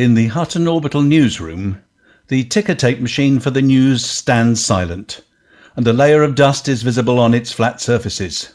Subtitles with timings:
[0.00, 1.82] In the Hutton Orbital newsroom,
[2.28, 5.20] the ticker tape machine for the news stands silent,
[5.76, 8.54] and a layer of dust is visible on its flat surfaces.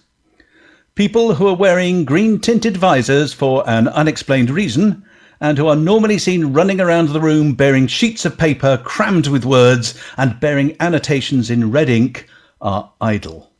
[0.96, 5.06] People who are wearing green tinted visors for an unexplained reason
[5.40, 9.46] and who are normally seen running around the room bearing sheets of paper crammed with
[9.46, 12.28] words and bearing annotations in red ink
[12.60, 13.52] are idle.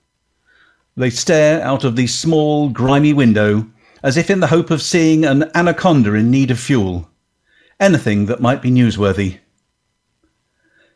[0.98, 3.68] They stare out of the small, grimy window
[4.02, 7.12] as if in the hope of seeing an anaconda in need of fuel.
[7.80, 9.40] Anything that might be newsworthy.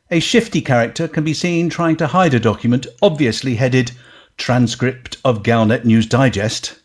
[0.10, 3.92] A shifty character can be seen trying to hide a document obviously headed
[4.38, 6.80] Transcript of Galnet News Digest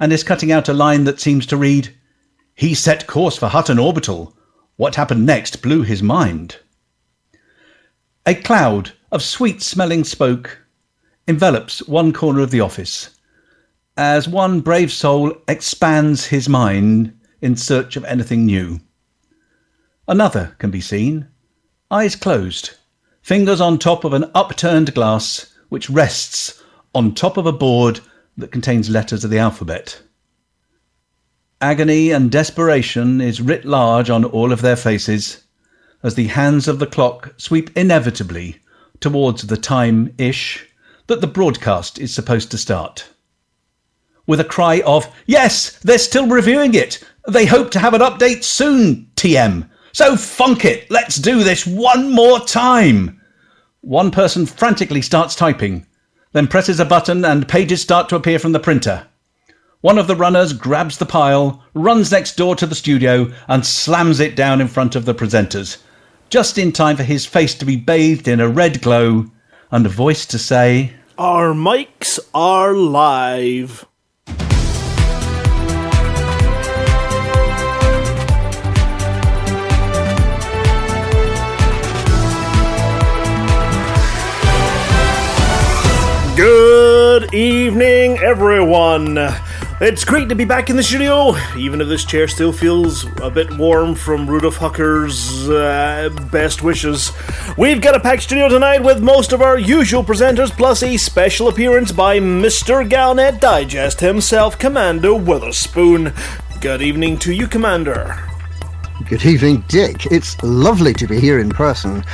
[0.00, 1.94] and is cutting out a line that seems to read
[2.54, 4.36] He set course for Hutton Orbital.
[4.76, 6.56] What happened next blew his mind.
[8.26, 10.58] A cloud of sweet smelling smoke
[11.28, 13.10] envelops one corner of the office
[13.96, 18.80] as one brave soul expands his mind in search of anything new.
[20.08, 21.28] Another can be seen,
[21.90, 22.76] eyes closed,
[23.22, 26.62] fingers on top of an upturned glass which rests
[26.94, 28.00] on top of a board
[28.36, 30.00] that contains letters of the alphabet.
[31.60, 35.42] Agony and desperation is writ large on all of their faces
[36.02, 38.60] as the hands of the clock sweep inevitably
[39.00, 40.66] towards the time ish
[41.08, 43.08] that the broadcast is supposed to start.
[44.26, 47.02] With a cry of, Yes, they're still reviewing it.
[47.26, 49.68] They hope to have an update soon, TM.
[49.96, 50.90] So funk it.
[50.90, 53.18] Let's do this one more time.
[53.80, 55.86] One person frantically starts typing,
[56.32, 59.06] then presses a button and pages start to appear from the printer.
[59.80, 64.20] One of the runners grabs the pile, runs next door to the studio, and slams
[64.20, 65.78] it down in front of the presenters,
[66.28, 69.30] just in time for his face to be bathed in a red glow
[69.70, 73.86] and a voice to say, Our mics are live.
[86.36, 89.16] Good evening, everyone.
[89.80, 93.30] It's great to be back in the studio, even if this chair still feels a
[93.30, 97.10] bit warm from Rudolph Hucker's uh, best wishes.
[97.56, 101.48] We've got a packed studio tonight with most of our usual presenters, plus a special
[101.48, 102.86] appearance by Mr.
[102.86, 106.12] Galnet Digest himself, Commander Witherspoon.
[106.60, 108.14] Good evening to you, Commander.
[109.08, 110.04] Good evening, Dick.
[110.12, 112.04] It's lovely to be here in person,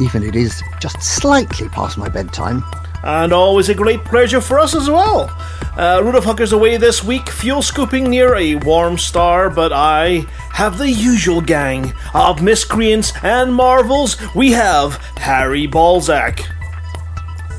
[0.00, 2.64] even it is just slightly past my bedtime.
[3.04, 5.30] And always a great pleasure for us as well.
[5.76, 10.78] Uh, Rudolph Hucker's away this week, fuel scooping near a warm star, but I have
[10.78, 14.16] the usual gang of miscreants and marvels.
[14.34, 16.40] We have Harry Balzac,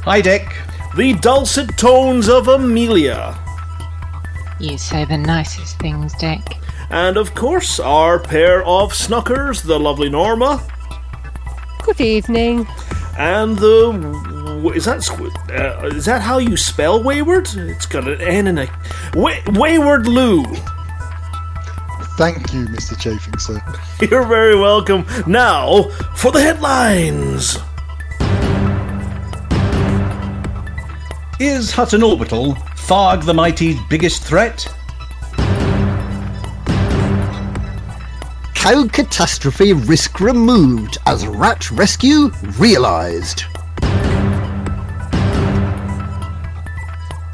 [0.04, 0.48] Hi, Dick.
[0.96, 3.38] the dulcet tones of Amelia,
[4.60, 6.42] You say the nicest things, Dick.
[6.90, 10.64] and of course, our pair of snuckers, the lovely Norma,
[11.84, 12.68] Good evening.
[13.18, 14.37] and the.
[14.76, 15.08] Is that
[15.52, 17.48] uh, is that how you spell wayward?
[17.56, 18.68] It's got an N and a
[19.14, 20.44] Wa- wayward Lou.
[22.18, 23.00] Thank you, Mr.
[23.00, 23.62] Chafing, sir.
[24.10, 25.06] You're very welcome.
[25.28, 25.84] Now
[26.16, 27.58] for the headlines.
[31.40, 32.54] Is Hutton Orbital
[32.88, 34.68] Tharg the Mighty's biggest threat?
[38.56, 43.44] Cow catastrophe risk removed as rat rescue realised.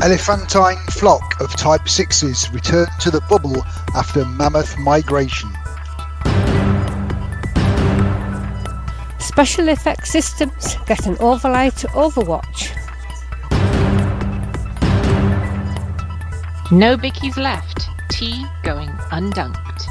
[0.03, 3.64] Elephantine flock of Type 6s return to the bubble
[3.96, 5.50] after mammoth migration.
[9.18, 12.75] Special effects systems get an overlay to Overwatch.
[16.70, 17.88] No bickies left.
[18.09, 19.88] Tea going undunked.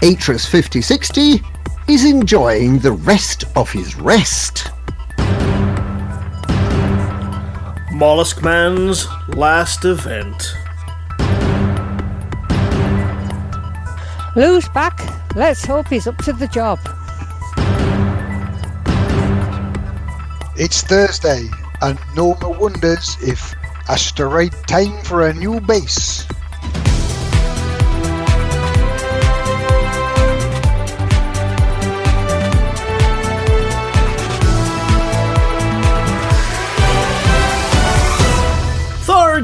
[0.00, 1.42] Atris 5060
[1.88, 4.70] is enjoying the rest of his rest.
[7.98, 10.54] Mollusk Man's last event.
[14.36, 15.00] Lou's back.
[15.34, 16.78] Let's hope he's up to the job.
[20.54, 21.48] It's Thursday,
[21.82, 23.52] and Norma wonders if
[23.88, 26.24] asteroid time for a new base.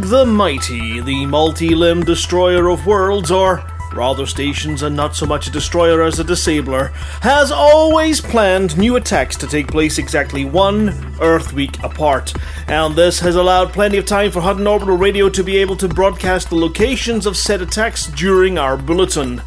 [0.04, 3.64] The Mighty, the multi limbed destroyer of worlds, or
[3.94, 6.88] rather stations and not so much a destroyer as a disabler,
[7.22, 12.34] has always planned new attacks to take place exactly one Earth week apart,
[12.68, 15.88] and this has allowed plenty of time for Hutton Orbital Radio to be able to
[15.88, 19.40] broadcast the locations of said attacks during our bulletin.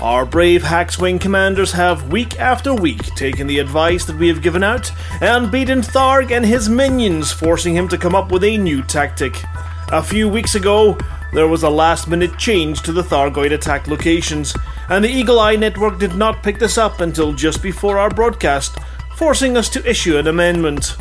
[0.00, 4.64] Our brave Hackswing commanders have week after week taken the advice that we have given
[4.64, 4.90] out
[5.20, 9.40] and beaten Tharg and his minions, forcing him to come up with a new tactic.
[9.92, 10.96] A few weeks ago,
[11.34, 14.56] there was a last minute change to the Thargoid attack locations,
[14.88, 18.78] and the Eagle Eye Network did not pick this up until just before our broadcast,
[19.16, 20.96] forcing us to issue an amendment.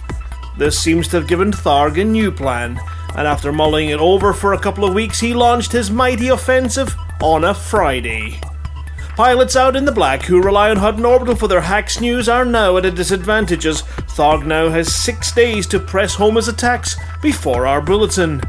[0.58, 2.82] This seems to have given Tharg a new plan,
[3.16, 6.94] and after mulling it over for a couple of weeks, he launched his mighty offensive
[7.22, 8.42] on a Friday.
[9.16, 12.44] Pilots out in the black who rely on Hutton Orbital for their AX news are
[12.44, 16.98] now at a disadvantage as Tharg now has six days to press home his attacks
[17.22, 18.42] before our bulletin.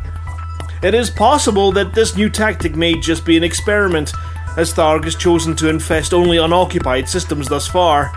[0.83, 4.13] It is possible that this new tactic may just be an experiment,
[4.57, 8.09] as Tharg has chosen to infest only unoccupied systems thus far.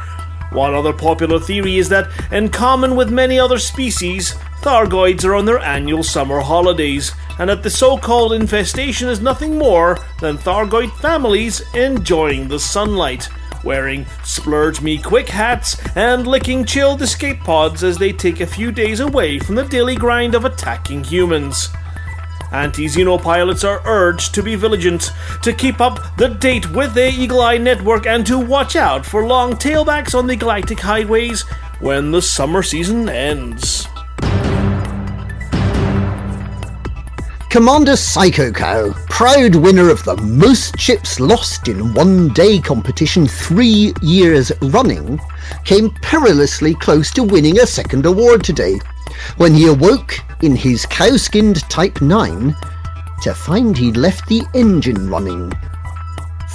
[0.52, 5.46] One other popular theory is that, in common with many other species, Thargoids are on
[5.46, 10.92] their annual summer holidays, and that the so called infestation is nothing more than Thargoid
[10.98, 13.30] families enjoying the sunlight,
[13.64, 18.72] wearing splurge me quick hats and licking chilled escape pods as they take a few
[18.72, 21.70] days away from the daily grind of attacking humans.
[22.52, 25.12] Anti Xeno pilots are urged to be vigilant,
[25.42, 29.26] to keep up the date with the Eagle Eye network, and to watch out for
[29.26, 31.42] long tailbacks on the galactic highways
[31.80, 33.88] when the summer season ends.
[37.50, 43.94] Commander Psycho Cow, proud winner of the most ships lost in one day competition three
[44.02, 45.20] years running,
[45.64, 48.78] came perilously close to winning a second award today
[49.38, 52.56] when he awoke in his cow skinned Type 9
[53.22, 55.52] to find he'd left the engine running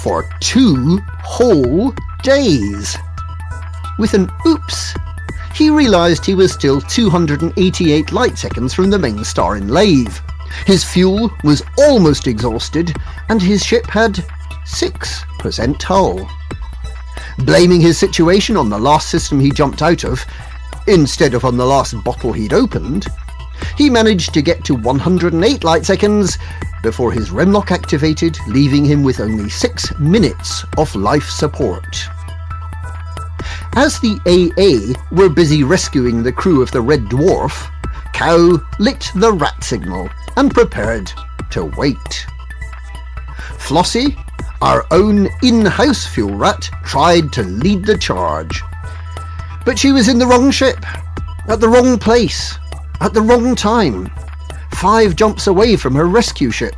[0.01, 1.93] for two whole
[2.23, 2.97] days.
[3.99, 4.93] With an oops,
[5.53, 10.21] he realised he was still 288 light seconds from the main star in Lave.
[10.65, 12.95] His fuel was almost exhausted,
[13.29, 14.25] and his ship had
[14.65, 16.29] 6% hull.
[17.39, 20.25] Blaming his situation on the last system he jumped out of,
[20.87, 23.07] instead of on the last bottle he'd opened,
[23.77, 26.37] he managed to get to 108 light seconds
[26.83, 31.97] before his remlock activated, leaving him with only 6 minutes of life support.
[33.73, 37.69] As the AA were busy rescuing the crew of the Red Dwarf,
[38.13, 41.11] Cow lit the rat signal and prepared
[41.51, 42.25] to wait.
[43.57, 44.15] Flossie,
[44.61, 48.61] our own in house fuel rat, tried to lead the charge.
[49.65, 50.83] But she was in the wrong ship,
[51.47, 52.57] at the wrong place,
[52.99, 54.09] at the wrong time,
[54.73, 56.75] five jumps away from her rescue ship.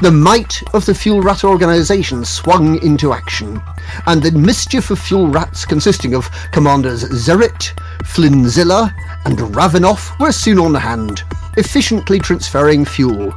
[0.00, 3.60] The might of the Fuel Rat organization swung into action,
[4.06, 7.72] and the mischief of Fuel Rats consisting of Commanders Zerit,
[8.04, 11.24] Flinzilla, and Ravenoff were soon on hand,
[11.56, 13.34] efficiently transferring fuel.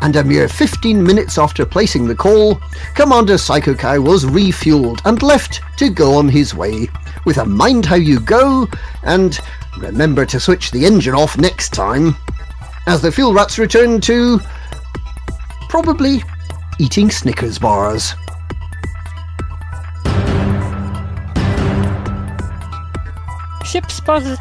[0.00, 2.60] And a mere 15 minutes after placing the call,
[2.94, 6.88] Commander Psycho Cow was refueled and left to go on his way,
[7.24, 8.68] with a mind how you go,
[9.02, 9.38] and
[9.78, 12.14] remember to switch the engine off next time,
[12.86, 14.40] as the fuel rats return to
[15.68, 16.22] probably
[16.78, 18.14] eating Snickers bars.
[23.64, 24.38] Ship spotters.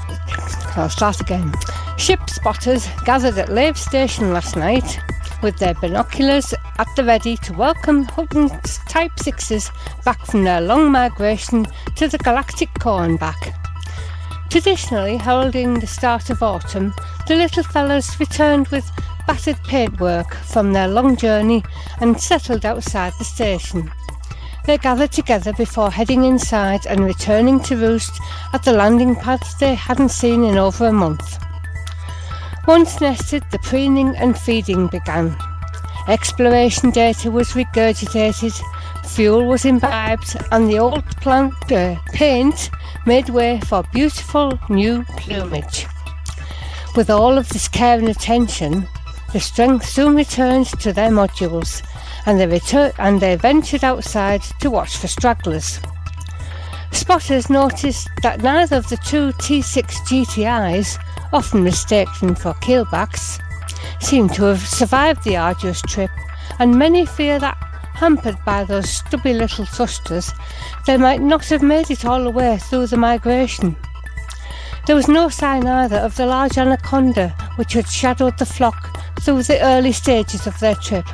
[0.75, 1.53] I'll start again.
[1.97, 4.99] Ship spotters gathered at Lave Station last night
[5.41, 9.71] with their binoculars at the ready to welcome Hutton's Type 6s
[10.03, 13.53] back from their long migration to the galactic core and back.
[14.49, 16.93] Traditionally heralding the start of autumn,
[17.27, 18.89] the little fellows returned with
[19.27, 21.63] battered paintwork from their long journey
[21.99, 23.91] and settled outside the station.
[24.65, 28.19] They gathered together before heading inside and returning to roost
[28.53, 31.39] at the landing pads they hadn't seen in over a month.
[32.67, 35.33] Once nested, the preening and feeding began.
[36.09, 38.53] Exploration data was regurgitated,
[39.05, 42.69] fuel was imbibed, and the old plant uh, paint
[43.05, 45.87] made way for beautiful new plumage.
[46.93, 48.85] With all of this care and attention,
[49.31, 51.81] the strength soon returned to their modules,
[52.25, 55.79] and they, retur- and they ventured outside to watch for stragglers.
[56.91, 60.97] Spotters noticed that neither of the two T6 GTIs,
[61.33, 63.41] often mistaken for keelbacks,
[63.99, 66.11] seem to have survived the arduous trip,
[66.59, 67.57] and many fear that,
[67.95, 70.31] hampered by those stubby little thrusters,
[70.85, 73.75] they might not have made it all the way through the migration.
[74.85, 79.43] There was no sign either of the large anaconda which had shadowed the flock through
[79.43, 81.05] the early stages of their trip.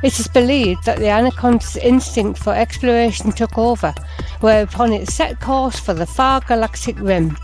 [0.00, 3.92] It is believed that the Anaconda's instinct for exploration took over,
[4.40, 7.36] whereupon it set course for the far galactic rim.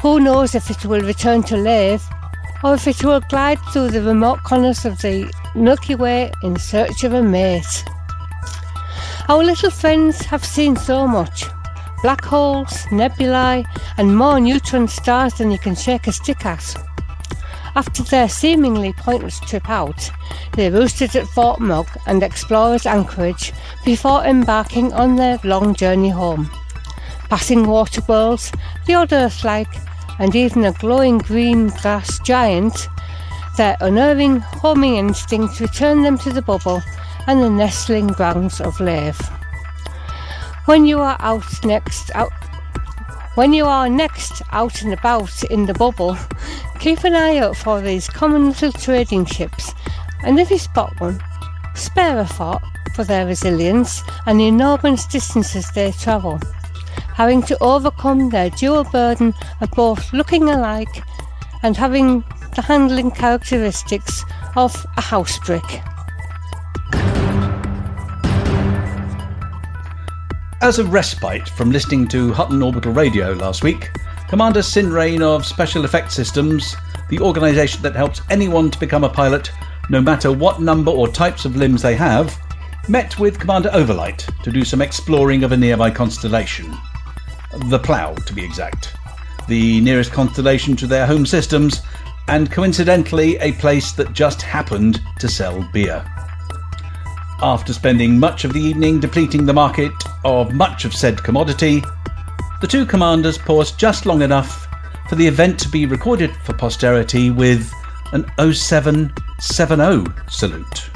[0.00, 2.08] Who knows if it will return to live,
[2.62, 7.02] or if it will glide through the remote corners of the Milky Way in search
[7.02, 7.84] of a mate.
[9.28, 11.46] Our little friends have seen so much
[12.02, 13.64] black holes, nebulae,
[13.96, 16.76] and more neutron stars than you can shake a stick at.
[17.74, 20.10] After their seemingly pointless trip out,
[20.54, 23.52] they roosted at Fort Mugg and Explorers Anchorage
[23.84, 26.48] before embarking on their long journey home.
[27.28, 28.52] Passing water worlds,
[28.86, 29.74] the odd Earth-like,
[30.18, 32.88] and even a glowing green gas giant,
[33.56, 36.82] their unerring homing instinct returned them to the bubble
[37.26, 39.20] and the nestling grounds of Lave.
[40.64, 42.32] When you are out next out
[43.34, 46.16] when you are next out and about in the bubble,
[46.80, 49.74] keep an eye out for these common little trading ships,
[50.24, 51.20] and if you spot one,
[51.74, 52.62] spare a thought
[52.94, 56.40] for their resilience and the enormous distances they travel,
[57.14, 61.02] having to overcome their dual burden of both looking alike
[61.62, 62.24] and having
[62.54, 64.24] the handling characteristics
[64.56, 65.82] of a house brick.
[70.60, 73.90] As a respite from listening to Hutton Orbital Radio last week,
[74.28, 76.76] Commander Sinrain of Special Effects Systems,
[77.08, 79.52] the organisation that helps anyone to become a pilot,
[79.88, 82.36] no matter what number or types of limbs they have,
[82.88, 86.76] met with Commander Overlight to do some exploring of a nearby constellation.
[87.66, 88.94] The Plough, to be exact.
[89.48, 91.82] The nearest constellation to their home systems,
[92.28, 96.04] and coincidentally, a place that just happened to sell beer.
[97.42, 99.92] After spending much of the evening depleting the market
[100.24, 101.82] of much of said commodity,
[102.60, 104.66] the two commanders paused just long enough
[105.08, 107.72] for the event to be recorded for posterity with
[108.12, 110.90] an 0770 salute.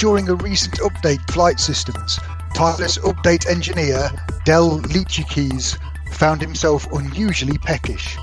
[0.00, 2.18] During a recent update flight systems,
[2.54, 4.10] tireless update engineer
[4.46, 5.76] Del Leachikis
[6.12, 8.16] found himself unusually peckish.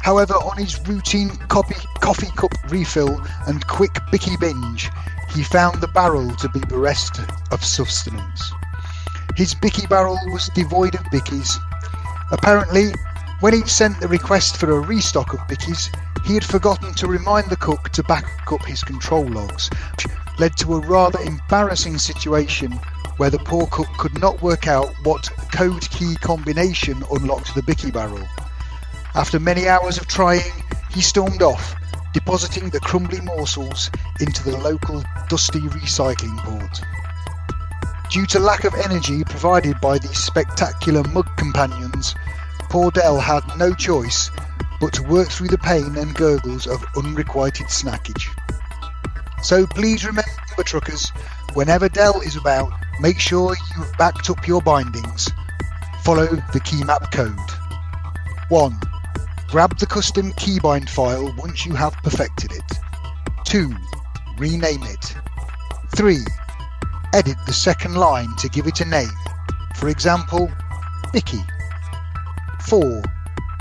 [0.00, 4.88] However, on his routine copy, coffee cup refill and quick bicky binge,
[5.34, 8.50] he found the barrel to be bereft of sustenance.
[9.36, 11.58] His bicky barrel was devoid of bickies.
[12.30, 12.94] Apparently,
[13.40, 17.50] when he'd sent the request for a restock of bickies, he had forgotten to remind
[17.50, 19.68] the cook to back up his control logs,
[20.42, 22.72] led to a rather embarrassing situation
[23.16, 27.92] where the poor cook could not work out what code key combination unlocked the bicky
[27.92, 28.26] barrel.
[29.14, 30.50] After many hours of trying,
[30.90, 31.76] he stormed off,
[32.12, 36.80] depositing the crumbly morsels into the local dusty recycling port.
[38.10, 42.16] Due to lack of energy provided by these spectacular mug companions,
[42.62, 44.28] poor Dell had no choice
[44.80, 48.26] but to work through the pain and gurgles of unrequited snackage.
[49.42, 50.30] So please remember,
[50.64, 51.10] truckers,
[51.54, 55.28] whenever Dell is about, make sure you've backed up your bindings.
[56.04, 57.36] Follow the keymap code.
[58.48, 58.80] 1.
[59.48, 62.78] Grab the custom keybind file once you have perfected it.
[63.44, 63.74] 2.
[64.38, 65.14] Rename it.
[65.96, 66.18] 3.
[67.12, 69.10] Edit the second line to give it a name.
[69.76, 70.50] For example,
[71.12, 71.42] Bicky.
[72.66, 73.02] 4.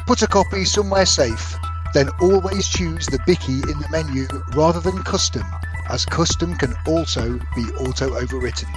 [0.06, 1.58] Put a copy somewhere safe,
[1.94, 5.44] then always choose the Bicky in the menu rather than custom,
[5.92, 8.74] as custom can also be auto overwritten.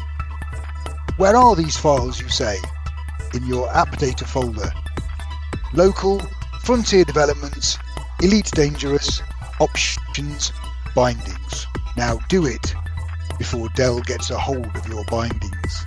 [1.17, 2.59] Where are these files, you say?
[3.33, 4.73] In your app data folder.
[5.73, 6.21] Local
[6.63, 7.79] Frontier Developments,
[8.21, 9.23] Elite Dangerous,
[9.61, 10.53] Options,
[10.97, 11.67] Bindings.
[11.97, 12.75] Now do it
[13.39, 15.85] before Dell gets a hold of your bindings.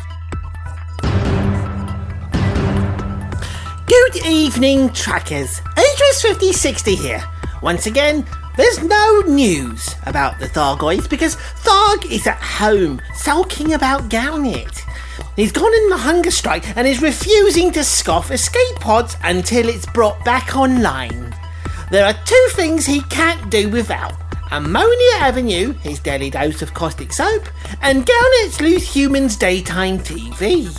[3.86, 5.60] Good evening, trackers.
[5.72, 7.24] Idris 5060 here.
[7.62, 8.25] Once again,
[8.57, 14.81] there's no news about the Thargoids because Tharg is at home, sulking about Galnet.
[15.35, 19.85] He's gone in the hunger strike and is refusing to scoff escape pods until it's
[19.85, 21.35] brought back online.
[21.91, 24.13] There are two things he can't do without
[24.51, 27.47] Ammonia Avenue, his daily dose of caustic soap,
[27.81, 30.75] and Galnet's Loose Humans daytime TV.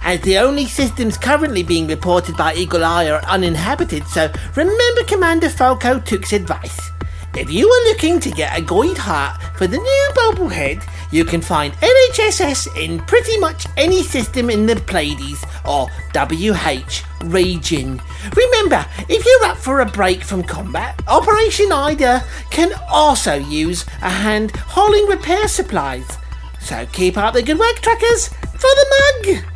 [0.00, 5.50] As the only systems currently being reported by Eagle Eye are uninhabited, so remember Commander
[5.50, 6.93] Falco Took's advice.
[7.36, 11.40] If you are looking to get a Goid heart for the new bobblehead, you can
[11.40, 18.00] find NHSS in pretty much any system in the Pleiades or WH region.
[18.36, 24.10] Remember, if you're up for a break from combat, Operation Ida can also use a
[24.10, 26.06] hand hauling repair supplies.
[26.60, 28.86] So keep up the good work, truckers, for the
[29.26, 29.53] mug!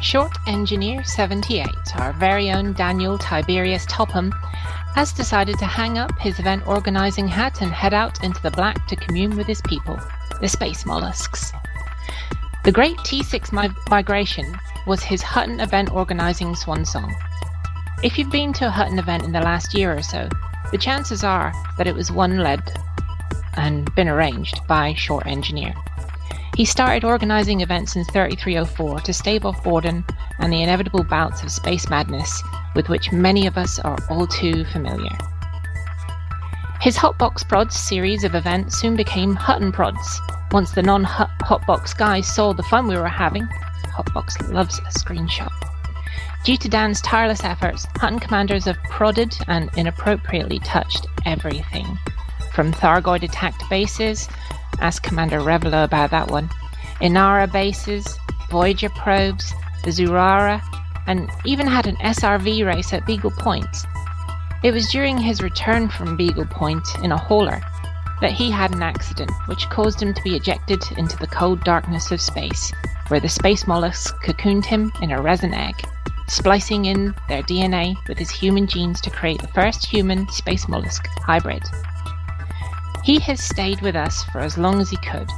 [0.00, 4.32] Short Engineer 78, our very own Daniel Tiberius Topham,
[4.94, 8.86] has decided to hang up his event organizing hat and head out into the black
[8.86, 9.98] to commune with his people,
[10.40, 11.52] the space mollusks.
[12.62, 17.12] The Great T6 mi- Migration was his Hutton event organizing swan song.
[18.04, 20.28] If you've been to a Hutton event in the last year or so,
[20.70, 22.62] the chances are that it was one led
[23.54, 25.74] and been arranged by Short Engineer.
[26.58, 30.04] He started organising events in 3304 to stave off boredom
[30.40, 32.42] and the inevitable bouts of space madness
[32.74, 35.16] with which many of us are all too familiar.
[36.80, 40.20] His Hotbox Prods series of events soon became Hutton Prods.
[40.50, 43.46] Once the non Hotbox guys saw the fun we were having,
[43.96, 45.52] Hotbox loves a screenshot.
[46.44, 51.86] Due to Dan's tireless efforts, Hutton commanders have prodded and inappropriately touched everything.
[52.58, 54.28] From Thargoid attacked bases,
[54.80, 56.48] ask Commander Revelo about that one,
[57.00, 58.18] Inara bases,
[58.50, 60.60] Voyager probes, the Zurara,
[61.06, 63.86] and even had an SRV race at Beagle Point.
[64.64, 67.60] It was during his return from Beagle Point in a hauler
[68.20, 72.10] that he had an accident which caused him to be ejected into the cold darkness
[72.10, 72.72] of space,
[73.06, 75.76] where the space mollusks cocooned him in a resin egg,
[76.26, 81.06] splicing in their DNA with his human genes to create the first human space mollusk
[81.18, 81.62] hybrid.
[83.04, 85.28] He has stayed with us for as long as he could,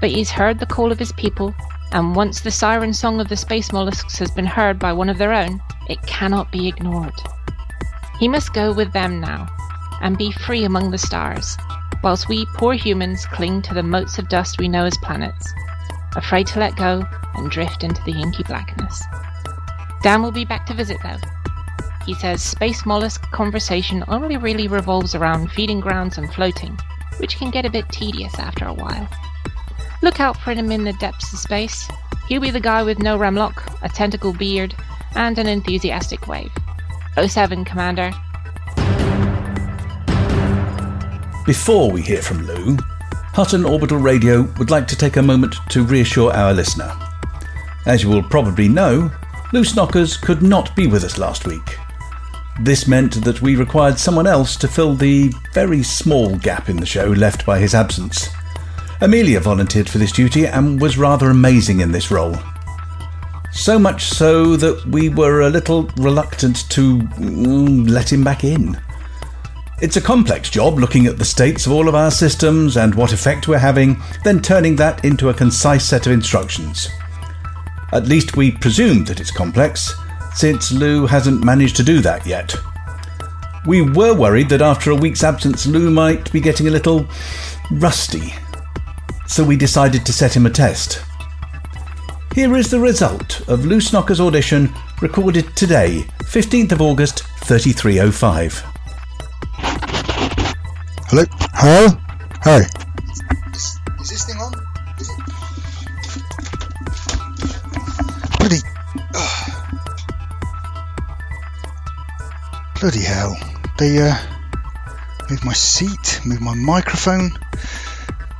[0.00, 1.54] but he's heard the call of his people,
[1.92, 5.18] and once the siren song of the space mollusks has been heard by one of
[5.18, 7.14] their own, it cannot be ignored.
[8.18, 9.48] He must go with them now,
[10.00, 11.56] and be free among the stars,
[12.02, 15.52] whilst we poor humans cling to the motes of dust we know as planets,
[16.16, 17.04] afraid to let go
[17.34, 19.02] and drift into the inky blackness.
[20.02, 21.18] Dan will be back to visit though.
[22.06, 26.76] He says space mollusk conversation only really revolves around feeding grounds and floating,
[27.18, 29.08] which can get a bit tedious after a while.
[30.02, 31.88] Look out for him in the depths of space.
[32.28, 34.74] He'll be the guy with no remlock, a tentacle beard,
[35.14, 36.50] and an enthusiastic wave.
[37.16, 38.10] 07, Commander.
[41.46, 42.76] Before we hear from Lou,
[43.34, 46.92] Hutton Orbital Radio would like to take a moment to reassure our listener.
[47.86, 49.10] As you will probably know,
[49.52, 51.76] Lou Snockers could not be with us last week.
[52.60, 56.86] This meant that we required someone else to fill the very small gap in the
[56.86, 58.28] show left by his absence.
[59.00, 62.36] Amelia volunteered for this duty and was rather amazing in this role.
[63.52, 68.80] So much so that we were a little reluctant to mm, let him back in.
[69.80, 73.12] It's a complex job looking at the states of all of our systems and what
[73.12, 76.88] effect we're having, then turning that into a concise set of instructions.
[77.92, 79.92] At least we presume that it's complex,
[80.34, 82.54] since Lou hasn't managed to do that yet.
[83.66, 87.06] We were worried that after a week's absence, Lou might be getting a little
[87.70, 88.34] rusty,
[89.26, 91.04] so we decided to set him a test.
[92.34, 98.64] Here is the result of Lou Snocker's audition recorded today, 15th of August, 3305.
[101.08, 101.24] Hello?
[101.52, 101.88] Hello?
[102.44, 102.60] Hi.
[103.52, 104.61] Is, is this thing on?
[112.82, 113.36] Bloody hell.
[113.78, 114.16] They, uh.
[115.30, 117.30] Moved my seat, moved my microphone.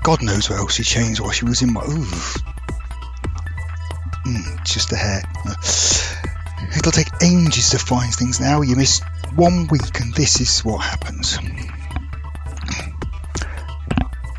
[0.03, 1.81] God knows what else she changed while she was in my.
[1.83, 2.11] Ooh.
[4.27, 5.23] Mm, just a hair.
[6.77, 8.63] It'll take ages to find things now.
[8.63, 9.01] You miss
[9.37, 11.39] one week, and this is what happens.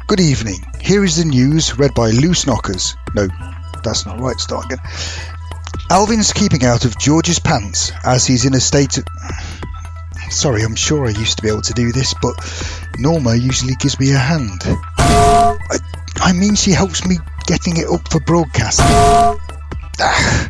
[0.07, 0.65] Good evening.
[0.81, 2.97] Here is the news read by Loose Knockers.
[3.15, 3.29] No,
[3.85, 4.37] that's not right.
[4.37, 4.79] Start again.
[5.89, 9.05] Alvin's keeping out of George's pants as he's in a state of.
[10.33, 12.35] Sorry, I'm sure I used to be able to do this, but
[12.97, 14.61] Norma usually gives me a hand.
[14.65, 15.77] I,
[16.17, 18.79] I mean, she helps me getting it up for broadcast.
[19.99, 20.49] Ah,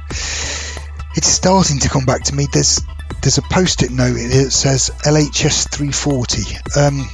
[1.16, 2.48] it's starting to come back to me.
[2.52, 2.82] There's
[3.22, 6.80] there's a post-it note that says LHS 340.
[6.80, 7.10] Um,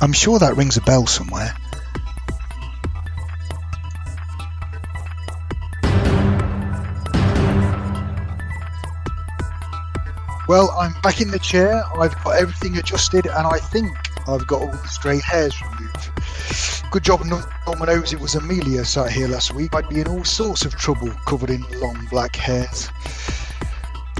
[0.00, 1.54] I'm sure that rings a bell somewhere.
[10.50, 11.80] Well, I'm back in the chair.
[11.96, 16.10] I've got everything adjusted, and I think I've got all the stray hairs removed.
[16.90, 17.36] Good job, no
[17.66, 19.72] one knows it was Amelia sat here last week.
[19.76, 22.90] I'd be in all sorts of trouble covered in long black hairs.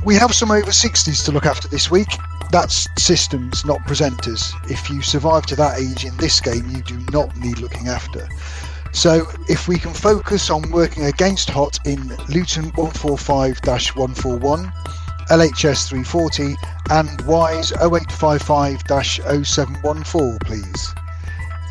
[0.05, 2.17] We have some over 60s to look after this week.
[2.53, 4.53] That's systems, not presenters.
[4.71, 8.29] If you survive to that age in this game, you do not need looking after.
[8.93, 14.73] So, if we can focus on working against Hot in Luyten 145 141,
[15.31, 16.57] LHS 340,
[16.91, 18.83] and WISE 0855
[19.47, 20.95] 0714, please.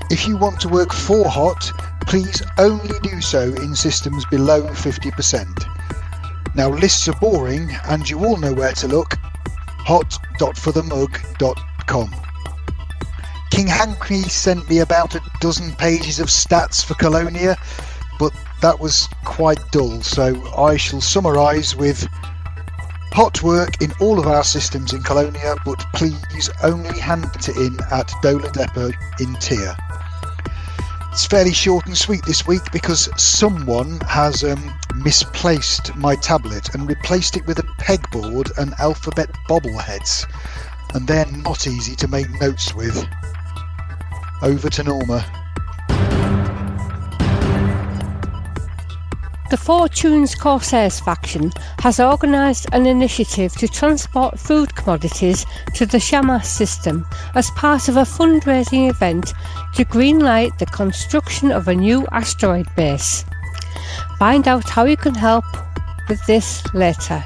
[0.10, 1.72] If you want to work for Hot,
[2.08, 6.56] please only do so in systems below 50%.
[6.56, 9.18] Now, lists are boring, and you all know where to look
[9.90, 12.16] hot.forthemug.com.
[13.52, 17.58] King Hankney sent me about a dozen pages of stats for Colonia,
[18.20, 22.08] but that was quite dull, so I shall summarise with
[23.12, 27.78] hot work in all of our systems in Colonia, but please only hand it in
[27.92, 29.76] at Dola Depot in Tir.
[31.12, 36.88] It's fairly short and sweet this week because someone has um, misplaced my tablet and
[36.88, 40.26] replaced it with a pegboard and alphabet bobbleheads,
[40.94, 43.06] and they're not easy to make notes with.
[44.42, 45.49] Over to Norma.
[49.50, 56.46] The Fortunes Corsairs faction has organised an initiative to transport food commodities to the Shamas
[56.46, 59.34] system as part of a fundraising event
[59.74, 63.26] to greenlight the construction of a new asteroid base.
[64.20, 65.46] Find out how you can help
[66.08, 67.24] with this later.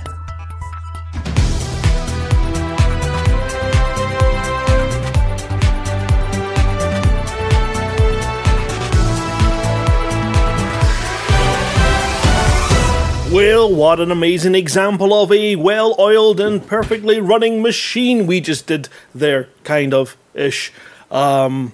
[13.33, 18.67] Well, what an amazing example of a well oiled and perfectly running machine we just
[18.67, 20.71] did there, kind of ish.
[21.09, 21.73] Um,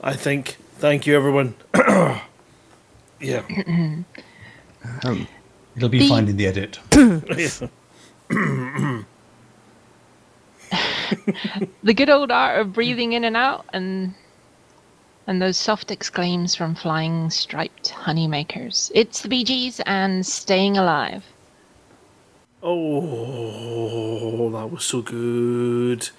[0.00, 0.56] I think.
[0.78, 1.56] Thank you, everyone.
[3.20, 3.42] yeah.
[5.76, 6.78] It'll be The- fine in the edit.
[11.82, 14.14] The good old art of breathing in and out and
[15.26, 18.90] and those soft exclaims from flying striped honeymakers.
[18.94, 21.24] It's the Bee Gees and Staying Alive.
[22.62, 26.10] Oh, that was so good.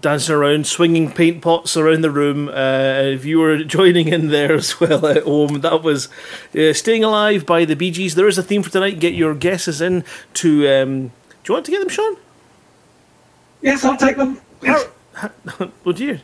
[0.00, 2.48] Dancing around, swinging paint pots around the room.
[2.48, 6.08] Uh, if you were joining in there as well at home, that was
[6.58, 8.14] uh, Staying Alive by the Bee Gees.
[8.14, 9.00] There is a theme for tonight.
[9.00, 10.68] Get your guesses in to.
[10.68, 12.16] Um, do you want to get them, Sean?
[13.60, 14.40] Yes, I'll take them.
[14.62, 14.86] Yes.
[15.84, 16.22] Oh dear.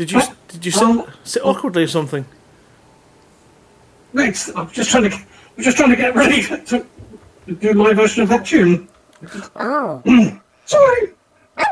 [0.00, 2.24] Did you did you sit, Um, sit awkwardly or something?
[4.14, 6.86] Next, I'm just trying to, I'm just trying to get ready to
[7.60, 8.88] do my version of that tune.
[9.56, 10.00] Oh.
[10.64, 11.12] Sorry.
[11.58, 11.64] Yeah,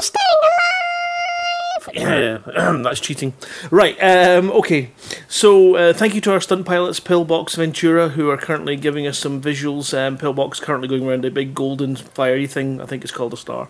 [2.83, 3.35] that's cheating.
[3.71, 4.91] Right, um, okay.
[5.29, 9.19] So, uh, thank you to our stunt pilots, Pillbox Ventura, who are currently giving us
[9.19, 9.97] some visuals.
[9.97, 12.81] Um, Pillbox currently going around a big golden fiery thing.
[12.81, 13.69] I think it's called a star.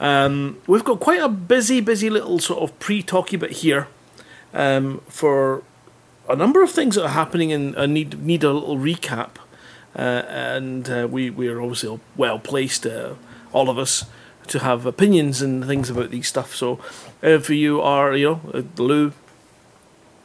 [0.00, 3.88] Um, we've got quite a busy, busy little sort of pre-talky bit here
[4.54, 5.62] um, for
[6.28, 9.30] a number of things that are happening and uh, need need a little recap.
[9.94, 13.14] Uh, and uh, we we are obviously well placed, uh,
[13.52, 14.06] all of us,
[14.46, 16.54] to have opinions and things about these stuff.
[16.54, 16.78] So,
[17.22, 19.12] if you are, you know, uh, Lou,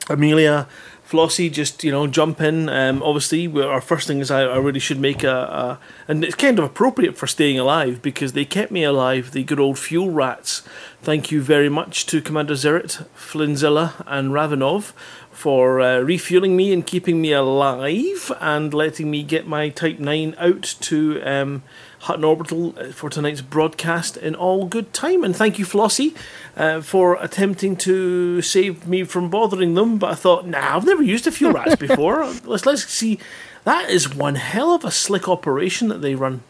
[0.10, 0.68] Amelia,
[1.08, 2.68] Flossie, just you know, jump in.
[2.68, 6.36] Um, obviously, our first thing is I, I really should make a, a, and it's
[6.36, 9.32] kind of appropriate for staying alive because they kept me alive.
[9.32, 10.64] The good old fuel rats.
[11.02, 14.92] Thank you very much to Commander Zerit, Flinzilla, and Ravenov
[15.32, 20.36] for uh, refueling me and keeping me alive and letting me get my Type 9
[20.40, 21.64] out to um,
[22.08, 25.24] Hutton Orbital uh, for tonight's broadcast in all good time.
[25.24, 26.16] And thank you, Flossie,
[26.56, 29.98] uh, for attempting to save me from bothering them.
[29.98, 32.26] But I thought, nah, I've never used a fuel rats before.
[32.46, 33.20] let's, let's see.
[33.66, 36.42] That is one hell of a slick operation that they run.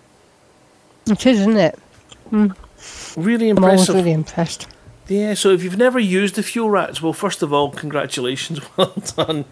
[1.10, 1.80] It is, isn't it?
[3.16, 3.96] Really impressive.
[3.96, 4.68] I'm really impressed.
[5.08, 8.94] Yeah, so if you've never used the fuel rats, well, first of all, congratulations, well
[9.16, 9.46] done.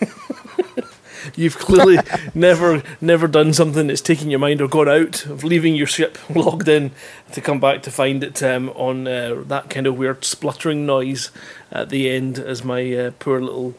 [1.34, 1.98] You've clearly
[2.34, 6.18] never never done something that's taken your mind or gone out of leaving your ship
[6.34, 6.92] logged in
[7.32, 11.30] to come back to find it um, on uh, that kind of weird spluttering noise
[11.72, 13.74] at the end as my uh, poor little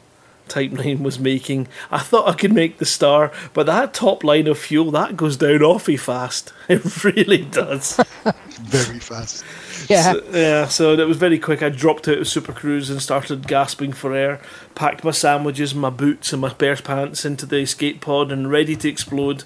[0.47, 1.67] Type 9 was making.
[1.91, 5.38] I thought I could make the star, but that top line of fuel, that goes
[5.38, 6.53] down awfully fast.
[6.69, 7.97] It really does.
[8.49, 9.45] Very fast.
[9.88, 10.13] Yeah.
[10.13, 11.63] So, yeah, so it was very quick.
[11.63, 14.41] I dropped out of Super Cruise and started gasping for air,
[14.76, 18.76] packed my sandwiches, my boots, and my bear's pants into the escape pod and ready
[18.76, 19.43] to explode.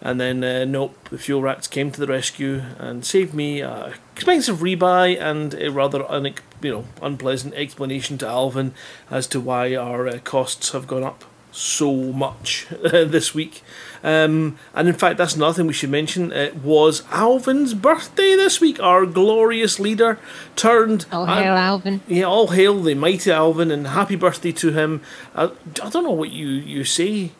[0.00, 3.94] And then, uh, nope, the fuel rats came to the rescue and saved me a
[4.16, 8.72] expensive rebuy and a rather un- you know unpleasant explanation to Alvin
[9.10, 13.62] as to why our uh, costs have gone up so much this week.
[14.02, 16.32] Um, and in fact, that's another thing we should mention.
[16.32, 18.80] It was Alvin's birthday this week.
[18.80, 20.18] Our glorious leader
[20.56, 21.06] turned.
[21.12, 22.00] Oh, hail Alvin.
[22.08, 25.02] Yeah, all hail the mighty Alvin and happy birthday to him.
[25.34, 25.50] I,
[25.82, 27.32] I don't know what you, you say.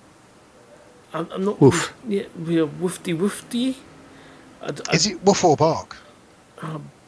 [1.12, 1.60] I'm, I'm not.
[1.60, 1.94] Woof.
[2.06, 3.76] Yeah, we are woofty woofty.
[4.62, 5.96] I, I, Is it Woof or Bark?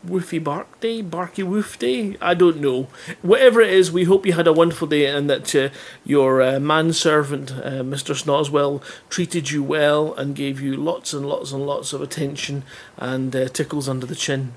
[0.06, 2.16] Woofy Bark Day, Barky Woof Day.
[2.20, 2.88] I don't know.
[3.22, 5.68] Whatever it is, we hope you had a wonderful day and that uh,
[6.04, 8.14] your uh, manservant, uh, Mr.
[8.14, 12.64] Snoswell, treated you well and gave you lots and lots and lots of attention
[12.96, 14.52] and uh, tickles under the chin.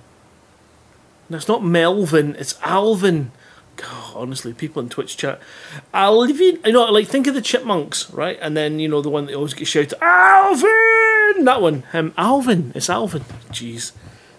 [1.29, 3.31] No, it's not Melvin, it's Alvin.
[3.77, 5.39] God, honestly, people in Twitch chat,
[5.93, 6.59] Alvin.
[6.65, 8.37] You know, like think of the chipmunks, right?
[8.41, 11.43] And then you know the one that always gets shouted, Alvin.
[11.43, 12.71] That one, him, Alvin.
[12.73, 13.23] It's Alvin.
[13.51, 13.91] Jeez,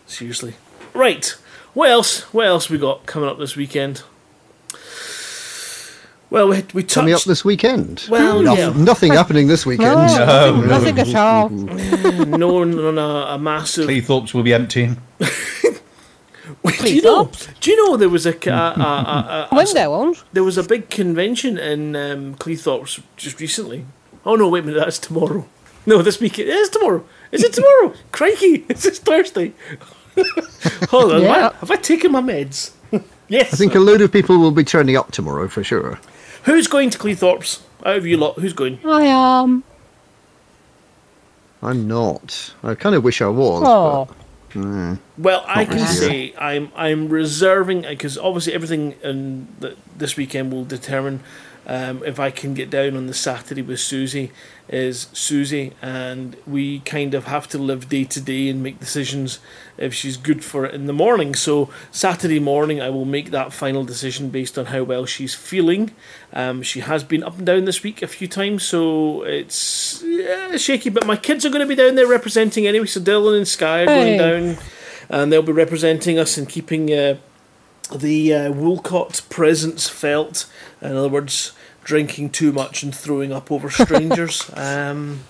[0.07, 0.55] seriously.
[0.97, 1.27] Right.
[1.75, 2.21] What else?
[2.33, 4.03] What else we got coming up this weekend?
[6.29, 6.95] Well, we we touched.
[6.95, 8.07] Coming up this weekend.
[8.11, 8.73] Well, Noth- yeah.
[8.77, 9.95] Nothing happening this weekend.
[9.95, 11.49] No, nothing at all.
[11.51, 13.87] no, no, no, a massive.
[13.89, 14.91] Cleethorpes will be empty.
[15.21, 17.31] do you know?
[17.61, 20.25] Do you know there was a, ca- a, a, a, a, When there won't.
[20.33, 23.87] there was a big convention in um, Cleethorpes just recently.
[24.25, 25.47] Oh no, wait a minute, that's tomorrow.
[25.87, 26.49] No, this weekend.
[26.49, 27.05] It is tomorrow.
[27.31, 27.95] Is it tomorrow?
[28.13, 29.53] Crikey, it's just Thursday.
[30.91, 31.53] Hold on, Yeah.
[31.61, 32.73] have I taken my meds?
[33.29, 33.53] yes.
[33.53, 35.99] I think a load of people will be turning up tomorrow for sure.
[36.45, 37.61] Who's going to Cleethorpes?
[37.85, 38.79] Out of you lot, who's going?
[38.85, 39.65] I am.
[41.63, 42.55] I'm not.
[42.63, 43.63] I kind of wish I was.
[43.67, 44.09] Oh,
[45.19, 46.09] Well, I can this year.
[46.11, 51.21] say I'm I'm reserving because obviously everything in the, this weekend will determine
[51.67, 54.31] um, if I can get down on the Saturday with Susie.
[54.69, 59.39] Is Susie and we kind of have to live day to day and make decisions
[59.79, 61.35] if she's good for it in the morning.
[61.35, 65.93] So Saturday morning I will make that final decision based on how well she's feeling.
[66.33, 70.57] Um, she has been up and down this week a few times, so it's yeah,
[70.57, 70.91] shaky.
[70.91, 72.87] But my kids are going to be down there representing anyway.
[72.87, 74.19] So Dylan and Sky are going Hey.
[74.19, 74.57] down
[75.09, 77.17] and they'll be representing us and keeping uh,
[77.95, 80.47] the uh, Woolcott presence felt.
[80.81, 81.53] In other words,
[81.85, 84.51] drinking too much and throwing up over strangers.
[84.55, 85.21] um,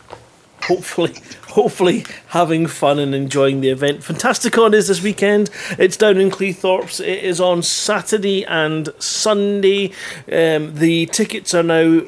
[0.67, 1.15] hopefully,
[1.49, 4.01] hopefully having fun and enjoying the event.
[4.01, 5.51] Fantasticon is this weekend.
[5.79, 7.01] It's down in Cleethorpes.
[7.01, 9.93] It is on Saturday and Sunday.
[10.31, 12.03] Um, the tickets are now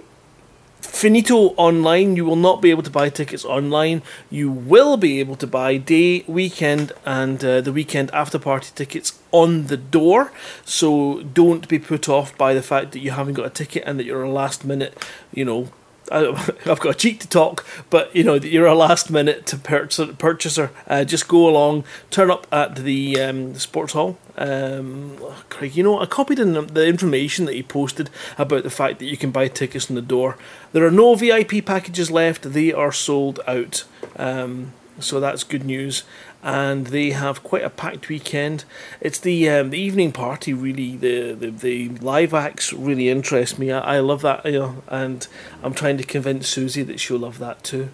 [0.80, 2.16] finito online.
[2.16, 4.02] You will not be able to buy tickets online.
[4.30, 9.18] You will be able to buy day, weekend, and uh, the weekend after party tickets
[9.30, 10.32] on the door.
[10.64, 13.98] So don't be put off by the fact that you haven't got a ticket and
[13.98, 15.68] that you're a last minute, you know.
[16.12, 20.70] I've got a cheek to talk, but you know you're a last minute to purchaser.
[20.86, 24.18] Uh, just go along, turn up at the, um, sports hall.
[24.36, 28.70] Um, oh, Craig, you know I copied in the information that he posted about the
[28.70, 30.38] fact that you can buy tickets on the door.
[30.72, 33.84] There are no VIP packages left; they are sold out.
[34.16, 36.04] Um, so that's good news.
[36.42, 38.64] And they have quite a packed weekend.
[39.00, 40.96] It's the um, the evening party really.
[40.96, 43.72] The, the the live acts really interest me.
[43.72, 45.26] I, I love that, you know, and
[45.62, 47.90] I'm trying to convince Susie that she'll love that too.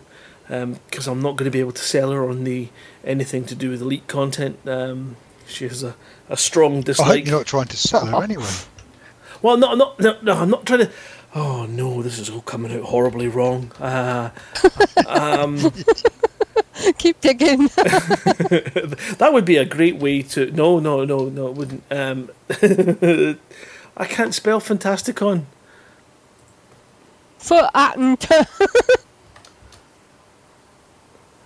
[0.46, 2.68] Because I'm not going to be able to sell her on the
[3.02, 4.58] anything to do with elite content.
[4.68, 5.96] Um, she has a,
[6.28, 7.08] a strong dislike.
[7.08, 8.44] I hope you're not trying to sell her anyway.
[9.42, 10.90] Well, no, no, no, no, I'm not trying to.
[11.34, 13.70] Oh no, this is all coming out horribly wrong.
[13.78, 14.30] Uh,
[16.98, 17.66] keep digging.
[17.76, 20.50] that would be a great way to.
[20.52, 21.82] No, no, no, no, it wouldn't.
[21.90, 22.30] Um,
[23.96, 25.44] I can't spell Fantasticon.
[27.38, 28.18] For and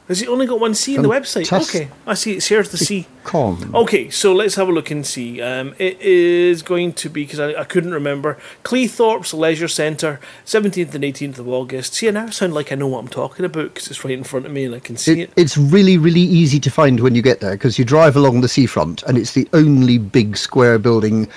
[0.08, 1.52] Has it only got one C in the website?
[1.52, 2.32] Okay, I see.
[2.32, 3.06] It's here's the C.
[3.24, 3.74] Con.
[3.74, 5.42] Okay, so let's have a look and see.
[5.42, 10.94] Um, it is going to be because I, I couldn't remember Cleethorpes Leisure Centre, seventeenth
[10.94, 11.92] and eighteenth of August.
[11.92, 14.24] See, I now sound like I know what I'm talking about because it's right in
[14.24, 15.32] front of me and I can see It, it.
[15.36, 18.48] it's really, really easy to find when you get there because you drive along the
[18.48, 21.28] seafront and it's the only big square building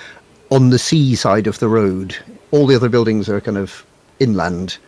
[0.50, 2.16] on the sea side of the road.
[2.52, 3.84] All the other buildings are kind of
[4.18, 4.78] inland.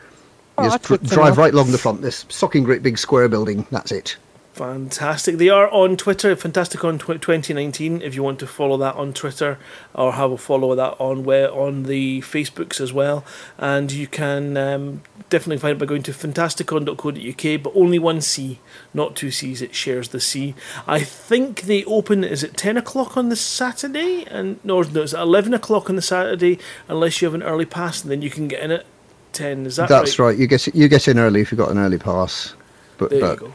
[0.57, 2.03] Oh, just that's dr- drive right along the front.
[2.03, 3.67] This socking great big square building.
[3.71, 4.17] That's it.
[4.55, 5.39] Fantastic.
[5.39, 9.59] They are on Twitter, Fantasticon tw- 2019, if you want to follow that on Twitter
[9.93, 13.25] or have a follow that on where on the Facebooks as well.
[13.59, 18.61] And you can um, definitely find it by going to fantasticon.co.uk, but only one C,
[18.95, 19.61] not two C's.
[19.61, 20.55] It shares the C.
[20.87, 24.25] I think they open, is it 10 o'clock on the Saturday?
[24.31, 28.03] And No, no it's 11 o'clock on the Saturday, unless you have an early pass,
[28.03, 28.87] and then you can get in at
[29.35, 29.67] 10.
[29.67, 30.29] Is that That's right?
[30.29, 30.39] right.
[30.39, 32.55] You get you get in early if you've got an early pass.
[32.99, 33.53] But, There you go.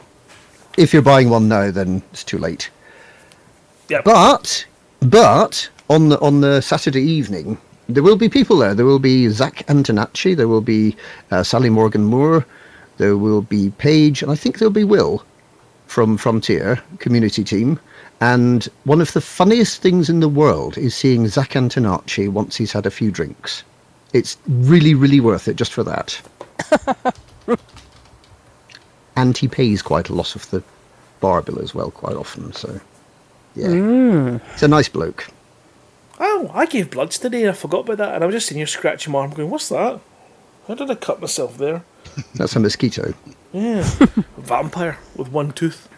[0.76, 2.70] if you're buying one now, then it's too late.
[3.88, 4.04] Yep.
[4.04, 4.66] But
[5.00, 8.74] but on the on the Saturday evening, there will be people there.
[8.74, 10.36] There will be Zac Antonaci.
[10.36, 10.96] There will be
[11.30, 12.44] uh, Sally Morgan Moore.
[12.98, 15.24] There will be Paige, and I think there'll be Will
[15.86, 17.80] from Frontier Community Team.
[18.20, 22.72] And one of the funniest things in the world is seeing Zac Antonaci once he's
[22.72, 23.64] had a few drinks.
[24.12, 26.20] It's really, really worth it just for that.
[29.16, 30.62] and he pays quite a lot of the
[31.20, 32.52] bar bill as well, quite often.
[32.52, 32.80] So
[33.54, 35.28] Yeah, he's a nice bloke.
[36.18, 37.42] Oh, I gave bloods today.
[37.42, 39.50] And I forgot about that, and I was just sitting here scratching my arm, going,
[39.50, 40.00] "What's that?
[40.68, 41.82] How did I cut myself there?"
[42.34, 43.14] That's a mosquito.
[43.52, 43.82] Yeah,
[44.36, 45.88] vampire with one tooth.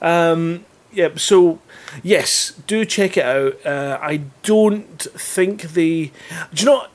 [0.00, 1.60] Um, yeah, so
[2.02, 3.64] yes, do check it out.
[3.64, 6.12] Uh, I don't think they.
[6.52, 6.86] Do you know?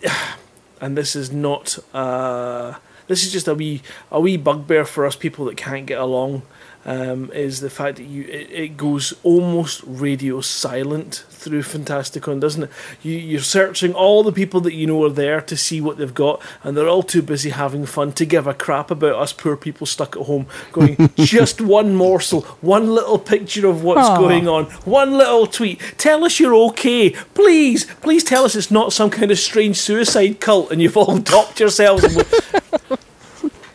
[0.79, 1.77] And this is not.
[1.93, 2.75] Uh,
[3.07, 6.43] this is just a wee a wee bugbear for us people that can't get along.
[6.87, 12.63] Um, is the fact that you it, it goes almost radio silent through Fantasticon, doesn't
[12.63, 12.69] it?
[13.03, 16.13] You you're searching all the people that you know are there to see what they've
[16.13, 19.57] got, and they're all too busy having fun to give a crap about us poor
[19.57, 20.47] people stuck at home.
[20.71, 24.17] Going just one morsel, one little picture of what's Aw.
[24.17, 25.81] going on, one little tweet.
[25.97, 27.83] Tell us you're okay, please.
[28.01, 31.59] Please tell us it's not some kind of strange suicide cult and you've all dopped
[31.59, 32.15] yourselves.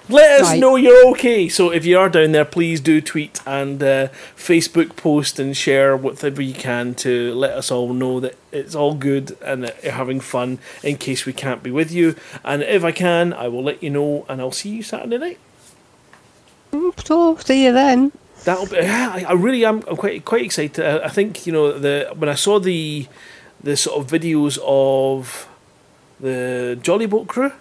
[0.08, 0.60] Let us Right.
[0.60, 1.48] know you're okay.
[1.48, 5.96] So if you are down there, please do tweet and uh, Facebook post and share
[5.96, 9.92] whatever you can to let us all know that it's all good and that you're
[9.92, 12.16] having fun in case we can't be with you.
[12.44, 15.38] And if I can, I will let you know and I'll see you Saturday night.
[17.04, 18.12] So, see you then.
[18.44, 18.76] That'll be.
[18.76, 19.82] Yeah, I, I really am.
[19.86, 20.84] I'm quite quite excited.
[20.84, 23.06] I, I think you know the when I saw the
[23.62, 25.46] the sort of videos of
[26.18, 27.52] the Jolly Boat crew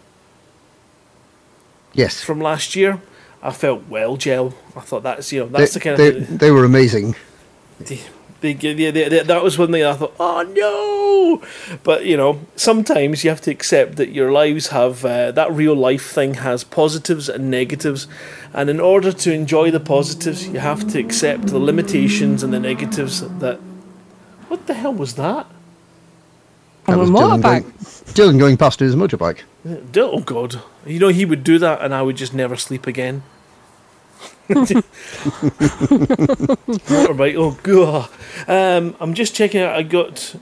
[1.94, 3.02] Yes, from last year,
[3.42, 4.54] I felt well gel.
[4.76, 7.16] I thought that's you know they, that's the kind they, of they were amazing.
[7.80, 8.00] they,
[8.42, 11.78] they, they, they, that was one thing I thought, oh no!
[11.84, 15.76] But you know, sometimes you have to accept that your lives have uh, that real
[15.76, 18.08] life thing has positives and negatives,
[18.54, 22.60] and in order to enjoy the positives, you have to accept the limitations and the
[22.60, 23.22] negatives.
[23.40, 23.60] That
[24.48, 25.46] what the hell was that?
[26.92, 27.62] That On a was Dylan motorbike.
[27.64, 27.64] going,
[28.34, 29.42] Dylan going past his motorbike.
[29.96, 30.62] Oh God!
[30.86, 33.24] You know he would do that, and I would just never sleep again.
[36.52, 37.36] Motorbike.
[37.38, 38.10] Oh God!
[38.48, 39.76] Um, I'm just checking out.
[39.76, 40.36] I got.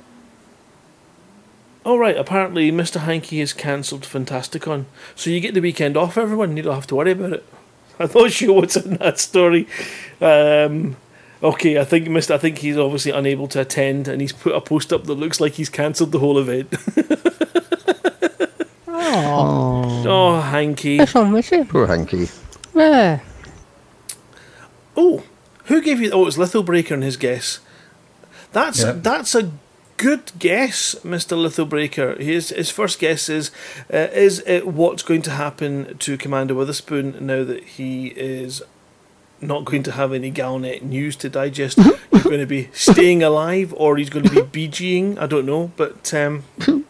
[1.86, 2.18] All right.
[2.18, 3.02] Apparently, Mr.
[3.02, 4.86] Hanky has cancelled Fantasticon,
[5.16, 6.18] so you get the weekend off.
[6.18, 7.46] Everyone, you don't have to worry about it.
[8.00, 9.68] I thought not sure what's in that story.
[10.22, 10.96] Um,
[11.44, 12.32] okay, I think Mr.
[12.32, 15.40] I think he's obviously unable to attend, and he's put a post up that looks
[15.40, 16.74] like he's cancelled the whole event.
[19.12, 20.98] Oh, oh, Hanky.
[20.98, 21.66] that's on with you.
[21.66, 22.28] Poor Hanky.
[22.76, 23.20] Yeah.
[24.96, 25.24] Oh,
[25.66, 26.12] who gave you?
[26.12, 27.60] Oh, it's Lithobreaker and his guess.
[28.52, 28.92] That's Yeah.
[28.94, 29.52] that's a
[29.98, 32.20] good guess, Mister Lithobreaker.
[32.20, 33.52] His his first guess is
[33.94, 38.62] uh, is it what's going to happen to Commander Witherspoon now that he is
[39.42, 41.78] not going to have any Galnet news to digest.
[41.78, 42.16] Mm-hmm.
[42.16, 42.74] he's going to be mm-hmm.
[42.74, 45.18] staying alive, or he's going to be BGing.
[45.18, 46.14] I don't know, but.
[46.14, 46.82] Um, mm-hmm.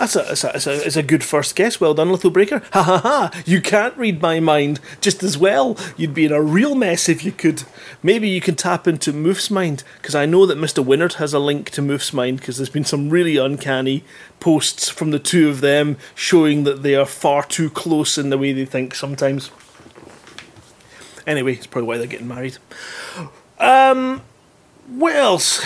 [0.00, 1.78] That's a, that's, a, that's, a, that's a good first guess.
[1.78, 2.64] Well done, Lithobreaker.
[2.72, 3.42] Ha ha ha!
[3.44, 5.76] You can't read my mind just as well.
[5.98, 7.64] You'd be in a real mess if you could.
[8.02, 10.82] Maybe you can tap into Moof's mind, because I know that Mr.
[10.82, 14.02] Winnard has a link to Moof's mind, because there's been some really uncanny
[14.38, 18.38] posts from the two of them showing that they are far too close in the
[18.38, 19.50] way they think sometimes.
[21.26, 22.58] Anyway, it's probably why they're getting married.
[23.58, 24.22] Um,
[24.88, 25.64] what else?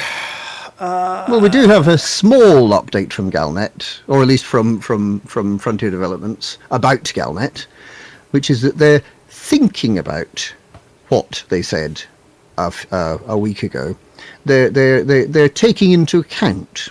[0.80, 5.58] Well, we do have a small update from Galnet, or at least from, from, from
[5.58, 7.66] Frontier Developments, about Galnet,
[8.32, 10.52] which is that they're thinking about
[11.08, 12.02] what they said
[12.58, 13.96] a, uh, a week ago.
[14.44, 16.88] They're, they're, they're, they're taking into account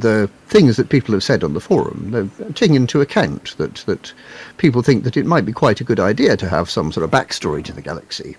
[0.00, 2.30] the things that people have said on the forum.
[2.54, 4.12] Taking into account that, that
[4.56, 7.10] people think that it might be quite a good idea to have some sort of
[7.10, 8.36] backstory to the galaxy.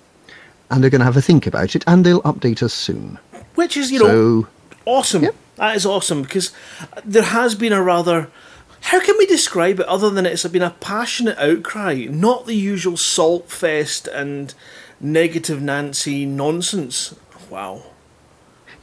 [0.71, 3.19] And they're going to have a think about it, and they'll update us soon.
[3.55, 4.47] Which is, you know,
[4.85, 5.23] awesome.
[5.23, 5.35] Yep.
[5.57, 6.51] That is awesome because
[7.05, 8.29] there has been a rather.
[8.81, 12.97] How can we describe it other than it's been a passionate outcry, not the usual
[12.97, 14.53] salt fest and
[14.99, 17.15] negative Nancy nonsense?
[17.49, 17.83] Wow.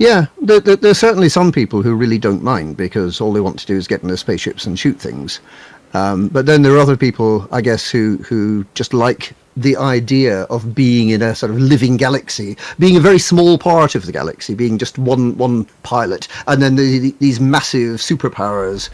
[0.00, 3.58] Yeah, there, there, there's certainly some people who really don't mind because all they want
[3.58, 5.40] to do is get in their spaceships and shoot things.
[5.92, 10.44] Um, but then there are other people, I guess, who, who just like the idea
[10.44, 14.12] of being in a sort of living galaxy, being a very small part of the
[14.12, 18.88] galaxy, being just one one pilot, and then the, these massive superpowers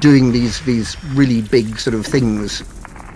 [0.00, 2.62] doing these these really big sort of things,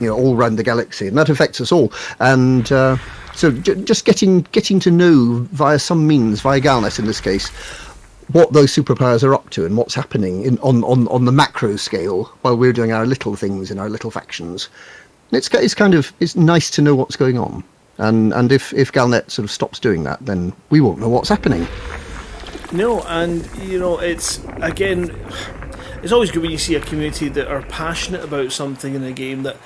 [0.00, 1.92] you know, all around the galaxy, and that affects us all.
[2.18, 2.96] And uh,
[3.34, 7.50] so, j- just getting getting to know via some means, via Galnet in this case,
[8.32, 11.76] what those superpowers are up to and what's happening in, on, on, on the macro
[11.76, 14.68] scale while we're doing our little things in our little factions.
[15.32, 17.64] It's, it's kind of it's nice to know what's going on.
[17.98, 21.28] And, and if, if Galnet sort of stops doing that, then we won't know what's
[21.28, 21.66] happening.
[22.72, 25.14] No, and you know, it's again,
[26.02, 29.12] it's always good when you see a community that are passionate about something in a
[29.12, 29.56] game that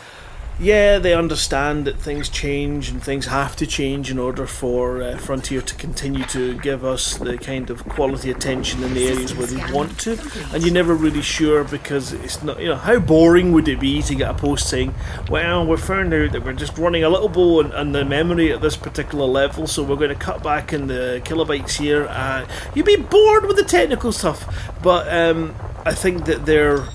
[0.59, 5.19] yeah, they understand that things change and things have to change in order for uh,
[5.19, 9.49] Frontier to continue to give us the kind of quality attention in the areas where
[9.49, 10.19] they want to.
[10.53, 14.01] And you're never really sure because it's not, you know, how boring would it be
[14.03, 14.95] to get a post saying,
[15.29, 18.53] well, we found out that we're just running a little bow on, on the memory
[18.53, 22.07] at this particular level, so we're going to cut back in the kilobytes here.
[22.09, 24.73] Uh, you'd be bored with the technical stuff.
[24.83, 26.87] But um, I think that they're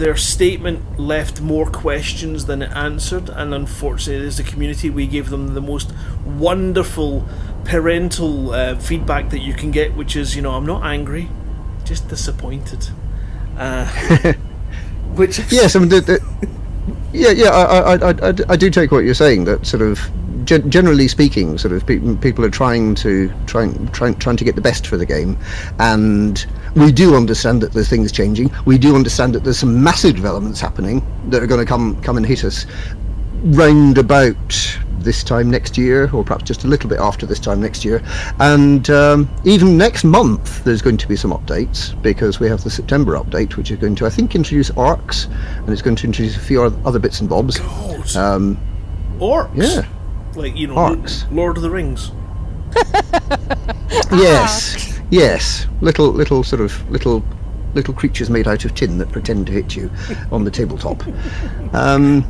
[0.00, 5.28] their statement left more questions than it answered, and unfortunately, as a community, we gave
[5.28, 5.92] them the most
[6.24, 7.28] wonderful
[7.64, 11.28] parental uh, feedback that you can get, which is, you know, I'm not angry,
[11.84, 12.88] just disappointed.
[13.58, 13.84] Uh,
[15.16, 16.48] which yes, I mean, the, the,
[17.12, 19.44] yeah, yeah, I, I, I, I, do take what you're saying.
[19.44, 20.00] That sort of,
[20.44, 24.54] gen- generally speaking, sort of pe- people are trying to trying trying trying to get
[24.54, 25.38] the best for the game,
[25.78, 28.50] and we do understand that there's things changing.
[28.64, 32.16] We do understand that there's some massive developments happening that are going to come come
[32.16, 32.66] and hit us
[33.42, 37.60] round about this time next year, or perhaps just a little bit after this time
[37.60, 38.02] next year.
[38.38, 42.70] And um, even next month, there's going to be some updates because we have the
[42.70, 45.26] September update, which is going to, I think, introduce arcs,
[45.56, 47.58] and it's going to introduce a few other bits and bobs.
[48.14, 48.58] Um,
[49.18, 49.50] Orcs.
[49.54, 49.86] Yeah.
[50.40, 51.30] Like you know, Orcs.
[51.30, 52.10] Lord of the Rings.
[54.12, 57.22] yes, yes, little little sort of little
[57.74, 59.90] little creatures made out of tin that pretend to hit you
[60.32, 61.02] on the tabletop.
[61.72, 62.24] Um,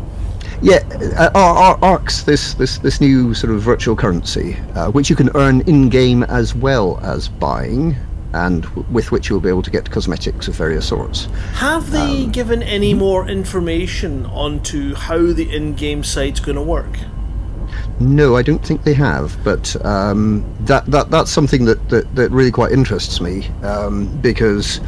[0.61, 0.81] yeah,
[1.19, 5.17] uh, Ar- Ar- Arcs, this, this this new sort of virtual currency, uh, which you
[5.17, 7.97] can earn in game as well as buying,
[8.35, 11.25] and w- with which you'll be able to get cosmetics of various sorts.
[11.55, 16.99] Have they given any more information onto how the in-game site's going to work?
[18.01, 22.31] No, I don't think they have, but um, that, that that's something that, that, that
[22.31, 24.81] really quite interests me um, because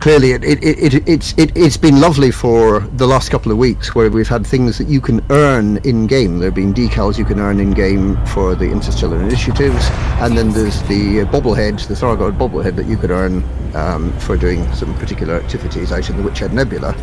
[0.00, 3.56] clearly it, it, it, it, it's it, it's been lovely for the last couple of
[3.56, 6.38] weeks where we've had things that you can earn in game.
[6.38, 9.88] There have been decals you can earn in game for the interstellar initiatives,
[10.20, 13.42] and then there's the bobblehead, the Thargoid bobblehead that you could earn
[13.74, 16.94] um, for doing some particular activities out in the Witchhead Nebula.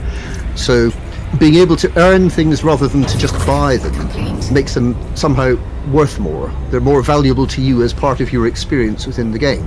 [0.55, 0.91] So
[1.39, 5.55] being able to earn things rather than to just buy them makes them somehow
[5.91, 6.51] worth more.
[6.69, 9.65] They're more valuable to you as part of your experience within the game.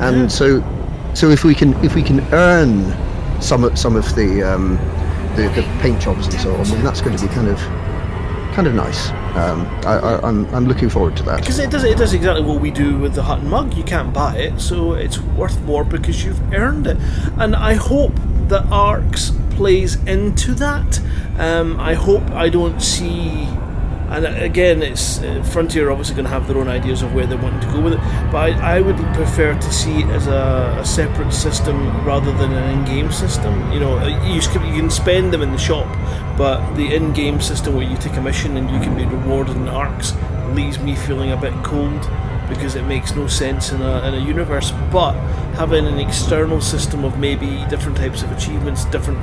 [0.00, 0.62] And so,
[1.14, 2.94] so if we can if we can earn
[3.40, 4.76] some of some of the um,
[5.36, 7.58] the, the paint jobs and so on, then that's going to be kind of
[8.54, 9.10] kind of nice.
[9.36, 11.40] Um, I, I, I'm I'm looking forward to that.
[11.40, 13.74] Because it does it does exactly what we do with the Hutton mug.
[13.74, 16.96] You can't buy it, so it's worth more because you've earned it.
[17.38, 18.14] And I hope
[18.48, 21.00] that Arcs plays into that.
[21.38, 23.48] Um, I hope I don't see.
[24.08, 27.34] And again, it's uh, Frontier obviously going to have their own ideas of where they
[27.36, 28.00] want to go with it.
[28.30, 32.52] But I, I would prefer to see it as a, a separate system rather than
[32.52, 33.72] an in-game system.
[33.72, 35.88] You know, uh, you, you can spend them in the shop,
[36.36, 39.68] but the in-game system where you take a mission and you can be rewarded in
[39.68, 40.12] arcs
[40.50, 42.08] leaves me feeling a bit cold
[42.48, 44.72] because it makes no sense in a, in a universe.
[44.92, 45.12] But
[45.56, 49.18] having an external system of maybe different types of achievements, different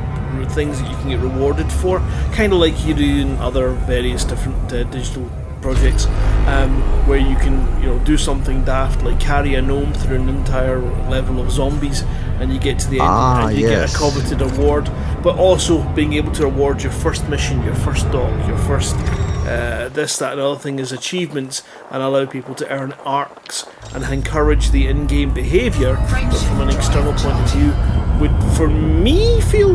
[0.51, 1.99] things that you can get rewarded for,
[2.33, 5.29] kind of like you do in other various different uh, digital
[5.61, 6.07] projects,
[6.47, 10.27] um, where you can you know do something daft like carry a gnome through an
[10.29, 12.01] entire level of zombies,
[12.39, 13.91] and you get to the end Ah, and you yes.
[13.91, 14.89] get a coveted award.
[15.21, 18.95] But also being able to award your first mission, your first dog, your first
[19.51, 24.03] uh, this, that, and other thing as achievements, and allow people to earn arcs and
[24.03, 25.95] encourage the in-game behaviour.
[26.09, 27.73] But from an external point of view,
[28.19, 29.71] would for me feel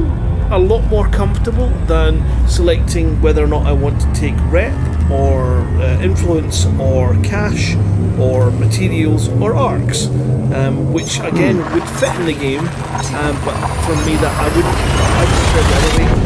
[0.53, 4.73] a lot more comfortable than selecting whether or not I want to take rep
[5.11, 7.75] or uh, influence or cash
[8.19, 12.61] or materials or arcs, um, which again would fit in the game.
[12.61, 14.79] Um, but for me, that I wouldn't.
[15.17, 16.26] I would prefer the other way.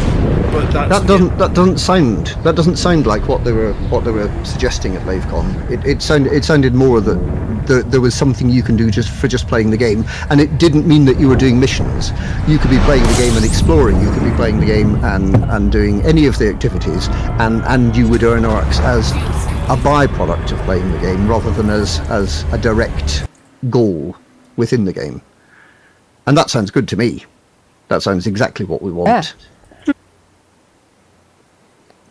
[0.53, 4.05] But that's That doesn't that doesn't sound that doesn't sound like what they were what
[4.05, 5.71] they were suggesting at LaveCon.
[5.71, 7.19] It it sounded it sounded more that
[7.67, 10.59] there, there was something you can do just for just playing the game, and it
[10.59, 12.11] didn't mean that you were doing missions.
[12.49, 14.01] You could be playing the game and exploring.
[14.01, 17.97] You could be playing the game and and doing any of the activities, and and
[17.97, 22.45] you would earn arcs as a byproduct of playing the game rather than as as
[22.53, 23.27] a direct
[23.69, 24.17] goal
[24.57, 25.23] within the game.
[26.27, 27.25] And that sounds good to me.
[27.89, 29.09] That sounds exactly what we want.
[29.09, 29.23] Yeah.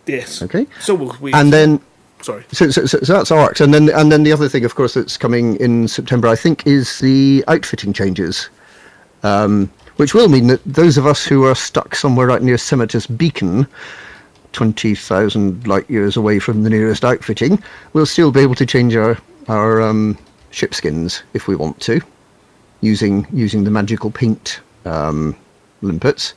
[0.09, 0.41] Yes.
[0.41, 0.65] Okay.
[0.79, 1.35] So we'll wait.
[1.35, 1.79] And then
[2.21, 2.43] sorry.
[2.51, 5.17] So, so, so, that's arcs, and then and then the other thing, of course, that's
[5.17, 8.49] coming in September, I think, is the outfitting changes,
[9.23, 13.07] um, which will mean that those of us who are stuck somewhere out near Semotus
[13.07, 13.67] Beacon,
[14.53, 17.61] twenty thousand light years away from the nearest outfitting,
[17.93, 20.17] will still be able to change our our um,
[20.51, 22.01] ship skins if we want to,
[22.81, 25.35] using using the magical paint um,
[25.81, 26.33] limpets.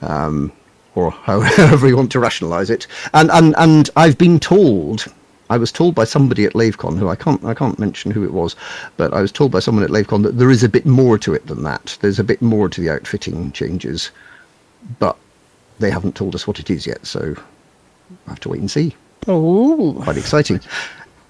[0.00, 0.52] Um,
[0.98, 2.86] or however you want to rationalise it.
[3.14, 5.06] And, and and I've been told,
[5.50, 8.32] I was told by somebody at LaveCon, who I can't I can't mention who it
[8.32, 8.56] was,
[8.96, 11.34] but I was told by someone at LaveCon that there is a bit more to
[11.34, 11.96] it than that.
[12.00, 14.10] There's a bit more to the outfitting changes,
[14.98, 15.16] but
[15.78, 17.36] they haven't told us what it is yet, so
[18.26, 18.94] I have to wait and see.
[19.26, 20.60] Oh, Quite exciting.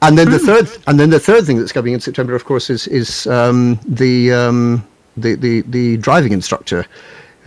[0.01, 2.71] And then the third, and then the third thing that's coming in September, of course,
[2.71, 6.87] is is um, the, um, the the the driving instructor,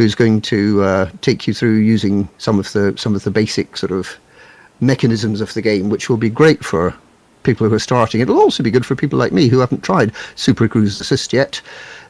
[0.02, 3.78] who's going to uh, take you through using some of the some of the basic
[3.78, 4.18] sort of
[4.80, 6.93] mechanisms of the game, which will be great for
[7.43, 8.22] people who are starting.
[8.22, 11.62] It'll also be good for people like me who haven't tried Super Cruise Assist yet,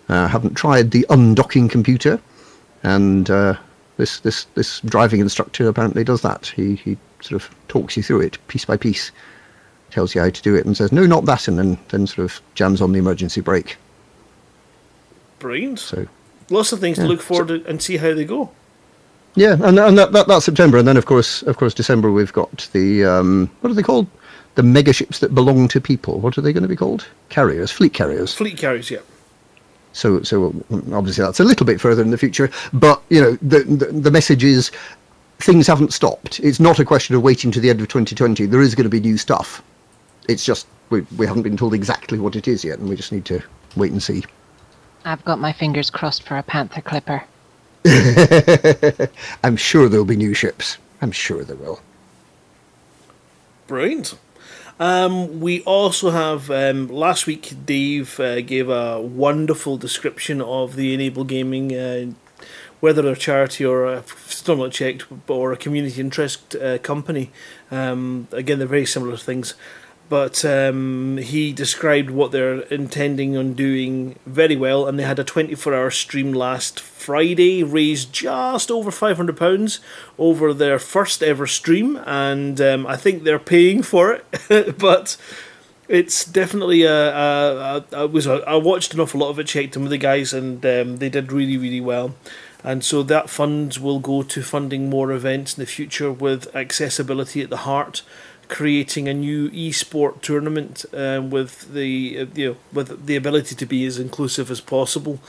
[0.10, 2.20] uh, haven't tried the undocking computer,
[2.84, 3.56] and uh,
[3.98, 6.48] this this this driving instructor apparently does that.
[6.48, 9.12] He he sort of talks you through it piece by piece,
[9.92, 12.26] tells you how to do it, and says no, not that, and then then sort
[12.26, 13.78] of jams on the emergency brake.
[15.40, 15.80] Brilliant.
[15.80, 16.08] So
[16.52, 18.52] Lots of things to look forward to and see how they go.
[19.36, 22.34] yeah, and and that, that that's September, and then of course of course December we've
[22.34, 24.08] got the um, what are they called?
[24.56, 26.20] The mega ships that belong to people.
[26.20, 27.08] What are they going to be called?
[27.30, 28.34] Carriers, fleet carriers.
[28.34, 29.00] Fleet carriers, yeah.
[29.94, 30.54] So, so
[30.94, 34.12] obviously that's a little bit further in the future, but you know the, the the
[34.12, 34.72] message is
[35.40, 36.40] things haven't stopped.
[36.42, 38.46] It's not a question of waiting to the end of 2020.
[38.46, 39.62] There is going to be new stuff.
[40.28, 43.12] It's just we we haven't been told exactly what it is yet, and we just
[43.12, 43.42] need to
[43.78, 44.24] wait and see.
[45.04, 47.24] I've got my fingers crossed for a panther clipper.
[49.44, 50.78] I'm sure there'll be new ships.
[51.02, 51.82] I'm sure there will.
[53.68, 54.16] Brilliant.
[54.80, 57.54] Um, we also have um, last week.
[57.66, 62.12] Dave uh, gave a wonderful description of the Enable Gaming, uh,
[62.80, 67.32] whether they're a charity or a, still not checked, or a community interest uh, company.
[67.70, 69.54] Um, again, they're very similar things,
[70.12, 74.86] but um, he described what they're intending on doing very well.
[74.86, 79.80] And they had a 24-hour stream last Friday, raised just over 500 pounds
[80.20, 85.16] over their first ever stream, and um, I think they're paying for it, but.
[85.88, 89.48] It's definitely a, a, a, a was a, I watched an awful lot of it,
[89.48, 92.16] checked in with the guys, and um, they did really really well.
[92.64, 97.42] And so that funds will go to funding more events in the future with accessibility
[97.42, 98.04] at the heart,
[98.52, 103.66] creating a new e-sport tournament um, with the uh, you know with the ability to
[103.66, 105.20] be as inclusive as possible.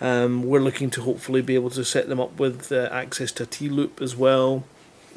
[0.00, 3.46] Um, we're looking to hopefully be able to set them up with uh, access to
[3.46, 4.64] T Loop as well,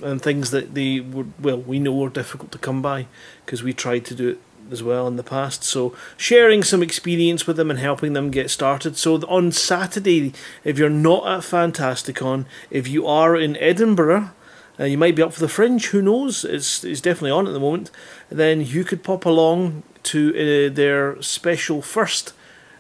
[0.03, 3.07] and things that they would well we know are difficult to come by
[3.43, 4.39] because we tried to do it
[4.71, 5.63] as well in the past.
[5.63, 8.95] So sharing some experience with them and helping them get started.
[8.95, 14.29] So on Saturday, if you're not at Fantasticon, if you are in Edinburgh.
[14.79, 15.87] Uh, you might be up for the fringe.
[15.87, 16.43] Who knows?
[16.43, 17.91] It's it's definitely on at the moment.
[18.29, 22.33] Then you could pop along to uh, their special first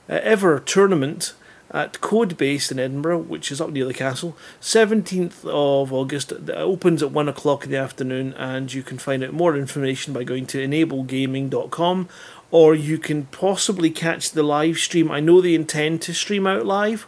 [0.09, 1.33] uh, ever tournament
[1.71, 4.37] at Code Base in Edinburgh, which is up near the castle.
[4.61, 6.31] 17th of August.
[6.31, 10.13] It opens at 1 o'clock in the afternoon, and you can find out more information
[10.13, 12.07] by going to enablegaming.com
[12.51, 15.11] or you can possibly catch the live stream.
[15.11, 17.07] I know they intend to stream out live,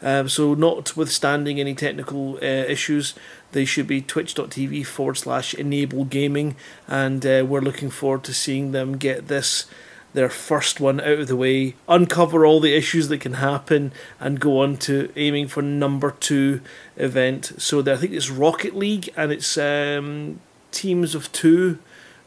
[0.00, 3.14] um, so notwithstanding any technical uh, issues,
[3.52, 8.72] they should be twitch.tv forward slash enable gaming, and uh, we're looking forward to seeing
[8.72, 9.66] them get this
[10.14, 14.40] their first one out of the way, uncover all the issues that can happen, and
[14.40, 16.60] go on to aiming for number two
[16.96, 17.52] event.
[17.58, 20.40] So I think it's Rocket League, and it's um,
[20.72, 21.78] teams of two,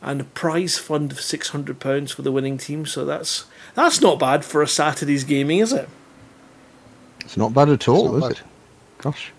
[0.02, 2.86] and a prize fund of six hundred pounds for the winning team.
[2.86, 5.90] So that's that's not bad for a Saturday's gaming, is it?
[7.22, 8.32] It's not bad at all, not is bad.
[8.32, 8.44] it?
[9.00, 9.32] Gosh.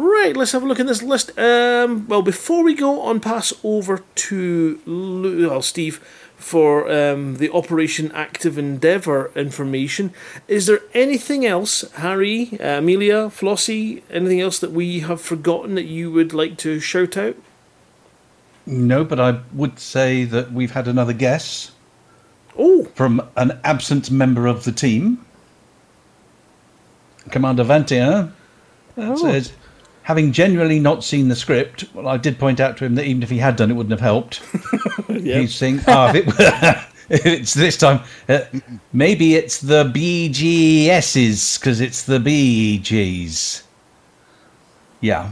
[0.00, 1.36] Right, let's have a look at this list.
[1.36, 5.98] Um, well, before we go on, pass over to Lu- well, Steve
[6.36, 10.12] for um, the Operation Active Endeavour information.
[10.46, 15.86] Is there anything else, Harry, uh, Amelia, Flossie, anything else that we have forgotten that
[15.86, 17.34] you would like to shout out?
[18.66, 21.72] No, but I would say that we've had another guess
[22.56, 25.24] Oh, from an absent member of the team.
[27.30, 28.30] Commander Vantien
[28.96, 29.52] says,
[30.08, 33.22] having genuinely not seen the script, well, I did point out to him that even
[33.22, 34.40] if he had done, it wouldn't have helped.
[35.10, 35.40] yeah.
[35.40, 36.78] He's saying, oh, if, it,
[37.10, 38.40] if it's this time, uh,
[38.94, 43.64] maybe it's the BGSs because it's the BGs.
[45.02, 45.30] Yeah,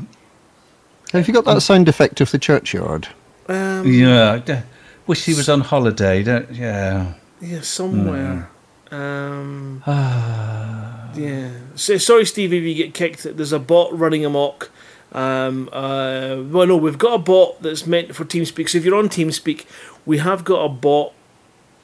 [1.13, 3.09] Have you got that sound effect of the churchyard?
[3.49, 4.43] Um, yeah.
[4.45, 4.59] d-
[5.07, 6.23] Wish he was on holiday.
[6.23, 7.15] Don't, yeah.
[7.41, 8.51] Yeah, somewhere.
[8.91, 9.83] Um,
[11.17, 11.51] yeah.
[11.75, 13.37] So, sorry, Stevie, if you get kicked.
[13.37, 14.71] There's a bot running amok.
[15.13, 18.69] Um, uh, well, no, we've got a bot that's meant for TeamSpeak.
[18.69, 19.65] So if you're on TeamSpeak,
[20.05, 21.13] we have got a bot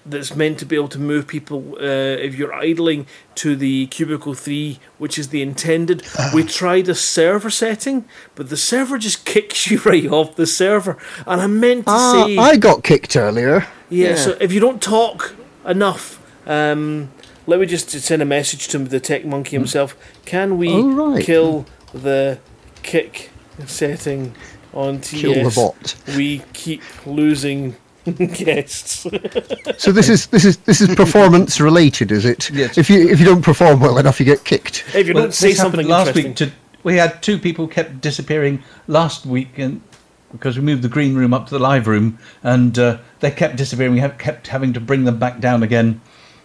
[0.04, 1.84] that's meant to be able to move people uh,
[2.26, 3.06] if you're idling
[3.36, 6.02] to the cubicle 3 which is the intended
[6.34, 8.04] we tried a server setting
[8.34, 12.24] but the server just kicks you right off the server and i meant to Ah,
[12.26, 13.68] say I got kicked earlier.
[13.90, 17.12] yeah, so if you don't talk enough um,
[17.46, 21.24] let me just send a message to the tech monkey himself can we Oh, right.
[21.24, 22.38] kill the
[22.82, 23.30] kick
[23.66, 24.34] setting
[24.72, 25.20] on TS?
[25.20, 25.94] Kill the bot.
[26.16, 27.76] we keep losing
[28.34, 29.06] guests
[29.76, 32.50] So this is this is this is performance related, is it?
[32.50, 32.76] Yes.
[32.78, 34.84] If you if you don't perform well enough, you get kicked.
[34.94, 36.34] if you Well, don't say this happened something last week.
[36.36, 36.50] To,
[36.82, 39.80] we had two people kept disappearing last week, and
[40.32, 43.54] because we moved the green room up to the live room, and uh, they kept
[43.54, 43.92] disappearing.
[43.92, 46.00] We have kept having to bring them back down again.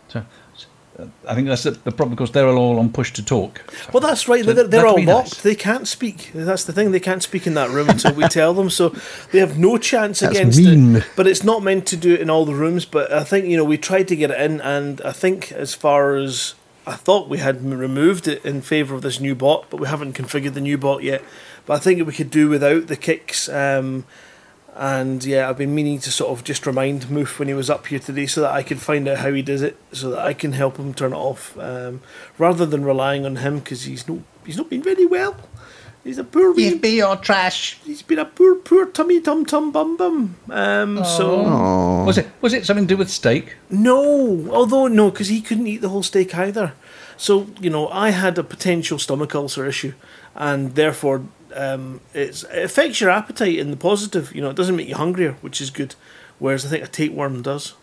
[0.09, 0.23] So.
[0.99, 3.61] Uh, I think that's the, the problem because they're all on push to talk.
[3.93, 4.43] Well, that's right.
[4.43, 5.33] So they're they're all be locked.
[5.33, 5.41] nice.
[5.41, 6.31] They can't speak.
[6.33, 6.91] That's the thing.
[6.91, 8.69] They can't speak in that room until we tell them.
[8.69, 8.89] So
[9.31, 10.97] they have no chance That's against mean.
[10.97, 11.07] it.
[11.15, 12.85] But it's not meant to do it in all the rooms.
[12.85, 15.73] But I think you know we tried to get it in, and I think as
[15.73, 16.55] far as
[16.87, 20.13] I thought we had removed it in favour of this new bot, but we haven't
[20.13, 21.21] configured the new bot yet.
[21.65, 23.49] But I think we could do without the kicks.
[23.49, 24.05] Um,
[24.77, 27.87] and yeah, I've been meaning to sort of just remind Moof when he was up
[27.87, 30.33] here today so that I can find out how he does it, so that I
[30.33, 32.01] can help him turn it off, um,
[32.37, 35.35] rather than relying on him because he's no he's not been very well.
[36.03, 37.77] He's a poor wee, be your trash.
[37.83, 40.35] he's been a poor poor tummy tum tum bum bum.
[40.49, 41.43] Um, so
[42.05, 43.55] Was it was it something to do with steak?
[43.69, 46.73] no, although no, because he couldn't eat the whole steak either.
[47.17, 49.93] So you know, I had a potential stomach ulcer issue,
[50.35, 51.23] and therefore
[51.55, 54.33] um, it's, it affects your appetite in the positive.
[54.35, 55.95] You know, it doesn't make you hungrier, which is good.
[56.39, 57.73] Whereas I think a tapeworm does.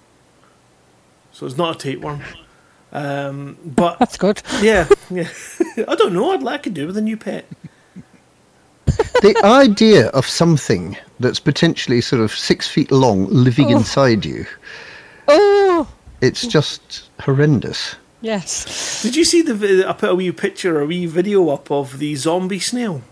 [1.32, 2.22] So it's not a tapeworm.
[2.92, 4.40] Um, but That's good.
[4.62, 5.28] yeah, yeah.
[5.88, 6.30] I don't know.
[6.30, 7.44] I'd like to do with a new pet.
[8.86, 13.78] the idea of something that's potentially sort of six feet long living Oh.
[13.78, 14.46] inside you,
[15.26, 15.88] Oh,
[16.20, 17.96] it's just horrendous.
[18.20, 19.02] yes.
[19.02, 19.88] Did you see the?
[19.88, 23.02] I put a wee picture, a wee video up of the zombie snail.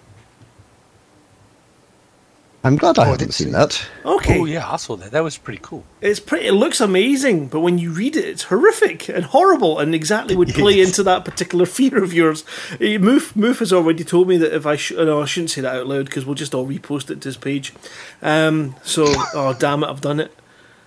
[2.65, 3.85] I'm glad I Oh, I haven't didn't seen see that.
[4.05, 5.11] Okay, Oh yeah, I saw that.
[5.11, 5.85] That was pretty cool.
[6.01, 6.47] It's pretty.
[6.47, 10.51] It looks amazing, but when you read it, it's horrific and horrible, and exactly would
[10.51, 10.89] play Yes.
[10.89, 12.45] into that particular fear of yours.
[12.75, 15.61] Eh, Moof, Moof has already told me that if I sh- no, I shouldn't say
[15.63, 17.73] that out loud because we'll just all repost it to his page.
[18.23, 20.33] Um, so, oh damn it, I've done it.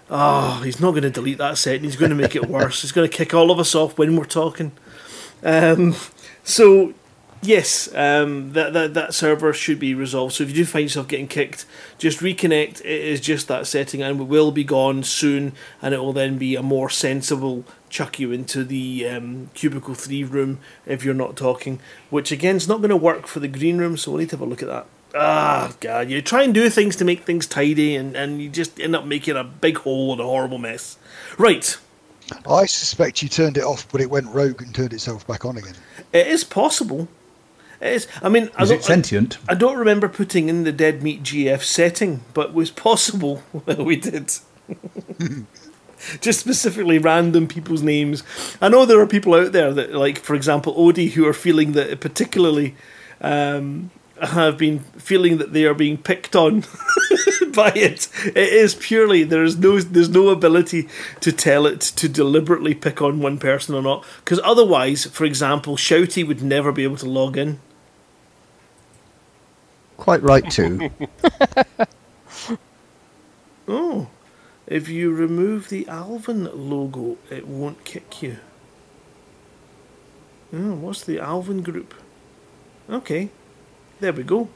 [0.09, 1.82] Oh, he's not going to delete that set.
[1.82, 2.84] He's going to make it worse.
[2.84, 4.71] he's going to kick all of us off when we're talking.
[5.43, 5.95] Um,
[6.43, 6.93] so
[7.46, 10.34] yes, um, that, that that server should be resolved.
[10.34, 11.66] So if you do find yourself getting kicked,
[11.98, 12.82] just reconnect.
[12.82, 16.38] It is just that setting, and we will be gone soon, and it will then
[16.38, 21.36] be a more sensible chuck you into the um, cubicle three room if you're not
[21.36, 21.80] talking.
[22.10, 24.38] Which again is not going to work for the green room, so we'll need to
[24.38, 24.88] have a look at that.
[25.18, 28.80] Ah, God, you try and do things to make things tidy, and, and you just
[28.80, 30.98] end up making a big hole and a horrible mess.
[31.38, 31.78] Right,
[32.48, 35.58] I suspect you turned it off, but it went rogue and turned itself back on
[35.58, 35.76] again.
[36.12, 37.08] it is possible.
[37.82, 38.07] It is.
[38.21, 39.38] I mean, I Is don't, it sentient?
[39.49, 43.80] I don't remember putting in the dead meat GF setting, but it was possible that
[43.80, 44.34] we did.
[46.21, 48.23] Just specifically random people's names.
[48.61, 51.71] I know there are people out there that, like, for example, Odie, who are feeling
[51.71, 52.76] that particularly
[53.21, 53.89] um,
[54.22, 56.61] have been feeling that they are being picked on
[57.53, 58.07] by it.
[58.26, 60.88] It is purely there's no there's no ability
[61.22, 64.05] to tell it to deliberately pick on one person or not.
[64.24, 67.59] Because otherwise, for example, Shouty would never be able to log in.
[69.97, 70.89] Quite right too.
[73.68, 74.09] Oh,
[74.68, 78.38] if you remove the Alvin logo, it won't kick you.
[80.53, 81.93] Oh, what's the Alvin group?
[82.89, 83.30] Okay,
[84.00, 84.50] there we go.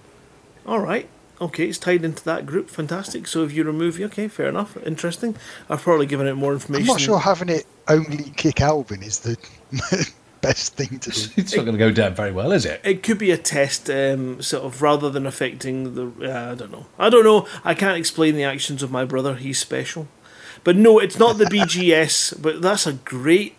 [0.66, 1.08] All right.
[1.42, 2.70] Okay, it's tied into that group.
[2.70, 3.26] Fantastic.
[3.26, 4.76] So if you remove, okay, fair enough.
[4.86, 5.38] Interesting.
[5.70, 6.90] I've probably given it more information.
[6.90, 7.14] I'm information.
[7.14, 9.38] not sure having it only kick Alvin is the
[10.42, 11.30] best thing to do.
[11.38, 12.82] It's not going to go down very well, is it?
[12.84, 16.12] It could be a test, um, sort of, rather than affecting the.
[16.30, 16.88] Uh, I don't know.
[16.98, 17.48] I don't know.
[17.64, 19.36] I can't explain the actions of my brother.
[19.36, 20.08] He's special.
[20.66, 22.42] But no, it's not the BGS.
[22.42, 23.56] but that's a great,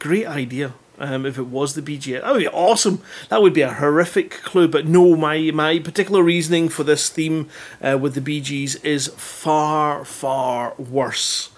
[0.00, 0.74] great idea.
[0.98, 3.02] Um, if it was the BGS, that would be awesome.
[3.28, 4.68] That would be a horrific clue.
[4.68, 7.48] But no, my my particular reasoning for this theme
[7.82, 11.50] uh, with the BGs is far far worse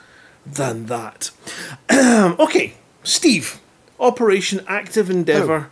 [0.47, 1.31] than that.
[1.93, 3.61] okay, Steve,
[4.01, 5.71] Operation Active Endeavour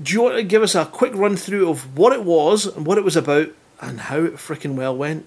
[0.00, 2.86] do you want to give us a quick run through of what it was and
[2.86, 3.48] what it was about
[3.80, 5.26] and how it freaking well went?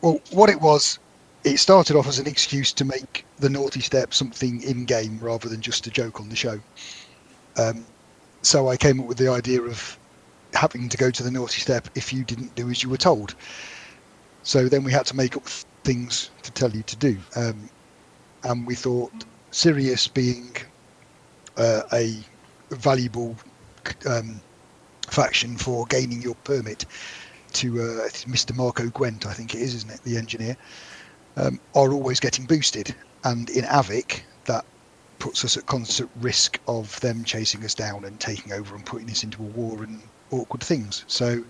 [0.00, 0.98] Well, what it was,
[1.44, 5.48] it started off as an excuse to make the naughty step something in game rather
[5.48, 6.60] than just a joke on the show.
[7.56, 7.84] Um,
[8.42, 9.98] so I came up with the idea of
[10.54, 13.34] having to go to the naughty step if you didn't do as you were told.
[14.42, 15.46] So then we had to make up
[15.84, 17.18] things to tell you to do.
[17.36, 17.68] Um,
[18.44, 19.12] and we thought
[19.50, 20.56] Sirius being
[21.56, 22.16] uh, a
[22.70, 23.36] valuable
[24.06, 24.40] um,
[25.08, 26.84] faction for gaining your permit
[27.52, 28.56] to uh, Mr.
[28.56, 30.56] Marco Qwent, I think it is, isn't it, the engineer,
[31.36, 32.94] um, are always getting boosted.
[33.24, 34.64] And in Avic, that
[35.18, 39.10] puts us at constant risk of them chasing us down and taking over and putting
[39.10, 41.04] us into a war and awkward things.
[41.06, 41.44] So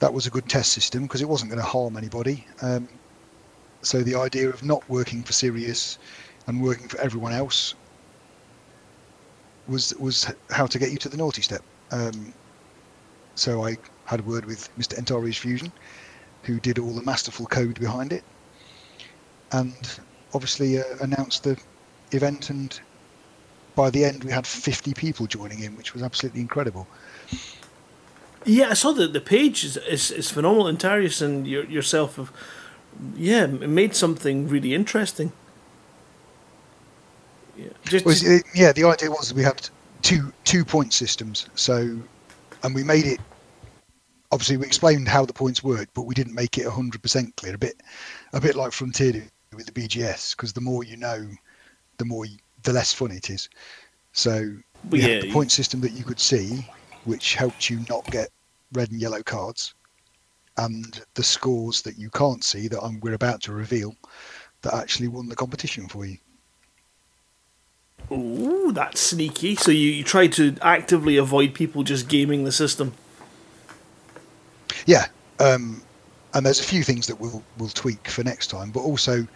[0.00, 2.46] that was a good test system because it wasn't going to harm anybody.
[2.62, 2.88] Um,
[3.82, 5.98] so the idea of not working for Sirius
[6.46, 7.74] and working for everyone else
[9.66, 11.62] was was how to get you to the naughty step.
[11.92, 12.32] Um,
[13.36, 13.76] so I
[14.06, 14.98] had a word with Mr.
[14.98, 15.72] Entari's Fusion,
[16.44, 18.24] who did all the masterful code behind it,
[19.52, 20.00] and
[20.34, 21.56] obviously uh, announced the
[22.12, 22.50] event.
[22.50, 22.78] And
[23.74, 26.86] by the end, we had 50 people joining in, which was absolutely incredible.
[28.44, 30.68] Yeah, I saw that the page is, is, is phenomenal.
[30.68, 32.32] Antarius and your, yourself have,
[33.14, 35.32] yeah, made something really interesting.
[37.56, 38.14] Yeah, just, well,
[38.54, 38.72] yeah.
[38.72, 39.68] The idea was we had
[40.02, 41.48] two two point systems.
[41.56, 41.98] So,
[42.62, 43.20] and we made it.
[44.30, 47.54] Obviously, we explained how the points worked, but we didn't make it hundred percent clear.
[47.54, 47.80] A bit,
[48.32, 49.24] a bit like Frontier
[49.54, 51.28] with the BGS, because the more you know,
[51.98, 53.48] the more you, the less fun it is.
[54.12, 54.56] So
[54.90, 56.66] we yeah, had the point system that you could see,
[57.04, 58.30] which helped you not get
[58.72, 59.74] red and yellow cards,
[60.56, 63.94] and the scores that you can't see that I'm, we're about to reveal
[64.62, 66.18] that actually won the competition for you.
[68.10, 69.54] Ooh, that's sneaky.
[69.54, 72.94] So you, you try to actively avoid people just gaming the system.
[74.86, 75.06] Yeah,
[75.40, 75.82] um,
[76.34, 79.26] and there's a few things that we'll we'll tweak for next time, but also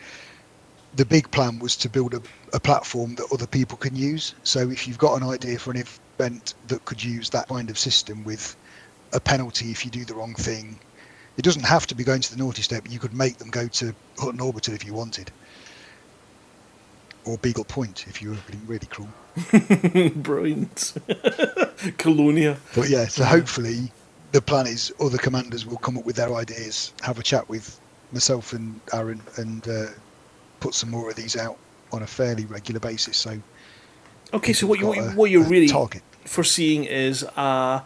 [0.96, 2.22] the big plan was to build a,
[2.52, 4.34] a platform that other people can use.
[4.42, 7.78] So if you've got an idea for an event that could use that kind of
[7.78, 8.54] system with
[9.14, 10.78] a penalty if you do the wrong thing,
[11.38, 12.90] it doesn't have to be going to the naughty step.
[12.90, 15.30] You could make them go to Hutton Orbital if you wanted
[17.24, 19.08] or Beagle Point if you were being really cruel.
[20.22, 20.94] Brilliant.
[21.98, 22.58] Colonia.
[22.74, 23.92] But yeah, so hopefully
[24.32, 27.78] the plan is other commanders will come up with their ideas, have a chat with
[28.12, 29.86] myself and Aaron, and uh,
[30.60, 31.58] put some more of these out
[31.92, 33.16] on a fairly regular basis.
[33.18, 33.38] So,
[34.32, 36.02] okay, so what you what you're really target.
[36.24, 37.80] foreseeing is uh,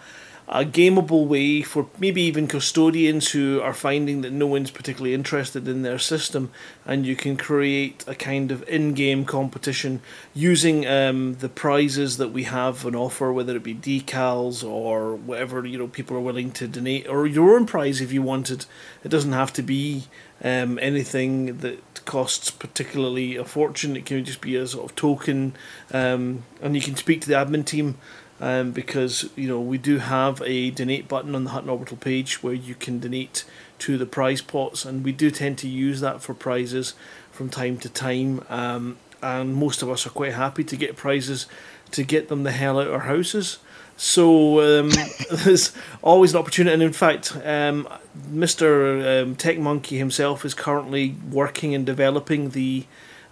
[0.49, 5.67] a gameable way for maybe even custodians who are finding that no one's particularly interested
[5.67, 6.51] in their system,
[6.85, 10.01] and you can create a kind of in-game competition
[10.35, 15.67] using um, the prizes that we have on offer, whether it be decals or whatever
[15.67, 18.67] you know people are willing to donate, or your own prize if you wanted.
[19.03, 20.05] It doesn't have to be
[20.45, 23.97] um, anything that costs particularly a fortune.
[23.97, 25.57] It can just be a sort of token,
[25.93, 27.99] um, and you can speak to the admin team
[28.41, 32.43] um, because you know we do have a donate button on the Hutton Orbital page
[32.43, 33.45] where you can donate
[33.81, 36.95] to the prize pots, and we do tend to use that for prizes
[37.31, 38.45] from time to time.
[38.49, 41.47] Um, and most of us are quite happy to get prizes
[41.91, 43.59] to get them the hell out of our houses.
[43.97, 44.91] So um,
[45.31, 45.73] there's
[46.03, 47.89] always an opportunity, and in fact, um,
[48.31, 49.23] Mr.
[49.23, 52.85] Um, Tech Monkey himself is currently working and developing the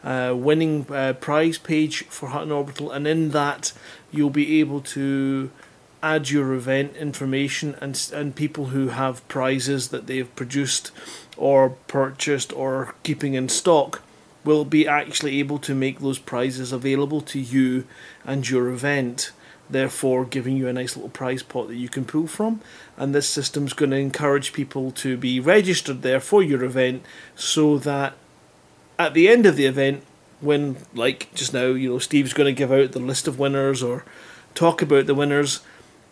[0.03, 3.73] uh, winning uh, prize page for Hutton Orbital, and in that
[4.17, 5.51] you'll be able to
[6.03, 10.91] add your event information and and people who have prizes that they've produced
[11.37, 14.03] or purchased or keeping in stock
[14.45, 17.85] will be actually able to make those prizes available to you
[18.25, 19.33] and your event
[19.69, 22.61] therefore giving you a nice little prize pot that you can pull from.
[22.97, 27.03] And this system's going to encourage people to be registered there for your event
[27.35, 28.15] so that
[28.99, 30.05] at the end of the event,
[30.41, 33.83] when like just now, you know, Steve's going to give out the list of winners
[33.83, 34.05] or
[34.55, 35.61] talk about the winners,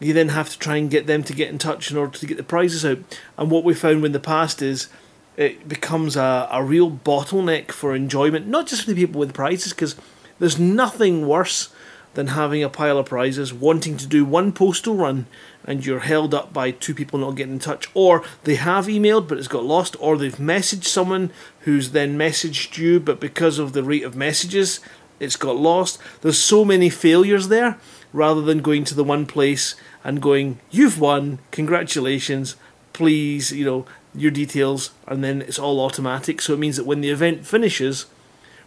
[0.01, 2.27] you then have to try and get them to get in touch in order to
[2.27, 2.99] get the prizes out.
[3.39, 4.89] And what we found in the past is
[5.37, 9.73] it becomes a, a real bottleneck for enjoyment, not just for the people with prizes,
[9.73, 9.97] because
[10.39, 11.73] there's nothing worse
[12.15, 15.27] than having a pile of prizes, wanting to do one postal run,
[15.65, 19.29] and you're held up by two people not getting in touch, or they have emailed
[19.29, 23.73] but it's got lost, or they've messaged someone who's then messaged you, but because of
[23.73, 24.81] the rate of messages,
[25.21, 25.99] it's got lost.
[26.21, 27.79] There's so many failures there,
[28.13, 32.57] rather than going to the one place and going, You've won, congratulations,
[32.93, 36.41] please, you know, your details, and then it's all automatic.
[36.43, 38.07] So it means that when the event finishes,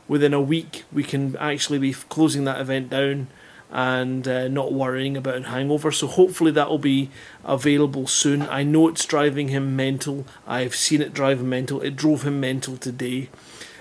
[0.07, 3.27] within a week we can actually be closing that event down
[3.71, 5.91] and uh, not worrying about a hangover.
[5.91, 7.09] So hopefully that will be
[7.43, 8.43] available soon.
[8.43, 10.25] I know it's driving him mental.
[10.47, 11.81] I've seen it drive him mental.
[11.81, 13.29] It drove him mental today.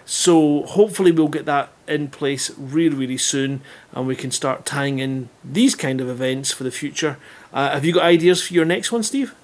[0.07, 3.62] So hopefully we'll get that in place really, really soon,
[3.93, 7.16] and we can start tying in these kind of events for the future.
[7.53, 9.35] Uh, have you got ideas for your next one, Steve?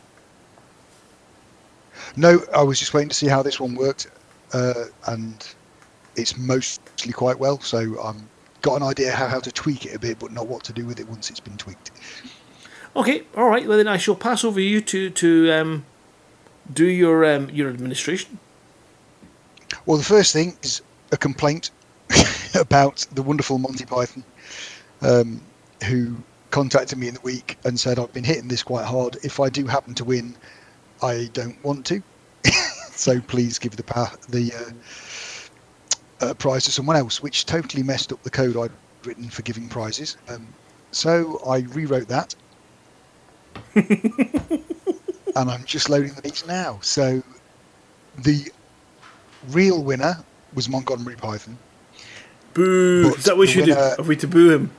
[2.17, 4.11] No, I was just waiting to see how this one worked
[4.53, 5.55] uh, and
[6.17, 7.61] it's mostly quite well.
[7.61, 8.29] So I'm
[8.63, 10.85] got an idea how, how to tweak it a bit, but not what to do
[10.85, 11.91] with it once it's been tweaked.
[12.97, 13.67] Okay, all right.
[13.67, 15.85] Well, then I shall pass over you to to um,
[16.73, 18.39] do your um, your administration.
[19.87, 20.83] Well, the first thing is
[21.13, 21.71] a complaint
[22.59, 24.25] about the wonderful Monty Python,
[25.03, 25.41] um,
[25.87, 26.17] who
[26.51, 29.17] contacted me in the week and said I've been hitting this quite hard.
[29.23, 30.35] If I do happen to win,
[31.01, 32.03] I don't want to.
[32.91, 34.73] so please give the pa- the uh,
[36.21, 38.71] uh, prize to someone else, which totally messed up the code I'd
[39.05, 40.17] written for giving prizes.
[40.29, 40.47] Um,
[40.91, 42.35] so I rewrote that,
[43.75, 46.79] and I'm just loading the piece now.
[46.83, 47.23] So
[48.19, 48.51] the
[49.49, 50.17] real winner
[50.55, 51.57] was Montgomery Python.
[52.55, 53.11] Boo!
[53.11, 53.75] But Is that what we the should do?
[53.75, 54.71] Are we to boo him?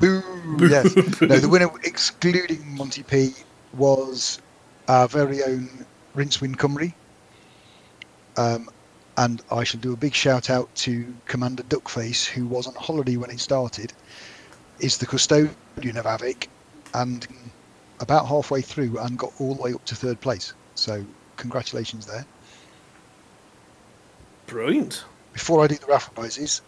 [0.00, 0.22] Boo!
[0.60, 0.94] Yes.
[1.22, 3.32] no, the winner, excluding Monty P,
[3.72, 4.42] was
[4.88, 5.70] our very own
[6.14, 6.92] Rincewind Cymru.
[8.36, 8.68] Um,
[9.16, 13.16] and I shall do a big shout out to Commander Duckface, who was on holiday
[13.16, 13.92] when it started,
[14.80, 16.48] is the custodian of AVIC,
[16.94, 17.26] and
[18.00, 20.52] about halfway through and got all the way up to third place.
[20.74, 21.04] So
[21.36, 22.26] congratulations there.
[24.46, 25.04] Brilliant.
[25.32, 26.62] Before I do the raffle prizes,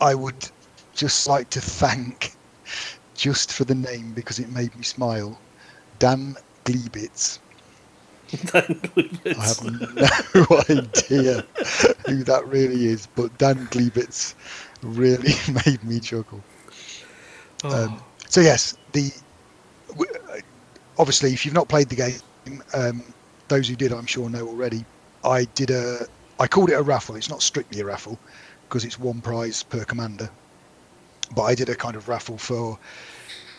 [0.00, 0.50] I would
[0.94, 2.34] just like to thank,
[3.14, 5.38] just for the name because it made me smile,
[5.98, 7.38] Dan Gleebitz.
[8.30, 8.80] Dan
[9.26, 9.64] I have
[10.34, 11.44] no idea
[12.06, 14.34] who that really is, but Dan Gleebitz
[14.82, 15.32] really
[15.66, 16.42] made me chuckle.
[17.64, 17.84] Oh.
[17.84, 19.12] Um, so yes, the
[20.98, 23.02] obviously if you've not played the game, um,
[23.48, 24.84] those who did, I'm sure know already.
[25.24, 26.06] I did a,
[26.38, 27.16] I called it a raffle.
[27.16, 28.18] It's not strictly a raffle
[28.68, 30.30] because it's one prize per commander,
[31.34, 32.78] but I did a kind of raffle for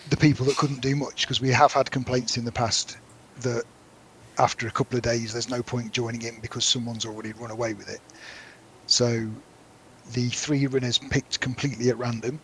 [0.10, 2.98] the people that couldn't do much because we have had complaints in the past
[3.42, 3.64] that
[4.38, 7.74] after a couple of days there's no point joining in because someone's already run away
[7.74, 8.02] with it.
[8.88, 9.28] So
[10.14, 12.40] the three runners picked completely at random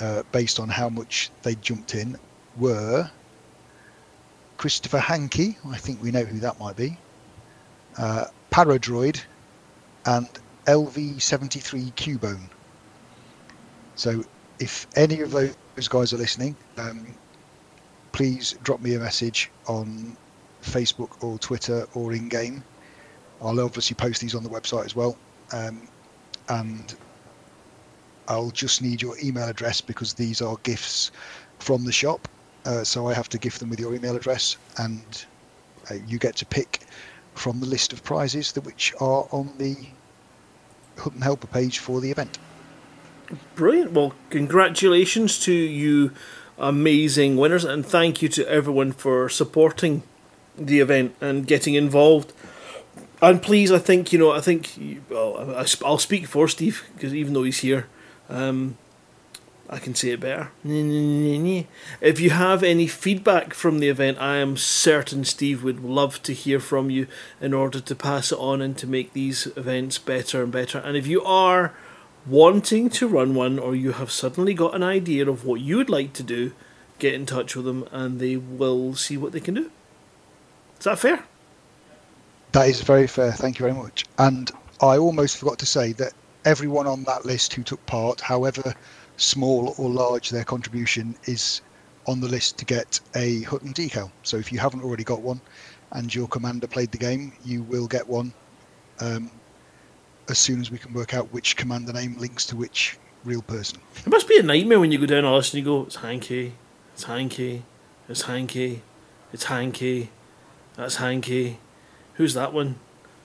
[0.00, 2.16] uh, based on how much they jumped in
[2.58, 3.10] were
[4.56, 6.96] Christopher Hankey, I think we know who that might be,
[7.98, 9.20] uh, Paradroid,
[10.06, 10.28] and
[10.66, 12.48] LV73 Cubone.
[13.96, 14.24] So
[14.58, 15.54] if any of those
[15.88, 17.06] guys are listening, um,
[18.12, 20.16] please drop me a message on
[20.64, 22.64] Facebook or Twitter or in game.
[23.42, 25.16] I'll obviously post these on the website as well.
[25.52, 25.88] Um,
[26.48, 26.94] and
[28.28, 31.10] I'll just need your email address because these are gifts
[31.58, 32.28] from the shop.
[32.64, 35.26] Uh, so I have to gift them with your email address, and
[35.90, 36.80] uh, you get to pick
[37.34, 39.76] from the list of prizes that which are on the
[40.96, 42.38] Hutton Helper page for the event.
[43.54, 43.92] Brilliant.
[43.92, 46.12] Well, congratulations to you,
[46.56, 50.02] amazing winners, and thank you to everyone for supporting
[50.56, 52.32] the event and getting involved.
[53.22, 57.32] And please, I think you know, I think well, I'll speak for Steve because even
[57.32, 57.86] though he's here,
[58.28, 58.76] um,
[59.68, 60.50] I can say it better.
[60.62, 66.34] If you have any feedback from the event, I am certain Steve would love to
[66.34, 67.06] hear from you
[67.40, 70.78] in order to pass it on and to make these events better and better.
[70.78, 71.74] And if you are
[72.26, 75.90] wanting to run one or you have suddenly got an idea of what you would
[75.90, 76.52] like to do,
[76.98, 79.70] get in touch with them and they will see what they can do.
[80.78, 81.24] Is that fair?
[82.52, 83.32] That is very fair.
[83.32, 84.04] Thank you very much.
[84.18, 84.50] And
[84.80, 86.12] I almost forgot to say that
[86.44, 88.74] everyone on that list who took part, however
[89.16, 91.62] small or large their contribution, is
[92.06, 94.10] on the list to get a Hutton decal.
[94.22, 95.40] So if you haven't already got one
[95.92, 98.32] and your commander played the game, you will get one
[99.00, 99.30] um,
[100.28, 103.80] as soon as we can work out which commander name links to which real person.
[104.04, 105.96] It must be a nightmare when you go down a list and you go, it's
[105.96, 106.54] Hanky,
[106.92, 107.64] it's Hanky,
[108.08, 108.82] it's Hanky,
[109.32, 110.10] it's Hanky,
[110.76, 111.58] that's Hanky.
[112.14, 112.76] Who's that one?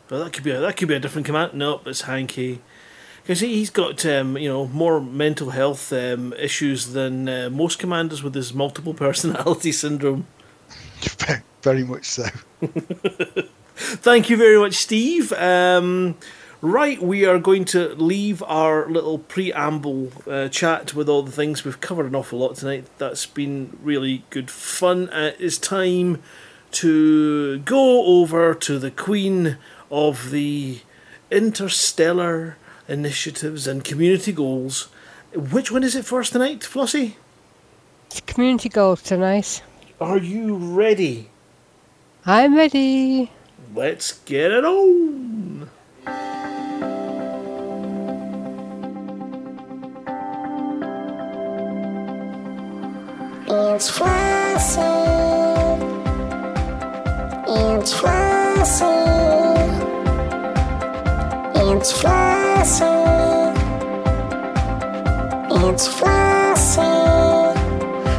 [0.10, 1.54] Well, that could be a, that could be a different command.
[1.54, 2.62] Nope, it's Hanky.
[3.22, 8.24] Because he's got um, you know more mental health um, issues than uh, most commanders
[8.24, 10.26] with his multiple personality syndrome.
[11.62, 12.26] very much so.
[13.76, 15.32] Thank you very much, Steve.
[15.34, 16.18] Um,
[16.62, 21.64] right, we are going to leave our little preamble uh, chat with all the things
[21.64, 22.86] we've covered an awful lot tonight.
[22.98, 25.10] That's been really good fun.
[25.10, 26.22] Uh, it's time
[26.72, 29.58] to go over to the Queen
[29.92, 30.80] of the
[31.32, 32.58] Interstellar
[32.88, 34.90] Initiatives and Community Goals.
[35.34, 37.14] Which one is it first tonight, Flossie?
[38.08, 39.62] It's community goals tonight.
[40.02, 41.30] Are you ready?
[42.26, 43.32] I'm ready.
[43.76, 45.70] Let's get it on.
[53.52, 55.29] It's Flossie.
[57.52, 58.86] It's Flossie.
[61.56, 62.86] It's Flossie.
[65.50, 66.84] It's Flossie.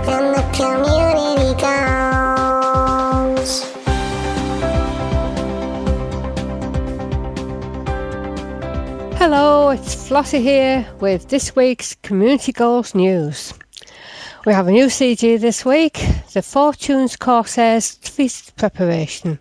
[0.08, 3.50] And the community goes.
[9.16, 13.54] Hello, it's Flossie here with this week's Community Goals News.
[14.44, 19.40] We have a new CG this week the Fortunes Corsairs Feast Preparation.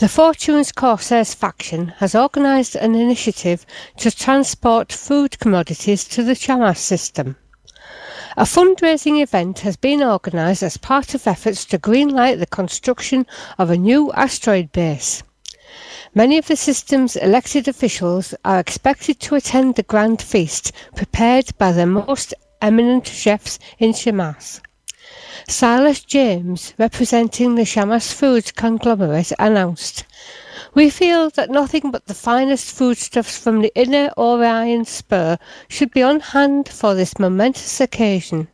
[0.00, 3.64] The Fortunes Corsairs faction has organised an initiative
[3.98, 7.36] to transport food commodities to the Shamas system.
[8.36, 13.24] A fundraising event has been organised as part of efforts to greenlight the construction
[13.56, 15.22] of a new asteroid base.
[16.12, 21.70] Many of the system's elected officials are expected to attend the grand feast prepared by
[21.70, 24.60] the most eminent chefs in Shamas.
[25.48, 30.04] Silas James, representing the Shamas Foods conglomerate, announced,
[30.74, 36.02] We feel that nothing but the finest foodstuffs from the inner Orion spur should be
[36.02, 38.48] on hand for this momentous occasion.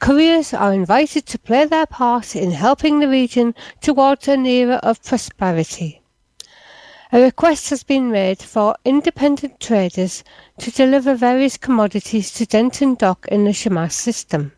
[0.00, 5.02] Couriers are invited to play their part in helping the region towards an era of
[5.02, 6.02] prosperity.
[7.10, 10.22] A request has been made for independent traders
[10.58, 14.52] to deliver various commodities to Denton Dock in the Shamas system.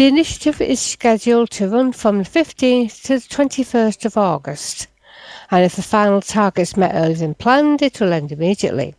[0.00, 4.86] The initiative is scheduled to run from the 15th to the 21st of August,
[5.50, 8.94] and if the final target is met earlier than planned, it will end immediately.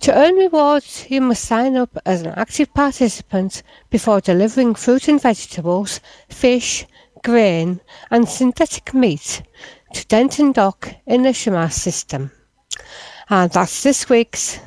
[0.00, 5.20] To earn rewards, you must sign up as an active participant before delivering fruit and
[5.20, 6.00] vegetables,
[6.30, 6.86] fish,
[7.22, 9.42] grain, and synthetic meat
[9.92, 12.30] to Denton Dock in the Shamas system.
[13.28, 14.58] And that's this week's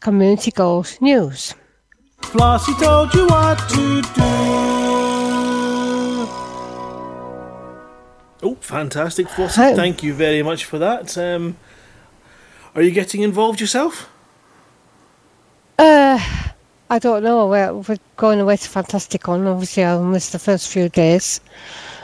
[0.00, 1.54] Community Goals News.
[2.28, 4.20] Flossie told you what to do.
[8.42, 9.56] Oh, fantastic, Flossie.
[9.56, 9.74] Hi.
[9.74, 11.16] Thank you very much for that.
[11.16, 11.56] Um,
[12.74, 14.10] are you getting involved yourself?
[15.78, 16.18] Uh,
[16.90, 17.46] I don't know.
[17.48, 19.46] We're, we're going away to Fantastic Fantasticon.
[19.46, 21.40] Obviously, I'll miss the first few days.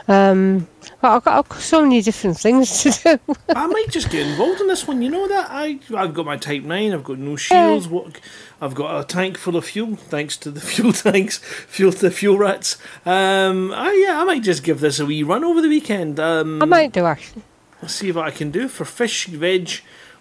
[0.07, 0.69] Um,
[1.03, 2.91] I've got, I've got so many different things to
[3.27, 3.35] do.
[3.57, 5.01] I might just get involved in this one.
[5.01, 6.93] You know that I I've got my Type Nine.
[6.93, 7.89] I've got no shields.
[7.89, 8.21] What
[8.61, 12.11] I've got a tank full of fuel, thanks to the fuel tanks, fuel to the
[12.11, 12.77] fuel rats.
[13.07, 16.21] Um, I yeah, I might just give this a wee run over the weekend.
[16.21, 17.43] Um, I might do actually.
[17.81, 19.71] Let's see what I can do for fish, veg.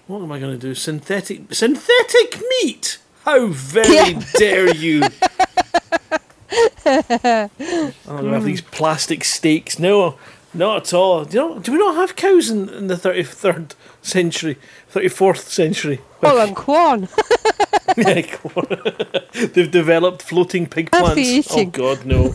[0.08, 0.76] What am I going to do?
[0.76, 3.00] Synthetic synthetic meat.
[3.26, 4.22] How very Yeah.
[4.38, 5.04] dare you!
[6.86, 7.50] I'm
[8.06, 9.80] going have these plastic steaks.
[9.80, 10.18] No,
[10.54, 11.26] not at all.
[11.26, 14.58] Do, you know, do we not have cows in, in the 33rd century,
[14.92, 16.02] 34th century?
[16.22, 17.10] Well, and corn.
[17.98, 18.82] Yeah, come on.
[19.54, 21.48] They've developed floating pig plants.
[21.52, 21.66] Oh.
[21.66, 22.34] God, no!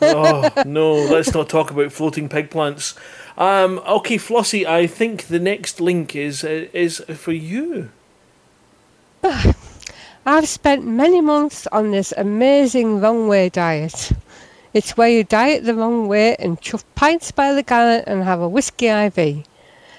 [0.00, 0.94] oh no!
[0.94, 2.94] Let's not talk about floating pig plants.
[3.36, 7.90] Um, okay, Flossie, I think the next link is uh, is for you.
[10.24, 14.12] I've spent many months on this amazing wrong way diet.
[14.72, 18.40] It's where you diet the wrong way and chuff pints by the gallon and have
[18.40, 19.44] a whiskey IV.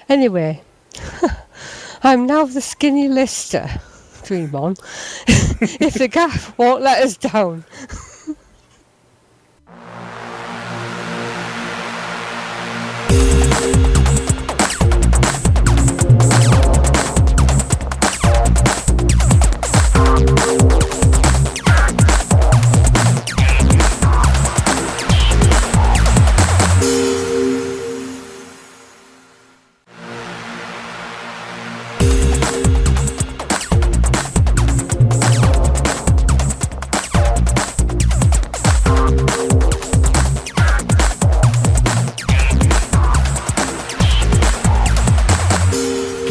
[0.08, 0.62] Anyway,
[2.02, 3.68] I'm now the skinny lister.
[4.24, 4.76] Dream on.
[5.26, 7.64] if the gaff won't let us down.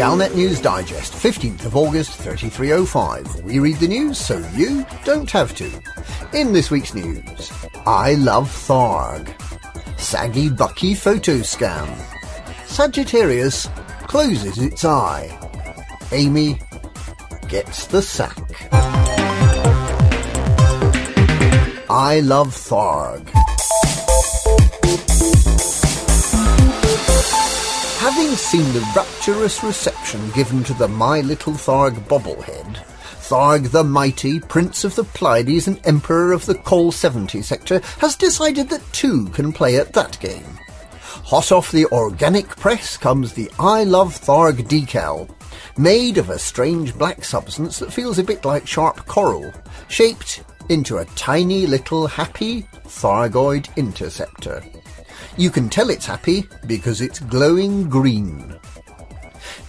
[0.03, 3.41] Galnet News Digest, 15th of August 3305.
[3.45, 5.71] We read the news so you don't have to.
[6.33, 7.53] In this week's news,
[7.85, 9.33] I love Tharg.
[9.97, 11.87] Saggy Bucky photo scam.
[12.65, 13.69] Sagittarius
[14.01, 15.31] closes its eye.
[16.11, 16.59] Amy
[17.47, 18.37] gets the sack.
[21.89, 23.29] I love Tharg.
[28.03, 32.83] Having seen the rapturous reception given to the My Little Tharg bobblehead,
[33.29, 38.17] Tharg the Mighty, Prince of the Pleiades and Emperor of the Col 70 sector, has
[38.17, 40.59] decided that two can play at that game.
[41.23, 45.33] Hot off the organic press comes the I Love Tharg decal,
[45.77, 49.53] made of a strange black substance that feels a bit like sharp coral,
[49.87, 54.61] shaped into a tiny little happy Thargoid interceptor.
[55.35, 58.55] You can tell it's happy because it's glowing green.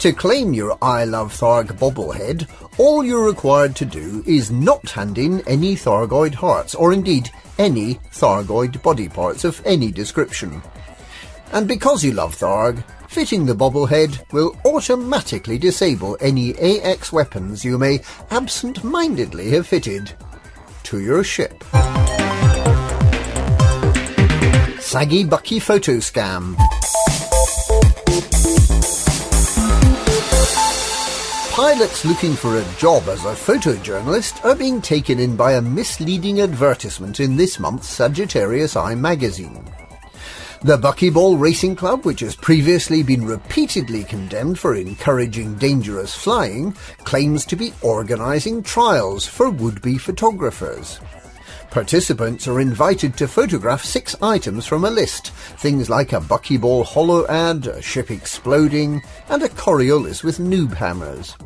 [0.01, 2.47] To claim your I Love Tharg bobblehead,
[2.79, 7.95] all you're required to do is not hand in any Thargoid hearts, or indeed any
[8.12, 10.61] Thargoid body parts of any description.
[11.53, 17.79] And because you love Tharg, fitting the bobblehead will automatically disable any AX weapons you
[17.79, 18.01] may
[18.31, 20.12] absent-mindedly have fitted
[20.83, 21.65] to your ship.
[24.85, 26.55] Saggy Bucky photo scam.
[31.51, 36.43] Pilots looking for a job as a photojournalist are being taken in by a misleading
[36.43, 39.64] advertisement in this month's Sagittarius Eye magazine.
[40.62, 46.72] The Buckyball Racing Club, which has previously been repeatedly condemned for encouraging dangerous flying,
[47.05, 51.01] claims to be organising trials for would-be photographers.
[51.75, 57.66] Participants are invited to photograph six items from a list, things like a buckyball holo-ad,
[57.66, 61.37] a ship exploding, and a Coriolis with noob hammers.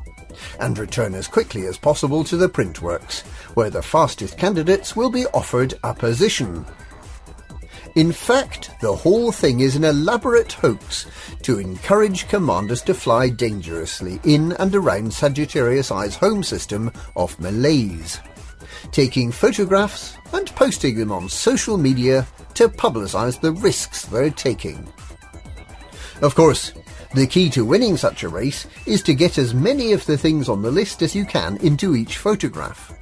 [0.60, 3.22] And return as quickly as possible to the printworks,
[3.56, 6.66] where the fastest candidates will be offered a position.
[7.94, 11.06] In fact, the whole thing is an elaborate hoax
[11.40, 18.20] to encourage commanders to fly dangerously in and around Sagittarius Eye's home system of Malaise
[18.90, 24.86] taking photographs and posting them on social media to publicise the risks they're taking.
[26.22, 26.72] Of course,
[27.14, 30.48] the key to winning such a race is to get as many of the things
[30.48, 32.92] on the list as you can into each photograph.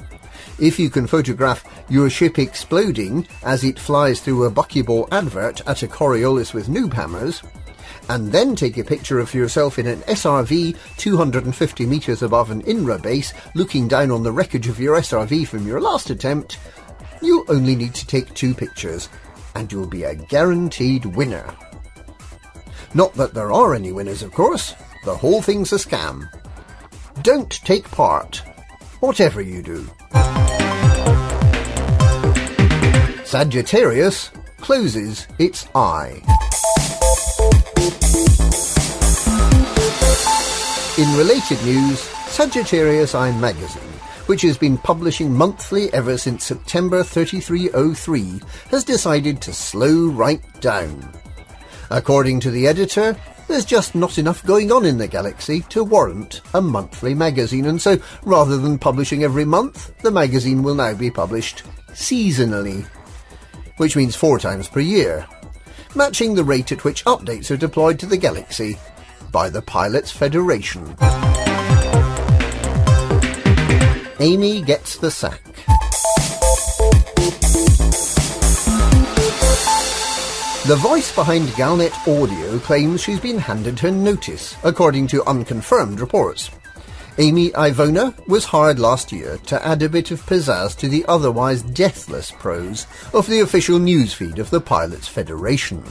[0.59, 5.83] If you can photograph your ship exploding as it flies through a buckyball advert at
[5.83, 7.43] a Coriolis with noob hammers,
[8.09, 13.03] and then take a picture of yourself in an SRV 250 metres above an INRA
[13.03, 16.59] base looking down on the wreckage of your SRV from your last attempt,
[17.23, 19.09] you only need to take two pictures
[19.55, 21.55] and you'll be a guaranteed winner.
[22.95, 24.75] Not that there are any winners, of course.
[25.05, 26.29] The whole thing's a scam.
[27.23, 28.43] Don't take part,
[29.01, 29.89] whatever you do.
[33.25, 34.31] Sagittarius
[34.61, 36.23] closes its eye.
[40.99, 43.83] In related news, Sagittarius Eye magazine,
[44.27, 51.12] which has been publishing monthly ever since September 3303, has decided to slow right down.
[51.91, 53.14] According to the editor,
[53.47, 57.81] there's just not enough going on in the galaxy to warrant a monthly magazine, and
[57.81, 62.87] so rather than publishing every month, the magazine will now be published seasonally,
[63.77, 65.27] which means four times per year,
[65.97, 68.79] matching the rate at which updates are deployed to the galaxy
[69.33, 70.95] by the Pilots Federation.
[74.21, 75.43] Amy gets the sack.
[80.67, 86.51] The voice behind Galnet Audio claims she's been handed her notice, according to unconfirmed reports.
[87.19, 91.62] Amy Ivona was hired last year to add a bit of pizzazz to the otherwise
[91.62, 95.83] deathless prose of the official newsfeed of the Pilots Federation.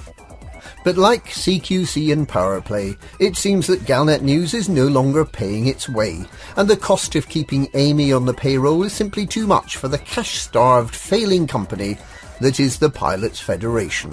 [0.83, 5.89] But like CQC and Powerplay, it seems that Galnet News is no longer paying its
[5.89, 6.25] way,
[6.57, 9.97] and the cost of keeping Amy on the payroll is simply too much for the
[9.97, 11.97] cash-starved, failing company
[12.39, 14.11] that is the Pilots Federation.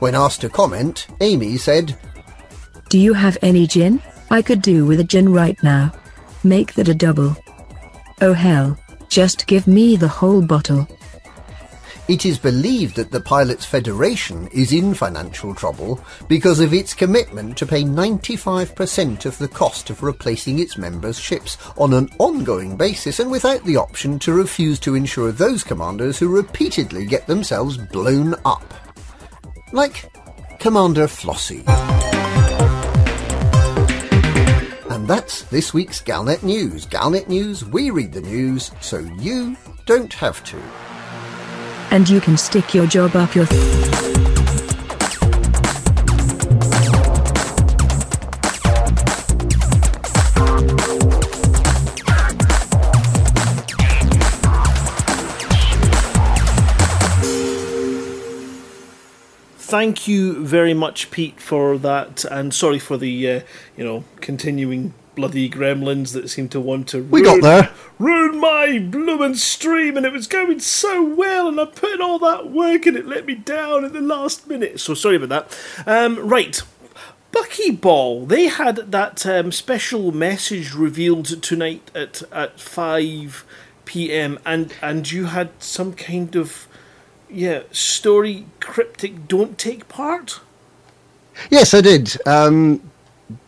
[0.00, 1.96] When asked to comment, Amy said,
[2.88, 4.02] Do you have any gin?
[4.30, 5.92] I could do with a gin right now.
[6.42, 7.36] Make that a double.
[8.20, 10.88] Oh hell, just give me the whole bottle.
[12.08, 17.56] It is believed that the Pilots Federation is in financial trouble because of its commitment
[17.58, 23.18] to pay 95% of the cost of replacing its members' ships on an ongoing basis
[23.18, 28.36] and without the option to refuse to insure those commanders who repeatedly get themselves blown
[28.44, 28.72] up.
[29.72, 30.08] Like
[30.60, 31.64] Commander Flossie.
[35.06, 36.84] That's this week's Galnet News.
[36.84, 40.56] Galnet News, we read the news, so you don't have to.
[41.94, 43.46] And you can stick your job up your.
[59.66, 63.40] Thank you very much, Pete, for that, and sorry for the uh,
[63.76, 67.02] you know continuing bloody gremlins that seem to want to.
[67.02, 67.72] We got there.
[67.98, 72.20] Ruin my bloomin' stream, and it was going so well, and I put in all
[72.20, 74.78] that work, and it let me down at the last minute.
[74.78, 75.84] So sorry about that.
[75.84, 76.62] Um, right.
[77.32, 83.44] Buckyball, they had that um, special message revealed tonight at at five
[83.84, 84.38] p.m.
[84.46, 86.68] and and you had some kind of
[87.30, 89.28] yeah story cryptic.
[89.28, 90.40] Don't take part.
[91.50, 92.16] Yes, I did.
[92.26, 92.80] Um,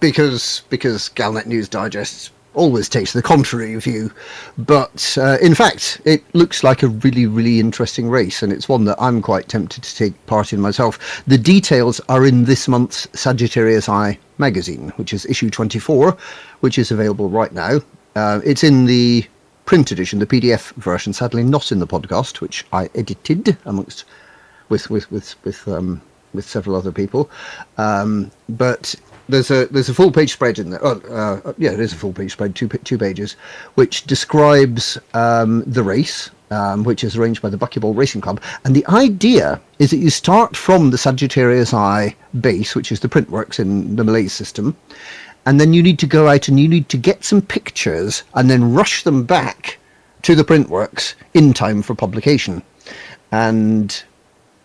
[0.00, 4.12] because because Galnet News Digest always takes the contrary view.
[4.58, 8.84] But uh, in fact, it looks like a really, really interesting race, and it's one
[8.84, 11.22] that I'm quite tempted to take part in myself.
[11.26, 16.16] The details are in this month's Sagittarius Eye magazine, which is issue 24,
[16.60, 17.78] which is available right now.
[18.16, 19.24] Uh, it's in the
[19.68, 24.06] print edition, the PDF version, sadly not in the podcast, which I edited amongst
[24.70, 26.00] with with with with um,
[26.32, 27.28] with several other people.
[27.76, 28.94] Um, but
[29.28, 30.80] there's a there's a full page spread in there.
[30.82, 33.36] Oh, uh, yeah, is a full page spread, two two pages,
[33.74, 38.40] which describes um, the race, um, which is arranged by the Buckyball Racing Club.
[38.64, 43.08] And the idea is that you start from the Sagittarius Eye base, which is the
[43.08, 44.74] printworks in the Malaise system,
[45.48, 48.50] and then you need to go out and you need to get some pictures and
[48.50, 49.78] then rush them back
[50.20, 52.62] to the printworks in time for publication.
[53.32, 54.02] And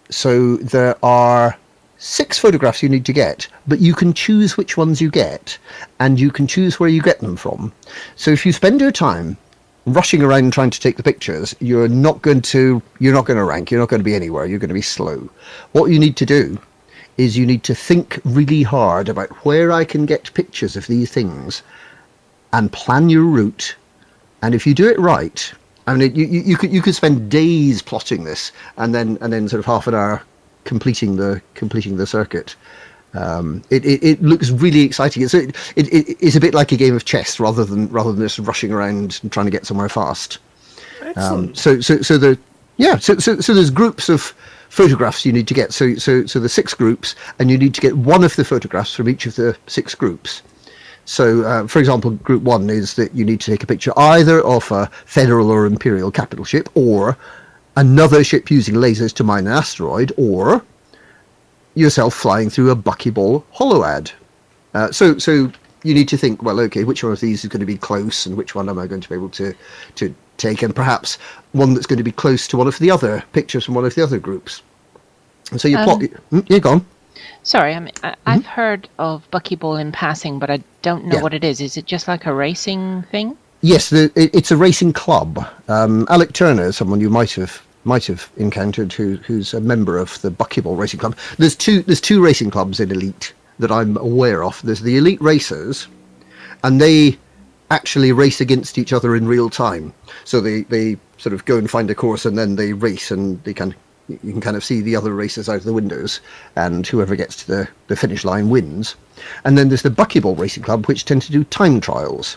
[0.10, 1.58] so there are
[2.00, 5.58] six photographs you need to get, but you can choose which ones you get,
[6.02, 7.72] and you can choose where you get them from.
[8.18, 9.38] So if you spend your time
[9.86, 13.46] rushing around trying to take the pictures, you're not going to you're not going to
[13.46, 13.72] rank.
[13.72, 14.46] You're not going to be anywhere.
[14.48, 15.30] You're going to be slow.
[15.72, 16.60] What you need to do
[17.18, 21.12] is you need to think really hard about where I can get pictures of these
[21.12, 21.62] things,
[22.52, 23.76] and plan your route.
[24.42, 25.54] And if you do it right,
[25.88, 29.32] I mean, you, you, you could you could spend days plotting this, and then and
[29.34, 30.24] then sort of half an hour
[30.64, 32.56] completing the completing the circuit.
[33.16, 35.22] Um, it, it, it looks really exciting.
[35.22, 38.12] It's a, it, it, it's a bit like a game of chess rather than rather
[38.12, 40.40] than just rushing around and trying to get somewhere fast.
[41.16, 42.40] Um, so so so the
[42.78, 44.34] yeah so, so so there's groups of
[44.74, 45.72] photographs you need to get.
[45.72, 48.94] So so so the six groups, and you need to get one of the photographs
[48.96, 50.42] from each of the six groups.
[51.06, 54.40] So, uh, for example, group one is that you need to take a picture either
[54.42, 57.18] of a federal or imperial capital ship, or
[57.76, 60.64] another ship using lasers to mine an asteroid, or
[61.76, 64.12] yourself flying through a buckyball hoload.
[64.74, 65.52] Uh, so, so
[65.84, 68.26] you need to think, well, okay, which one of these is going to be close,
[68.26, 69.54] and which one am I going to be able to
[69.96, 71.18] to take, and perhaps
[71.54, 73.96] one that's going to be close to one of the other pictures from one of
[73.96, 74.62] the other groups.
[75.52, 76.00] And so you Um, plot.
[76.32, 76.86] Mm, Yeah, go on.
[77.44, 81.16] Sorry, I mean, I, I've heard of buckyball in passing, but I don't know Mm-hmm.
[81.18, 81.22] Yeah.
[81.24, 81.62] what it is.
[81.62, 83.38] Is it just like a racing thing?
[83.62, 85.46] Yes, the, it, it's a racing club.
[85.68, 89.98] Um, Alec Turner is someone you might have might have encountered who, who's a member
[89.98, 91.18] of the Buckyball Racing Club.
[91.38, 94.62] There's two there's two racing clubs in Elite that I'm aware of.
[94.64, 95.88] There's the Elite Racers,
[96.64, 97.18] and they
[97.74, 99.94] actually race against each other in real time.
[100.24, 103.44] So they, they sort of go and find a course and then they race and
[103.44, 103.76] they can
[104.10, 106.20] you can kind of see the other racers out of the windows
[106.58, 108.96] and whoever gets to the, the finish line wins.
[109.46, 112.36] And then there's the Buckyball Racing Club which tend to do time trials.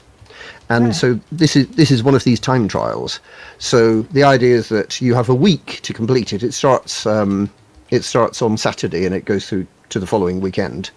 [0.69, 3.21] And so this is this is one of these time trials.
[3.59, 6.43] So the idea is that you have a week to complete it.
[6.43, 7.51] It starts um,
[7.91, 10.91] it starts on Saturday and it goes through to the following weekend.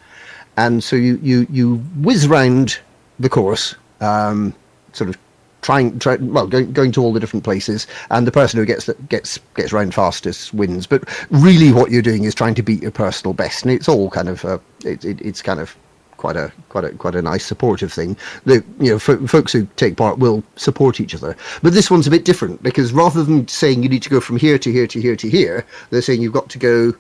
[0.58, 2.80] And so you you you whiz round
[3.20, 4.54] the course, um,
[4.94, 5.18] sort of
[5.62, 8.90] trying try, well going, going to all the different places, and the person who gets
[9.10, 10.88] gets gets round fastest wins.
[10.88, 14.10] But really, what you're doing is trying to beat your personal best, and it's all
[14.10, 15.76] kind of uh, it, it, it's kind of
[16.18, 18.16] quite a quite a quite a nice supportive thing.
[18.46, 22.08] The you know fo- folks who take part will support each other, but this one's
[22.08, 24.88] a bit different because rather than saying you need to go from here to here
[24.88, 26.94] to here to here, they're saying you've got to go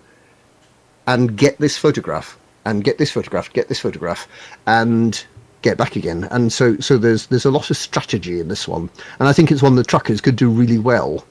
[1.07, 4.27] and get this photograph and get this photograph, get this photograph,
[4.67, 5.25] and
[5.61, 6.25] get back again.
[6.31, 9.51] And so so there's there's a lot of strategy in this one, and I think
[9.51, 11.25] it's one the truckers could do really well.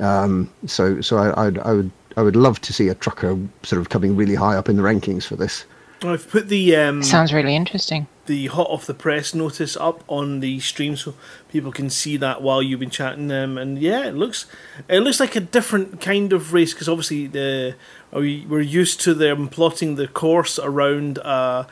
[0.00, 3.80] Um, so so I I'd, I would I would love to see a trucker sort
[3.80, 5.64] of coming really high up in the rankings for this.
[6.02, 8.06] I've put the um, Sounds really interesting.
[8.26, 11.14] the hot off the press notice up on the stream so
[11.50, 13.32] people can see that while you've been chatting.
[13.32, 14.46] Um, and yeah, it looks
[14.88, 17.74] it looks like a different kind of race because obviously the
[18.12, 21.64] we we're used to them plotting the course around uh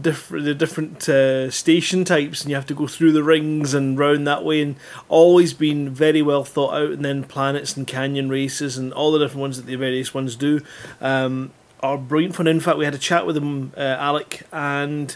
[0.00, 3.98] different the different uh, station types and you have to go through the rings and
[3.98, 4.74] round that way and
[5.08, 9.18] always been very well thought out and then planets and canyon races and all the
[9.18, 10.60] different ones that the various ones do
[11.00, 12.46] um, are brilliant fun.
[12.46, 15.14] In fact we had a chat with them, uh, Alec and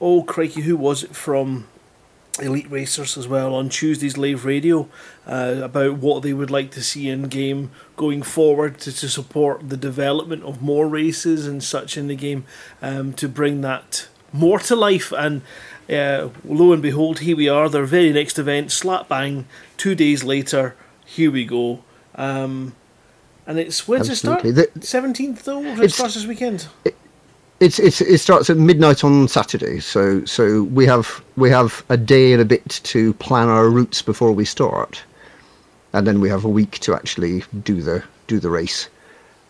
[0.00, 1.68] oh crikey who was it from
[2.40, 4.88] Elite Racers as well on Tuesday's live radio
[5.26, 9.68] uh, about what they would like to see in game going forward to, to support
[9.68, 12.44] the development of more races and such in the game
[12.82, 15.12] um, to bring that more to life.
[15.12, 15.42] And
[15.90, 19.46] uh, lo and behold, here we are, their very next event, slap bang,
[19.76, 21.82] two days later, here we go.
[22.14, 22.74] Um,
[23.46, 24.50] and it's when's Absolutely.
[24.50, 24.84] it The- start?
[24.84, 25.62] Seventeenth though.
[25.62, 26.68] It starts this weekend.
[27.60, 31.96] It's it's it starts at midnight on Saturday, so so we have we have a
[31.96, 35.02] day and a bit to plan our routes before we start,
[35.92, 38.88] and then we have a week to actually do the do the race.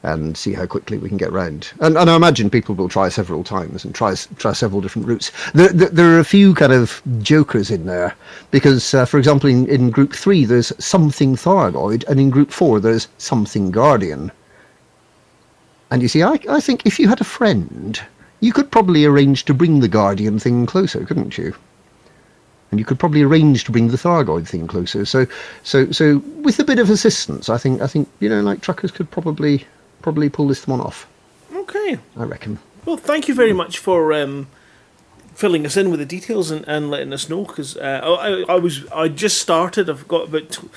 [0.02, 1.70] and see how quickly we can get round.
[1.80, 5.32] And, and I imagine people will try several times and try try several different routes.
[5.54, 8.14] There, there, there are a few kind of jokers in there
[8.50, 12.80] because, uh, for example, in, in Group Three there's something Thargoid, and in Group Four
[12.80, 14.30] there's something Guardian.
[15.90, 18.00] And you see, I, I think if you had a friend,
[18.40, 21.54] you could probably arrange to bring the Guardian thing closer, couldn't you?
[22.70, 25.06] And you could probably arrange to bring the Thargoid thing closer.
[25.06, 25.26] So,
[25.62, 28.90] so, so with a bit of assistance, I think, I think you know, like truckers
[28.90, 29.64] could probably,
[30.02, 31.06] probably pull this one off.
[31.52, 31.98] Okay.
[32.16, 32.58] I reckon.
[32.84, 34.48] Well, thank you very much for um,
[35.34, 37.44] filling us in with the details and, and letting us know.
[37.44, 39.88] Because uh, I, I was I just started.
[39.88, 40.72] I've got about tw- I don't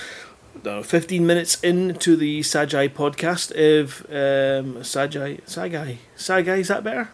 [0.63, 3.51] know, fifteen minutes into the Sajai podcast.
[3.55, 7.09] If um, Sajai Sagai Sagai is that better?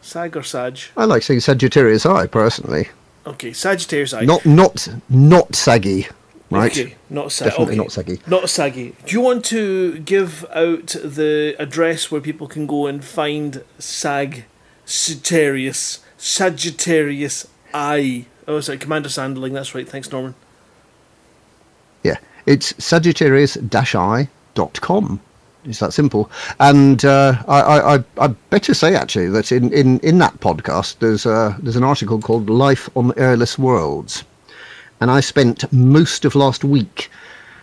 [0.00, 0.92] Sag or Saj?
[0.96, 2.88] I like saying Sagittarius Eye personally.
[3.26, 4.24] Okay, Sagittarius Eye.
[4.24, 6.06] Not, not, not saggy,
[6.50, 6.70] right?
[6.70, 7.50] Okay, not Sag.
[7.50, 7.82] Definitely okay.
[7.82, 8.20] not saggy.
[8.26, 8.94] Not saggy.
[9.04, 14.44] Do you want to give out the address where people can go and find Sag
[14.84, 18.26] Sagittarius Sagittarius Eye?
[18.46, 19.52] Oh, sorry, Commander Sandling.
[19.52, 19.86] That's right.
[19.86, 20.36] Thanks, Norman.
[22.02, 22.16] Yeah,
[22.48, 25.20] it's sagittarius-i.com.
[25.64, 26.30] It's that simple.
[26.58, 31.26] And uh, I, I, I, better say actually that in, in, in that podcast there's
[31.26, 34.24] uh, there's an article called "Life on Airless Worlds,"
[35.00, 37.10] and I spent most of last week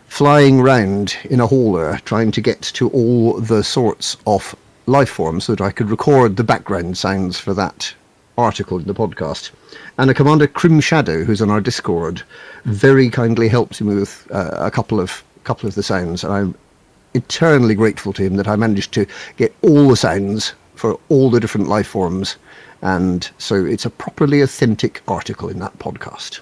[0.07, 4.55] flying round in a hauler trying to get to all the sorts of
[4.85, 7.91] life forms so that I could record the background sounds for that
[8.37, 9.49] article in the podcast.
[9.97, 12.21] And a commander Crim Shadow, who's on our Discord,
[12.65, 16.55] very kindly helped me with uh, a couple of couple of the sounds, and I'm
[17.13, 19.05] eternally grateful to him that I managed to
[19.37, 22.35] get all the sounds for all the different life forms,
[22.81, 26.39] and so it's a properly authentic article in that podcast.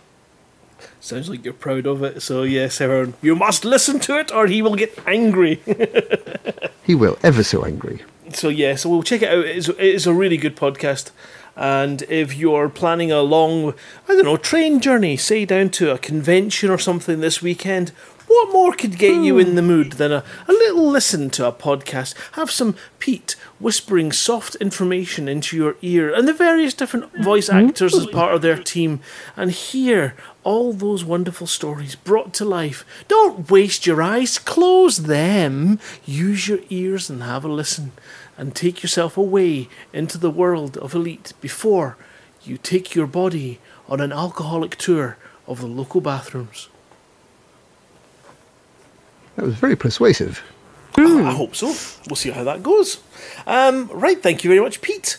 [1.00, 2.22] Sounds like you're proud of it.
[2.22, 5.62] So yes, everyone, you must listen to it, or he will get angry.
[6.86, 8.02] He will ever so angry.
[8.34, 9.46] so yeah, so we'll check it out.
[9.46, 11.12] It's, it is a really good podcast.
[11.56, 13.74] And if you're planning a long,
[14.08, 17.92] I don't know, train journey, say down to a convention or something this weekend,
[18.28, 19.68] what more could get you in the hmm.
[19.68, 22.16] mood than a, a little listen to a podcast?
[22.34, 27.58] Have some Pete whispering soft information into your ear and the various different voice hmm.
[27.58, 29.02] actors as part of their team
[29.36, 32.86] and hear all those wonderful stories brought to life.
[33.08, 35.80] Don't waste your eyes, close them.
[36.06, 37.92] Use your ears and have a listen
[38.38, 41.98] and take yourself away into the world of Elite before
[42.44, 46.70] you take your body on an alcoholic tour of the local bathrooms.
[49.36, 50.44] That was very persuasive.
[50.96, 51.68] I hope so.
[52.08, 53.00] We'll see how that goes.
[53.48, 55.18] Um, right, thank you very much, Pete.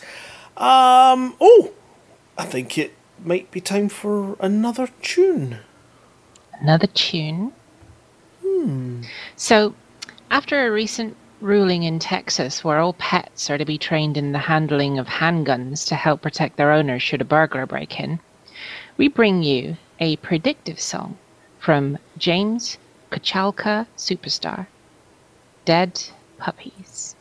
[0.56, 1.72] Um, oh,
[2.38, 5.58] I think it might be time for another tune.
[6.60, 7.52] Another tune.
[8.42, 9.02] Hmm.
[9.34, 9.74] So,
[10.30, 14.38] after a recent ruling in Texas where all pets are to be trained in the
[14.38, 18.18] handling of handguns to help protect their owners should a burglar break in,
[18.96, 21.16] we bring you a predictive song
[21.58, 22.78] from James
[23.10, 24.66] Kochalka Superstar.
[25.64, 26.02] Dead
[26.38, 27.14] Puppies.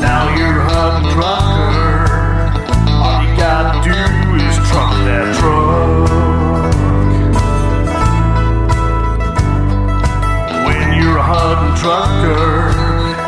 [0.00, 1.61] Now you're a
[11.82, 12.70] trucker,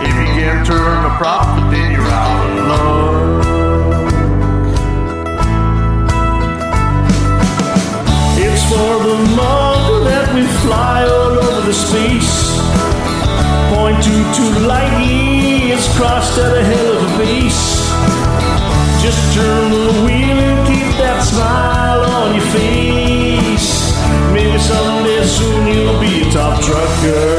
[0.06, 3.44] if you can't turn a profit, then you're out of luck.
[8.38, 12.54] It's for the mug that we fly all over the space.
[13.74, 17.90] Point two to lightly, it's crossed at a hell of a pace.
[19.02, 23.98] Just turn the wheel and keep that smile on your face.
[24.32, 27.33] Maybe someday soon you'll be a top trucker.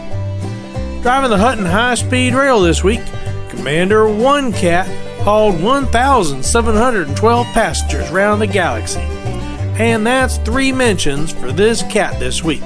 [1.03, 3.01] Driving the Hutton High Speed Rail this week,
[3.49, 4.87] Commander One Cat
[5.25, 9.01] hauled 1,712 passengers around the galaxy.
[9.01, 12.63] And that's three mentions for this cat this week.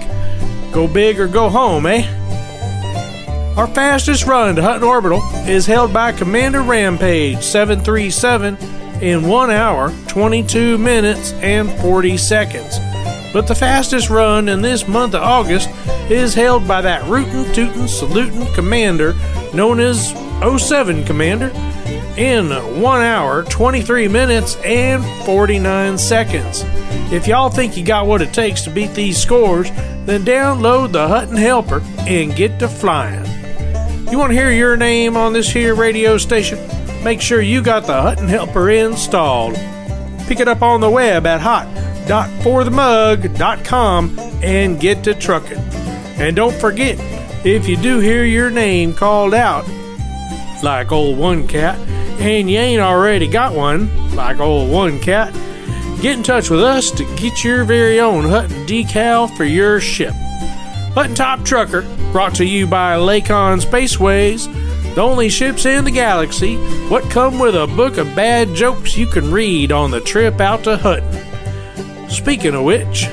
[0.72, 2.19] Go big or go home, eh?
[3.60, 8.56] Our fastest run to Hutton Orbital is held by Commander Rampage 737
[9.02, 12.78] in 1 hour, 22 minutes, and 40 seconds.
[13.34, 15.68] But the fastest run in this month of August
[16.10, 19.14] is held by that rootin' tootin' salutin' commander
[19.52, 21.52] known as 07 Commander
[22.16, 22.48] in
[22.80, 26.64] 1 hour, 23 minutes, and 49 seconds.
[27.12, 29.70] If y'all think you got what it takes to beat these scores,
[30.06, 33.39] then download the Hutton Helper and get to flying.
[34.10, 36.58] You want to hear your name on this here radio station?
[37.04, 39.54] Make sure you got the Hutton Helper installed.
[40.26, 45.60] Pick it up on the web at hot.forthemug.com and get to trucking.
[46.18, 46.96] And don't forget,
[47.46, 49.64] if you do hear your name called out,
[50.64, 51.78] like old one cat,
[52.18, 55.32] and you ain't already got one, like old one cat,
[56.02, 60.14] get in touch with us to get your very own Hutton decal for your ship.
[60.94, 61.82] Hutton Top Trucker,
[62.12, 64.46] brought to you by Lakon Spaceways,
[64.94, 66.56] the only ships in the galaxy
[66.88, 70.64] what come with a book of bad jokes you can read on the trip out
[70.64, 72.10] to Hutton.
[72.10, 73.06] Speaking of which,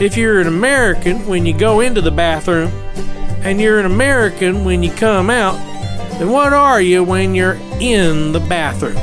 [0.00, 2.70] if you're an American when you go into the bathroom,
[3.44, 5.56] and you're an American when you come out,
[6.18, 8.96] then what are you when you're in the bathroom?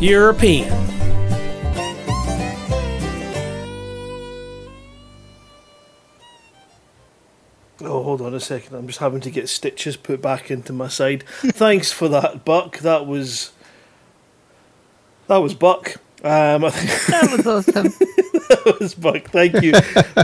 [0.00, 0.85] European.
[7.82, 8.74] Oh, hold on a second.
[8.74, 11.24] I'm just having to get stitches put back into my side.
[11.28, 12.78] Thanks for that, Buck.
[12.78, 13.52] That was
[15.28, 15.96] that was Buck.
[16.24, 17.92] Um, I think That was awesome.
[18.80, 19.24] was Buck.
[19.24, 19.72] Thank you.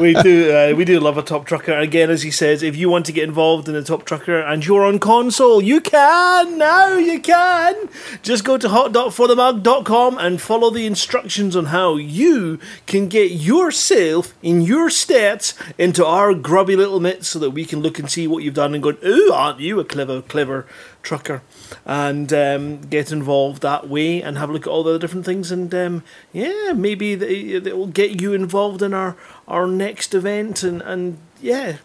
[0.01, 1.77] we do uh, we do love a top trucker.
[1.77, 4.65] Again, as he says, if you want to get involved in a top trucker and
[4.65, 6.97] you're on console, you can now.
[6.97, 7.89] You can
[8.23, 14.63] just go to hot.forthemug.com and follow the instructions on how you can get yourself in
[14.63, 18.43] your stats into our grubby little mitts, so that we can look and see what
[18.43, 20.67] you've done and go, "Ooh, aren't you a clever, clever
[21.03, 21.43] trucker?"
[21.85, 25.51] and um, get involved that way and have a look at all the different things
[25.51, 26.03] and um,
[26.33, 29.17] yeah maybe they, they will get you involved in our
[29.49, 31.79] our next event and and yeah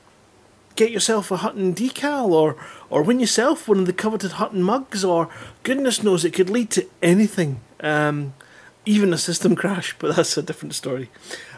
[0.76, 2.56] get yourself a Hutton decal or
[2.90, 5.30] or win yourself one of the coveted Hutton mugs or
[5.64, 8.34] goodness knows it could lead to anything um,
[8.86, 11.10] even a system crash but that's a different story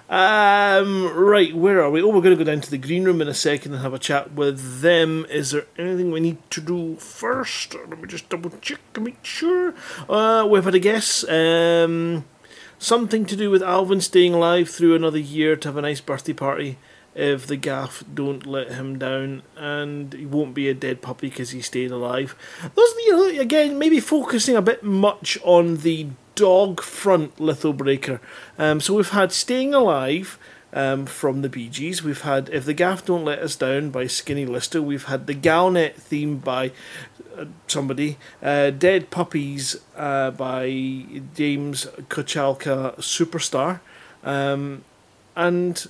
[0.10, 2.02] um, right, where are we?
[2.02, 3.94] Oh, we're going to go down to the green room in a second and have
[3.94, 5.26] a chat with them.
[5.30, 7.76] Is there anything we need to do first?
[7.76, 9.76] Let me just double check to make sure.
[10.10, 11.24] Uh, we've had a guess.
[11.30, 12.26] Um,
[12.80, 16.34] something to do with Alvin staying alive through another year to have a nice birthday
[16.34, 16.80] party
[17.20, 21.52] if the gaff don't let him down, and he won't be a dead puppy because
[21.52, 22.36] he stayed alive.
[22.76, 28.22] Those, you know, again, maybe focusing a bit much on the dog front Lithobreaker.
[28.58, 30.40] Um, so we've had Staying Alive
[30.72, 32.02] um, from the Bee Gees.
[32.02, 34.82] We've had If the Gaff Don't Let Us Down by Skinny Lister.
[34.82, 36.72] We've had the Galnet theme by
[37.38, 38.18] uh, somebody.
[38.42, 40.70] Uh, Dead Puppies uh, by
[41.36, 43.82] James Kochalka Superstar.
[44.24, 44.86] Um,
[45.36, 45.86] and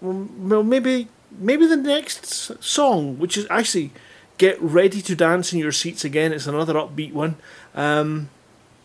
[0.00, 1.08] well, maybe
[1.38, 3.92] maybe the next song, which is actually
[4.38, 6.32] Get Ready to Dance in Your Seats Again.
[6.32, 7.36] It's another upbeat one.
[7.74, 8.30] Um,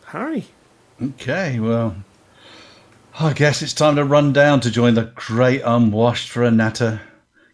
[0.08, 0.48] Harry.
[1.02, 1.96] Okay, well,
[3.20, 7.02] I guess it's time to run down to join the great unwashed for a natter.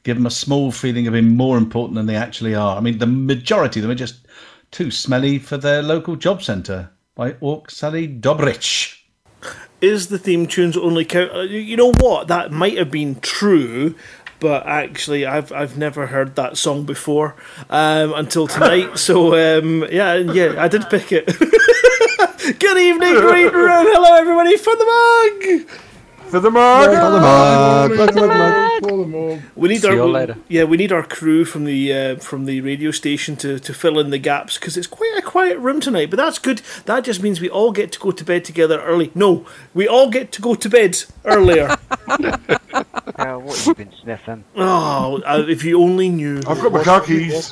[0.04, 2.78] Give them a small feeling of being more important than they actually are.
[2.78, 4.28] I mean, the majority of them are just
[4.72, 8.97] too smelly for their local job centre by Ork Sally Dobrich.
[9.82, 11.32] Is the theme tunes only count?
[11.34, 12.28] uh, You know what?
[12.28, 13.94] That might have been true,
[14.40, 17.36] but actually, I've I've never heard that song before
[17.70, 18.98] um, until tonight.
[18.98, 21.26] so um, yeah, yeah, I did pick it.
[22.60, 23.86] Good evening, Green Room.
[23.94, 24.86] Hello, everybody from the
[25.66, 25.70] mug.
[26.30, 26.90] For the mug.
[26.90, 27.92] For the mug.
[27.96, 28.82] For the mug.
[28.82, 29.42] For the mug.
[29.56, 30.36] We need See our you later.
[30.50, 33.98] yeah, we need our crew from the uh, from the radio station to, to fill
[34.00, 36.10] in the gaps because it's quite a quiet room tonight.
[36.10, 36.62] But that's good.
[36.86, 39.12] That just means we all get to go to bed together early.
[39.16, 41.76] No, we all get to go to bed earlier.
[43.18, 44.44] Uh, what have you been sniffing?
[44.58, 46.38] oh, uh, if you only knew.
[46.46, 47.50] I've got my car keys.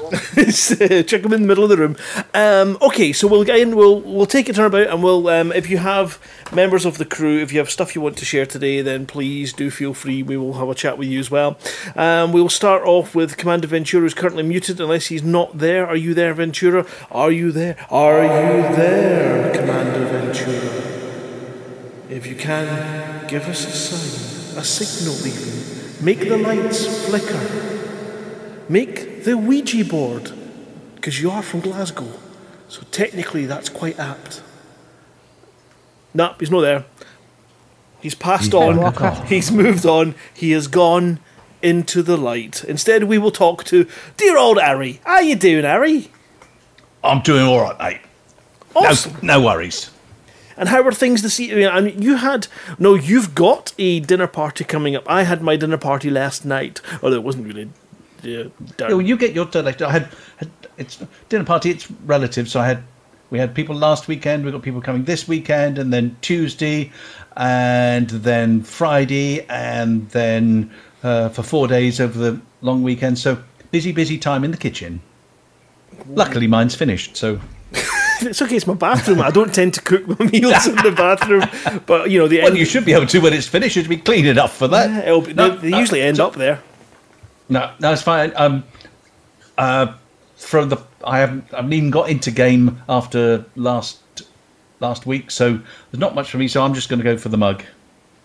[1.07, 1.95] Check them in the middle of the room.
[2.35, 3.75] Um, okay, so we'll get in.
[3.75, 6.19] We'll we'll take a turnabout, and we'll um, if you have
[6.53, 9.53] members of the crew, if you have stuff you want to share today, then please
[9.53, 10.23] do feel free.
[10.23, 11.57] We will have a chat with you as well.
[11.95, 15.87] Um, we will start off with Commander Ventura, who's currently muted unless he's not there.
[15.87, 16.85] Are you there, Ventura?
[17.11, 17.75] Are you there?
[17.89, 20.93] Are you there, Commander Ventura?
[22.09, 26.05] If you can, give us a sign, a signal even.
[26.05, 27.73] Make the lights flicker.
[28.69, 30.31] Make the Ouija board,
[30.95, 32.11] because you are from Glasgow.
[32.67, 34.43] So technically, that's quite apt.
[36.15, 36.85] No, he's not there.
[38.01, 39.25] He's passed He's on.
[39.27, 40.15] He's moved on.
[40.33, 41.19] He has gone
[41.61, 42.63] into the light.
[42.63, 43.87] Instead, we will talk to
[44.17, 45.01] dear old Harry.
[45.03, 46.09] How you doing, Harry?
[47.03, 48.01] I'm doing all right, mate.
[48.75, 49.13] Awesome.
[49.21, 49.91] No, no worries.
[50.57, 51.67] And how were things this evening?
[51.67, 52.47] I mean, you had
[52.79, 55.03] no, you've got a dinner party coming up.
[55.09, 57.65] I had my dinner party last night, although it wasn't really.
[57.65, 57.67] Uh,
[58.23, 58.43] Yeah,
[58.79, 59.85] well, you get your turn later.
[59.85, 61.71] I had, had it's dinner party.
[61.71, 62.83] It's relative, so I had
[63.29, 64.43] we had people last weekend.
[64.43, 66.91] we've got people coming this weekend, and then Tuesday,
[67.35, 70.71] and then Friday, and then
[71.03, 73.19] uh, for four days over the long weekend.
[73.19, 73.41] So
[73.71, 75.01] busy, busy time in the kitchen.
[76.07, 77.17] Luckily, mine's finished.
[77.17, 77.39] So
[78.21, 78.55] it's okay.
[78.55, 79.21] It's my bathroom.
[79.21, 82.47] I don't tend to cook my meals in the bathroom, but you know the well,
[82.47, 82.57] end.
[82.57, 83.73] you should be able to when it's finished.
[83.75, 84.89] Should be clean enough for that.
[84.89, 86.61] Yeah, it'll be- they, they usually end up there.
[87.49, 88.33] No, no, fine.
[88.35, 88.63] Um,
[89.57, 89.93] uh,
[90.35, 93.99] from the I haven't I haven't even got into game after last
[94.79, 95.53] last week, so
[95.91, 96.47] there's not much for me.
[96.47, 97.63] So I'm just going to go for the mug.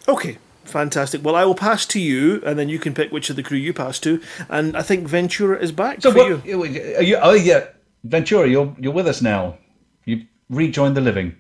[0.09, 1.23] Okay, fantastic.
[1.25, 3.59] Well, I will pass to you, and then you can pick which of the crew
[3.59, 4.21] you pass to.
[4.49, 6.45] And I think Ventura is back So for what?
[6.47, 6.63] you.
[6.63, 7.67] Are you, oh yeah,
[8.05, 9.57] Ventura, you're you're with us now.
[10.05, 11.37] You've rejoined the living.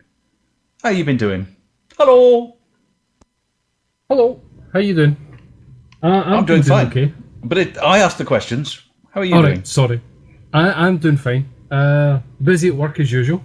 [0.83, 1.47] How you been doing?
[1.99, 2.57] Hello.
[4.09, 4.41] Hello.
[4.73, 5.17] How you doing?
[6.03, 6.87] Uh, I'm, I'm doing fine.
[6.87, 7.13] Okay.
[7.45, 8.81] But it, I asked the questions.
[9.13, 9.57] How are you All doing?
[9.57, 9.67] right.
[9.67, 10.01] Sorry.
[10.53, 11.49] I, I'm doing fine.
[11.71, 13.43] Uh, busy at work as usual.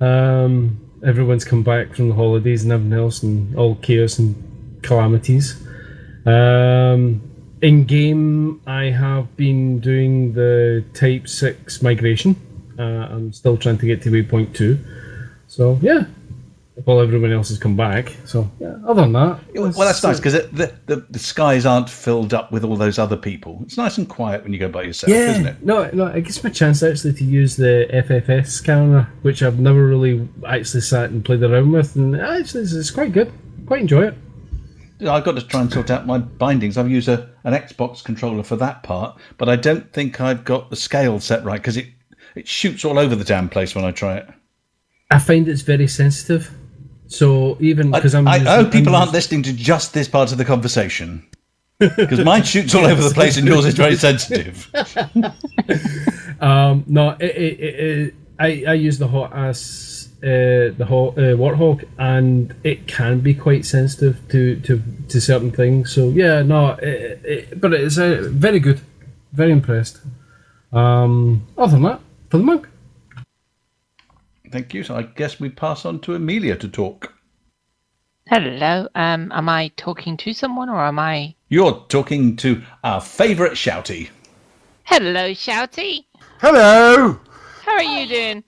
[0.00, 4.34] Um, everyone's come back from the holidays and everything else, and all chaos and
[4.82, 5.56] calamities.
[6.26, 7.22] Um,
[7.62, 12.36] in game, I have been doing the Type Six migration.
[12.78, 14.78] Uh, I'm still trying to get to Waypoint Two.
[15.46, 16.06] So yeah,
[16.82, 18.16] while everyone else has come back.
[18.24, 22.34] So yeah, other than that, Well, that's nice because the, the the skies aren't filled
[22.34, 23.60] up with all those other people.
[23.62, 25.64] It's nice and quiet when you go by yourself, yeah, isn't it?
[25.64, 29.60] No, no, it gives me a chance actually to use the FSS scanner, which I've
[29.60, 33.32] never really actually sat and played around with, and actually it's, it's quite good.
[33.66, 34.14] Quite enjoy it.
[35.00, 36.78] I've got to try and sort out my bindings.
[36.78, 40.70] I've used a, an Xbox controller for that part, but I don't think I've got
[40.70, 41.86] the scale set right because it,
[42.34, 44.28] it shoots all over the damn place when I try it.
[45.10, 46.50] I find it's very sensitive.
[47.14, 50.08] So even I, because I'm, I using- hope people I'm aren't listening to just this
[50.08, 51.26] part of the conversation
[51.78, 54.68] because mine shoots all over the place and yours is very sensitive.
[56.40, 61.84] um, no, it, it, it, I, I use the HOTAS, uh, the hot uh, warthog,
[61.98, 65.92] and it can be quite sensitive to, to, to certain things.
[65.92, 66.76] So yeah, no,
[67.56, 68.80] but it's uh, very good,
[69.32, 70.00] very impressed.
[70.72, 72.00] Um, other than that,
[72.30, 72.68] for the monk.
[74.54, 74.84] Thank you.
[74.84, 77.12] So I guess we pass on to Amelia to talk.
[78.28, 78.86] Hello.
[78.94, 81.34] Um, am I talking to someone or am I?
[81.48, 84.10] You're talking to our favourite shouty.
[84.84, 86.04] Hello, Shouty.
[86.40, 87.18] Hello.
[87.64, 88.44] How are you doing?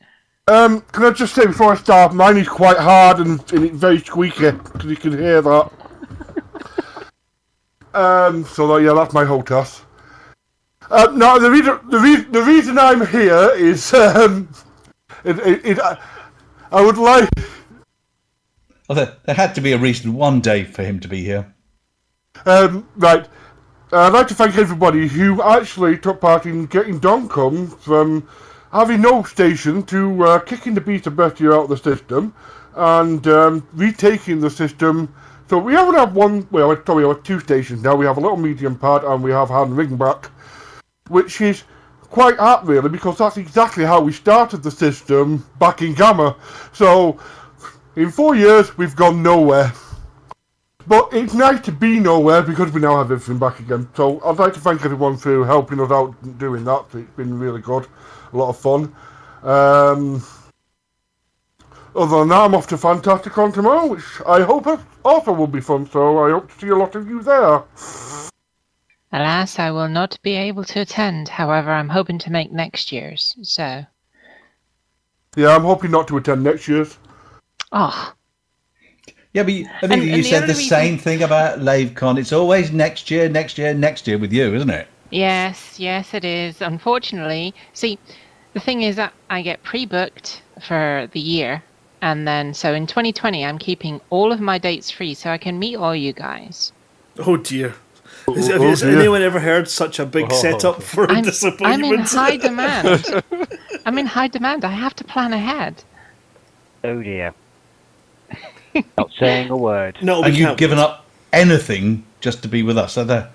[0.46, 3.76] Um, can I just say before I start, mine is quite hard and, and it's
[3.76, 5.72] very squeaky because you can hear that.
[7.94, 9.82] um, so that, yeah, that's my whole toss.
[10.88, 14.48] Uh, no, the reason the, re- the reason I'm here is um,
[15.26, 15.98] it, it, it, I,
[16.70, 17.28] I would like
[18.88, 21.52] Well, there, there had to be a reason one day for him to be here.
[22.44, 23.26] Um, right.
[23.92, 28.28] Uh, I'd like to thank everybody who actually took part in getting Doncom from
[28.72, 32.34] having no station to uh, kicking the of Bestia out of the system
[32.74, 35.12] and um, retaking the system.
[35.48, 37.94] So we haven't have one, well, sorry, we have two stations now.
[37.94, 40.30] We have a little medium part and we have Han Ringback,
[41.08, 41.62] which is
[42.10, 46.36] quite apt really because that's exactly how we started the system back in Gamma.
[46.72, 47.18] So
[47.96, 49.72] in four years, we've gone nowhere.
[50.88, 53.88] But it's nice to be nowhere because we now have everything back again.
[53.94, 56.84] So I'd like to thank everyone for helping us out doing that.
[56.94, 57.88] It's been really good,
[58.32, 58.94] a lot of fun.
[59.42, 60.22] Um,
[61.96, 64.66] Other than that, I'm off to Fantasticon tomorrow, which I hope
[65.02, 65.88] also will be fun.
[65.90, 67.62] So I hope to see a lot of you there.
[69.12, 71.28] Alas, I will not be able to attend.
[71.28, 73.36] However, I'm hoping to make next year's.
[73.42, 73.84] So,
[75.36, 76.98] Yeah, I'm hoping not to attend next year's.
[77.72, 78.12] oh,
[79.32, 81.58] Yeah, but you, And- Amelia, and you the said only the reason- same thing about
[81.60, 82.18] LaveCon.
[82.18, 84.88] It's always next year, next year, next year with you, isn't it?
[85.10, 86.60] yes, yes, it is.
[86.60, 87.98] Unfortunately, see,
[88.54, 91.62] the thing is that I get pre-booked for the year,
[92.02, 95.58] and then so in 2020, I'm keeping all of my dates free so I can
[95.58, 96.72] meet all you guys.
[97.18, 97.74] Oh dear.
[98.34, 98.98] Has, Oh, has dear.
[98.98, 100.34] anyone ever heard such a big Oh.
[100.34, 101.24] setup for a I'm,
[101.60, 103.22] I'm in high demand.
[103.86, 104.64] I'm in high demand.
[104.64, 105.82] I have to plan ahead.
[106.84, 107.32] Oh dear.
[108.98, 109.96] Not saying a word.
[110.02, 112.92] No, and you've given up anything just to be with us.
[112.94, 113.28] So the,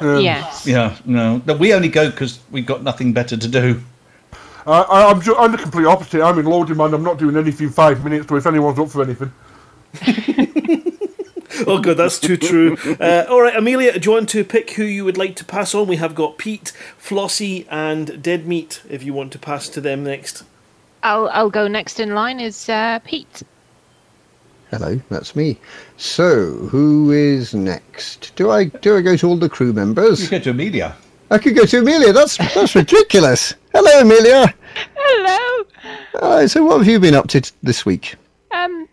[0.00, 0.66] um, Yes.
[0.66, 1.40] Yeah, no.
[1.46, 3.80] no, We only go because we've got nothing better to do.
[4.66, 6.20] Uh, I, I'm, ju- I'm the complete opposite.
[6.22, 6.92] I'm in low demand.
[6.92, 8.28] I'm not doing anything five minutes.
[8.28, 9.32] So if anyone's up for anything,
[11.76, 12.76] Oh, good, that's too true.
[13.00, 15.74] Uh, all right, Amelia, do you want to pick who you would like to pass
[15.74, 15.88] on?
[15.88, 18.82] We have got Pete, Flossie, and Dead Meat.
[18.88, 20.44] If you want to pass to them next.
[21.02, 23.42] I'll I'll go next in line is uh, Pete.
[24.70, 25.58] Hello, that's me.
[25.96, 28.34] So, who is next?
[28.36, 30.22] Do I do I go to all the crew members?
[30.22, 30.96] You go to Amelia.
[31.30, 32.12] I could go to Amelia.
[32.12, 33.54] That's that's ridiculous.
[33.74, 34.52] Hello, Amelia.
[34.96, 35.64] Hello.
[36.14, 38.16] Hi, so, what have you been up to t- this week?
[38.52, 38.85] Um,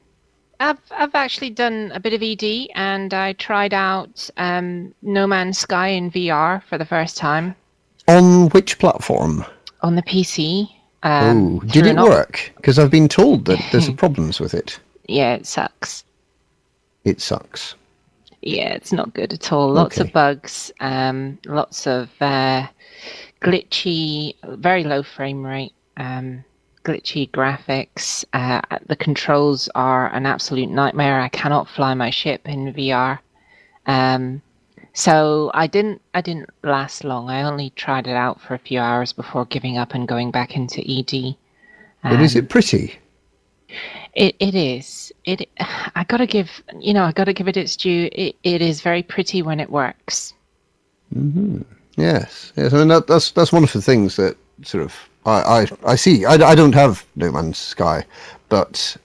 [0.64, 5.58] I've I've actually done a bit of ED, and I tried out um, No Man's
[5.58, 7.56] Sky in VR for the first time
[8.08, 9.46] On which platform?
[9.82, 10.70] on the PC.
[11.04, 12.54] Um, oh, did it op- work?
[12.56, 14.80] Because I've been told that there's problems with it.
[15.08, 16.06] Yeah, it sucks.
[17.04, 17.76] It sucks.
[18.42, 19.72] Yeah, it's not good at all.
[19.72, 22.68] Lots of bugs, um, lots of uh,
[23.42, 26.44] glitchy, very low frame rate, um,
[26.84, 28.26] glitchy graphics.
[28.34, 31.20] Uh, the controls are an absolute nightmare.
[31.22, 33.20] I cannot fly my ship in VR.
[33.86, 34.42] Um,
[34.94, 36.02] so I didn't.
[36.14, 37.30] I didn't last long.
[37.30, 40.56] I only tried it out for a few hours before giving up and going back
[40.56, 41.38] into ED.
[42.08, 43.00] But is Um, it pretty?
[44.14, 45.12] it it is.
[45.26, 45.50] It
[45.96, 48.10] I gotta give you know I gotta give it its due.
[48.12, 50.34] It it is very pretty when it works.
[51.14, 51.62] hmm
[51.96, 52.74] Yes, yes.
[52.74, 54.36] I mean that, that's that's one of the things that
[54.66, 54.96] sort of
[55.26, 56.26] I I, I see.
[56.26, 58.06] I, I don't have No Man's Sky,
[58.50, 58.98] but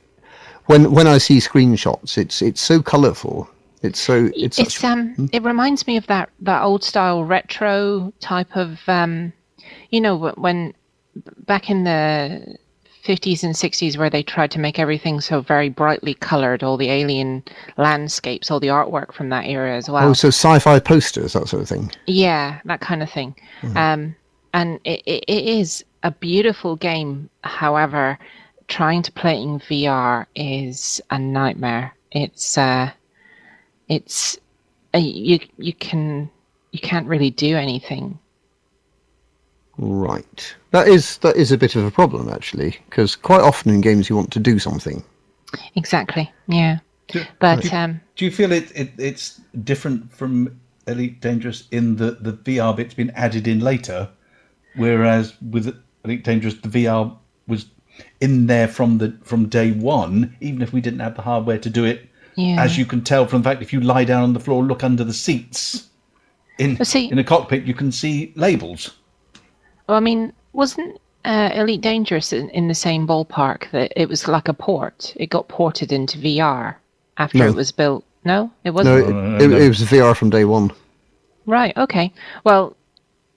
[0.67, 3.49] when when I see screenshots, it's it's so colourful.
[3.83, 8.13] It's so it's, It's such, um it reminds me of that that old style retro
[8.21, 9.33] type of um
[9.91, 10.75] you know when
[11.47, 12.59] back in the
[13.05, 16.91] 50s and 60s where they tried to make everything so very brightly colored all the
[16.91, 17.43] alien
[17.77, 21.63] landscapes all the artwork from that era as well oh, so sci-fi posters, that sort
[21.63, 21.91] of thing.
[22.07, 23.35] Yeah, that kind of thing.
[23.77, 24.15] Um,
[24.53, 27.29] and it, it, it is a beautiful game.
[27.45, 28.19] However,
[28.69, 31.95] trying to play it in VR is a nightmare.
[32.13, 32.91] It's uh,
[33.89, 34.39] it's
[34.95, 36.31] uh, you you can
[36.73, 38.19] you can't really do anything.
[39.79, 40.57] Right.
[40.73, 44.09] That is that is a bit of a problem actually, because quite often in games
[44.09, 45.03] you want to do something.
[45.77, 46.31] Exactly.
[46.47, 46.79] Yeah.
[47.39, 52.23] But do, um, do you feel it, it it's different from Elite Dangerous in that
[52.23, 54.09] the VR bit's been added in later,
[54.77, 57.17] whereas with Elite Dangerous the VR
[57.47, 57.67] was
[58.21, 61.71] in there from the from day one, even if we didn't have the hardware to
[61.71, 62.09] do it.
[62.37, 62.63] Yeah.
[62.63, 64.85] As you can tell from the fact, if you lie down on the floor, look
[64.85, 65.89] under the seats.
[66.59, 68.95] In see- in a cockpit, you can see labels.
[69.89, 74.29] well, I mean, wasn't uh, Elite Dangerous in, in the same ballpark that it was
[74.29, 75.13] like a port?
[75.17, 76.77] It got ported into VR
[77.17, 77.47] after No.
[77.49, 78.05] it was built.
[78.25, 79.41] No, it wasn't.
[79.41, 80.71] it, it, it was VR from day one.
[81.47, 82.13] Right, okay.
[82.45, 82.77] Well,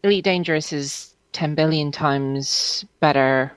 [0.04, 3.52] Elite Dangerous is 10 billion times better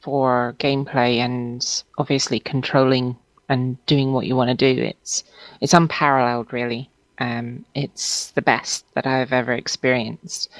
[0.00, 3.16] for gameplay and obviously controlling
[3.48, 4.82] and doing what you want to do.
[4.82, 5.24] It's
[5.60, 6.90] it's unparalleled really.
[7.20, 10.50] Um, it's the best that I've ever experienced.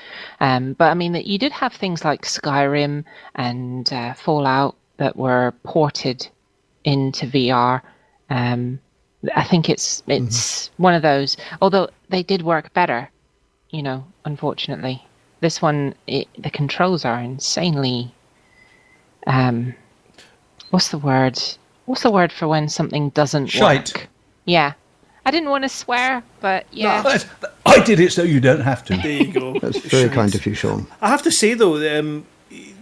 [0.40, 3.04] Um, but I mean that you did have things like Skyrim
[3.36, 6.28] and uh, Fallout that were ported
[6.84, 7.80] into VR.
[8.30, 8.80] Um,
[9.34, 11.36] I think it's it's one of those.
[11.60, 13.10] Although they did work better,
[13.70, 14.04] you know.
[14.24, 15.06] Unfortunately,
[15.40, 18.12] this one it, the controls are insanely.
[19.26, 19.74] Um,
[20.70, 21.38] what's the word?
[21.86, 23.94] What's the word for when something doesn't Shite.
[23.96, 24.08] work?
[24.44, 24.72] Yeah,
[25.26, 27.02] I didn't want to swear, but yeah.
[27.02, 27.26] No, that's-
[27.66, 28.96] I did it so you don't have to.
[28.96, 29.58] There you go.
[29.60, 30.12] That's very Shite.
[30.14, 30.86] kind of you, Sean.
[31.02, 32.24] I have to say though, um,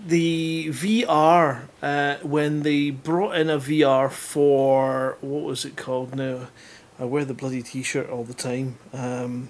[0.07, 6.47] the VR uh, when they brought in a VR for what was it called now?
[7.01, 8.79] I wear the bloody T-shirt all the time.
[8.93, 9.49] Um,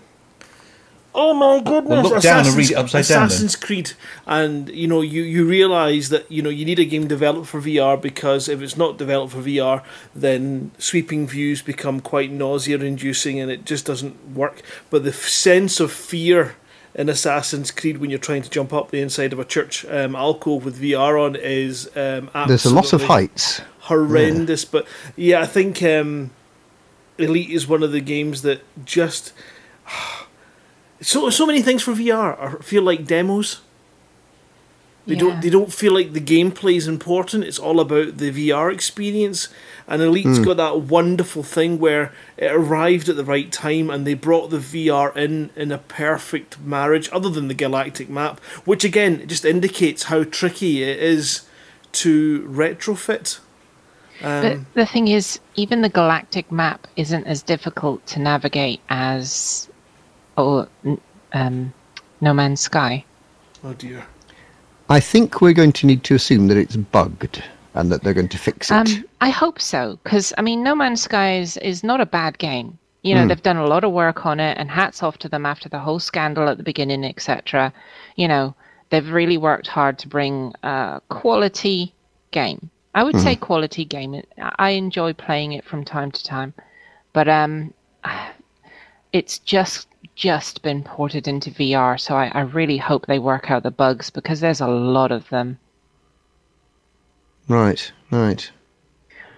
[1.19, 1.89] Oh my goodness!
[1.89, 3.27] Well, look down and Assassin's- read it upside down, then.
[3.29, 3.93] Assassin's Creed,
[4.27, 7.61] and you know, you you realize that you know you need a game developed for
[7.61, 9.83] VR because if it's not developed for VR,
[10.15, 14.61] then sweeping views become quite nausea-inducing, and it just doesn't work.
[14.91, 16.57] But the f- sense of fear
[16.95, 20.15] in Assassin's Creed when you're trying to jump up the inside of a church um,
[20.15, 23.61] alcove with VR on is um, There's a lot of heights.
[23.81, 24.65] horrendous.
[24.67, 24.87] But
[25.17, 26.31] yeah, I think um,
[27.19, 29.33] Elite is one of the games that just
[31.07, 33.61] so so many things for VR are, feel like demos.
[35.07, 35.21] They Yeah.
[35.21, 37.45] don't they don't feel like the gameplay is important.
[37.45, 39.49] It's all about the VR experience.
[39.87, 40.43] And Elite's Hmm.
[40.45, 44.59] got that wonderful thing where it arrived at the right time and they brought the
[44.59, 50.05] VR in in a perfect marriage, other than the galactic map, which again just indicates
[50.05, 51.43] how tricky it is
[52.03, 53.39] to retrofit.
[54.21, 59.69] But Um, the thing is, even the galactic map isn't as difficult to navigate as
[60.37, 60.69] or
[61.33, 61.73] um,
[62.21, 63.05] No Man's Sky.
[63.65, 64.05] oh dear.
[64.89, 67.43] I think we're going to need to assume that it's bugged
[67.75, 68.75] and that they're going to fix it.
[68.75, 72.39] Um, I hope so, because I mean, No Man's Sky is, is not a bad
[72.39, 72.79] game.
[73.03, 73.29] You know, Hmm.
[73.29, 75.79] they've done a lot of work on it, and hats off to them after the
[75.79, 77.73] whole scandal at the beginning, etc.
[78.17, 78.55] You know,
[78.91, 81.93] they've really worked hard to bring a quality
[82.33, 82.71] game.
[82.95, 83.41] I would say Hmm.
[83.41, 84.23] quality game.
[84.59, 86.55] I enjoy playing it from time to time,
[87.13, 87.75] but um,
[89.13, 93.63] it's just just been ported into VR, so I, I really hope they work out
[93.63, 95.59] the bugs because there's a lot of them.
[97.49, 98.51] Right, right.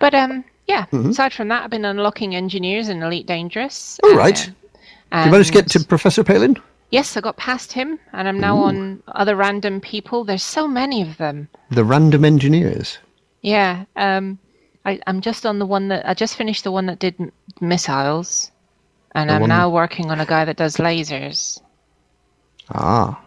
[0.00, 0.86] But um, yeah.
[0.92, 1.10] Mhm.
[1.10, 3.98] Aside from that, I've been unlocking engineers in Elite Dangerous.
[4.04, 4.36] All right.
[4.36, 6.56] Did you manage to get to Professor Palin?
[6.90, 8.64] Yes, I got past him, and I'm now Ooh.
[8.64, 10.24] on other random people.
[10.24, 11.48] There's so many of them.
[11.70, 12.98] The random engineers.
[13.42, 13.84] Yeah.
[13.96, 14.38] Um,
[14.84, 17.32] I, I'm just on the one that I just finished the one that did m-
[17.60, 18.50] missiles,
[19.14, 21.60] and The I'm one- now working on a guy that does lasers.
[22.74, 23.20] Ah.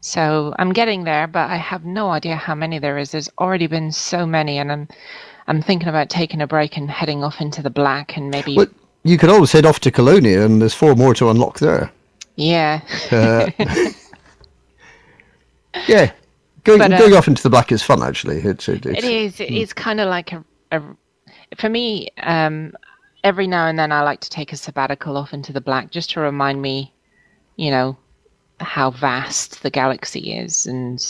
[0.00, 3.10] So I'm getting there, but I have no idea how many there is.
[3.10, 4.88] There's already been so many, and I'm
[5.48, 8.66] I'm thinking about taking a break and heading off into the black and maybe Well,
[9.04, 11.90] you could always head off to Colonia and there's four more to unlock there.
[12.36, 12.80] yeah.
[13.12, 13.50] Uh,
[15.88, 16.10] yeah.
[16.64, 18.38] Going, But, uh, going off into the black is fun, actually.
[18.38, 19.40] It's, it, it's, It is.
[19.40, 20.82] It is kind of like a, a.
[21.58, 22.72] For me, um,
[23.26, 26.10] every now and then I like to take a sabbatical off into the black just
[26.10, 26.92] to remind me,
[27.56, 27.96] you know,
[28.60, 31.04] how vast the galaxy is and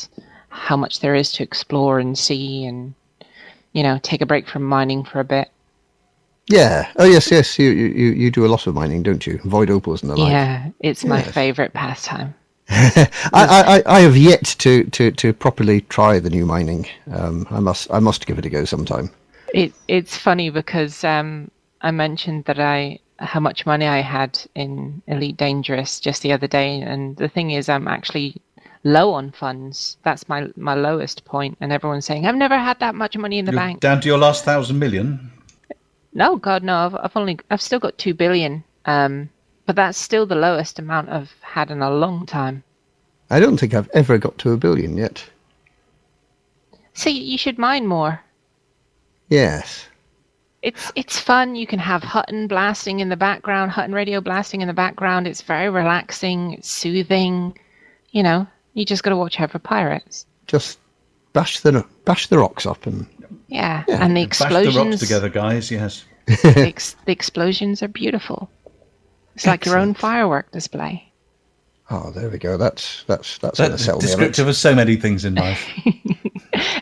[0.48, 2.94] how much there is to explore and see, and
[3.72, 5.51] you know, take a break from mining for a bit.
[6.48, 6.90] Yeah.
[6.97, 7.59] Oh, yes, yes.
[7.59, 9.38] You, you, you- do a lot of mining, don't you?
[9.44, 10.30] Void opals and the like.
[10.30, 11.34] yeah, it's my Yes.
[11.34, 12.34] favorite pastime.
[12.70, 16.86] I, I, I- I have yet to, to, to properly try the new mining.
[17.12, 19.10] Um, I must I must give it a go sometime.
[19.52, 21.51] It it's funny because um,
[21.81, 26.47] I mentioned that I how much money I had in Elite Dangerous just the other
[26.47, 28.36] day, and the thing is, I'm actually
[28.85, 29.97] low on funds.
[30.03, 33.44] That's my my lowest point, and everyone's saying I've never had that much money in
[33.44, 33.81] the You're bank.
[33.81, 35.32] down to your last thousand million.
[36.12, 36.77] No, God, no.
[36.77, 39.28] I've, I've only I've still got two billion, um,
[39.66, 42.62] but that's still the lowest amount I've had in a long time.
[43.28, 45.24] I don't think I've ever got to a billion yet.
[46.94, 48.23] See, you should mine more.
[49.28, 49.89] Yes.
[50.66, 51.55] It's it's fun.
[51.55, 55.28] You can have Hutton blasting in the background, Hutton radio blasting in the background.
[55.28, 56.55] It's very relaxing.
[56.55, 57.56] It's soothing.
[58.10, 60.26] You know, you just got to watch out for pirates.
[60.48, 60.78] Just
[61.32, 63.06] bash the bash the rocks up and
[63.48, 64.93] Yeah, and the explosions Bash the explosions.
[64.94, 65.70] rocks together, guys.
[65.70, 66.05] Yes.
[66.26, 68.51] the, ex- the explosions are beautiful.
[69.36, 71.12] It's like your own firework display.
[71.90, 72.56] oh, there we go.
[72.56, 74.02] That's that's that's That going to sell me.
[74.02, 75.64] descriptive of so many things in life.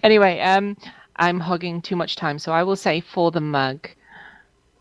[0.03, 0.77] Anyway, um,
[1.17, 3.89] I'm hogging too much time, so I will say for the mug.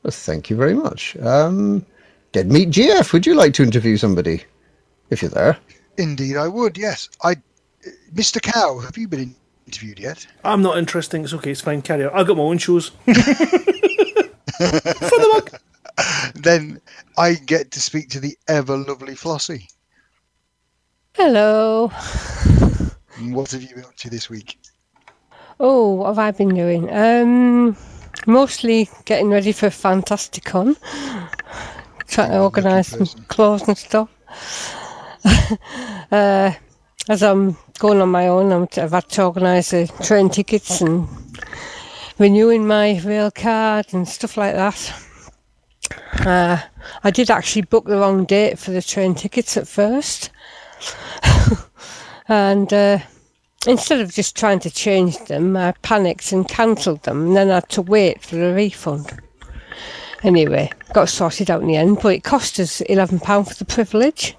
[0.01, 1.15] Well, thank you very much.
[1.18, 1.85] Um,
[2.31, 4.43] Dead Meat GF, would you like to interview somebody?
[5.10, 5.57] If you're there.
[5.97, 6.77] Indeed, I would.
[6.77, 7.35] Yes, I.
[8.14, 8.41] Mr.
[8.41, 9.35] Cow, have you been
[9.68, 10.26] interviewed yet?
[10.43, 11.23] I'm not interesting.
[11.23, 11.51] It's okay.
[11.51, 11.81] It's fine.
[11.81, 12.14] Carry on.
[12.14, 12.89] I've got my own shows.
[13.05, 15.51] For the mug.
[16.35, 16.81] Then
[17.18, 19.68] I get to speak to the ever lovely Flossie.
[21.14, 21.89] Hello.
[23.19, 24.57] What have you been up to this week?
[25.59, 26.91] Oh, what have I been doing?
[26.91, 27.77] Um,
[28.25, 30.77] mostly getting ready for Fantasticon.
[32.07, 34.09] Trying to organise some clothes and stuff.
[36.11, 36.51] uh,
[37.09, 41.07] as I'm going on my own, I'm, I've had to organise the train tickets and
[42.17, 44.93] renewing my rail card and stuff like that.
[46.25, 46.57] Uh,
[47.03, 50.31] I did actually book the wrong date for the train tickets at first.
[52.27, 52.99] and uh,
[53.68, 57.56] instead of just trying to change them, I panicked and cancelled them, and then I
[57.56, 59.19] had to wait for a refund.
[60.23, 64.35] Anyway, got sorted out in the end, but it cost us £11 for the privilege.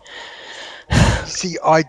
[1.27, 1.85] See, I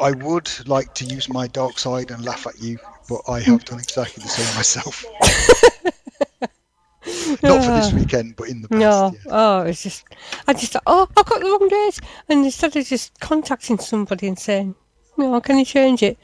[0.00, 2.78] I would like to use my dark side and laugh at you,
[3.08, 5.04] but I have done exactly the same myself.
[7.42, 7.96] Not for this Ah.
[7.96, 8.80] weekend, but in the past.
[8.80, 10.04] No, oh, it's just,
[10.46, 11.98] I just thought, oh, I've got the wrong date.
[12.28, 14.76] And instead of just contacting somebody and saying,
[15.16, 16.16] no, can you change it?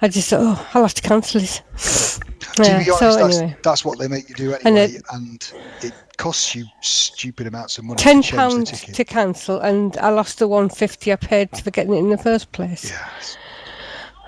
[0.00, 1.62] I just thought, oh, I'll have to cancel it.
[1.76, 4.94] To Yeah, be honest, so that's, anyway, that's what they make you do And anyway,
[4.96, 5.52] it- and
[5.82, 9.96] it costs you stupid amounts of money ten to change the pounds to cancel, and
[9.98, 12.92] I lost the one fifty I paid for getting it in the first place.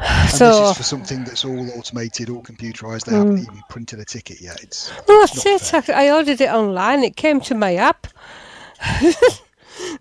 [0.03, 3.05] And So, this is for something that's all automated, all computerised.
[3.05, 3.43] They haven't Mm.
[3.43, 4.63] even printed a ticket yet.
[4.63, 5.91] It's well, that's it.
[5.91, 7.05] I, I ordered it online.
[7.05, 8.07] It came to my app.
[8.81, 9.15] I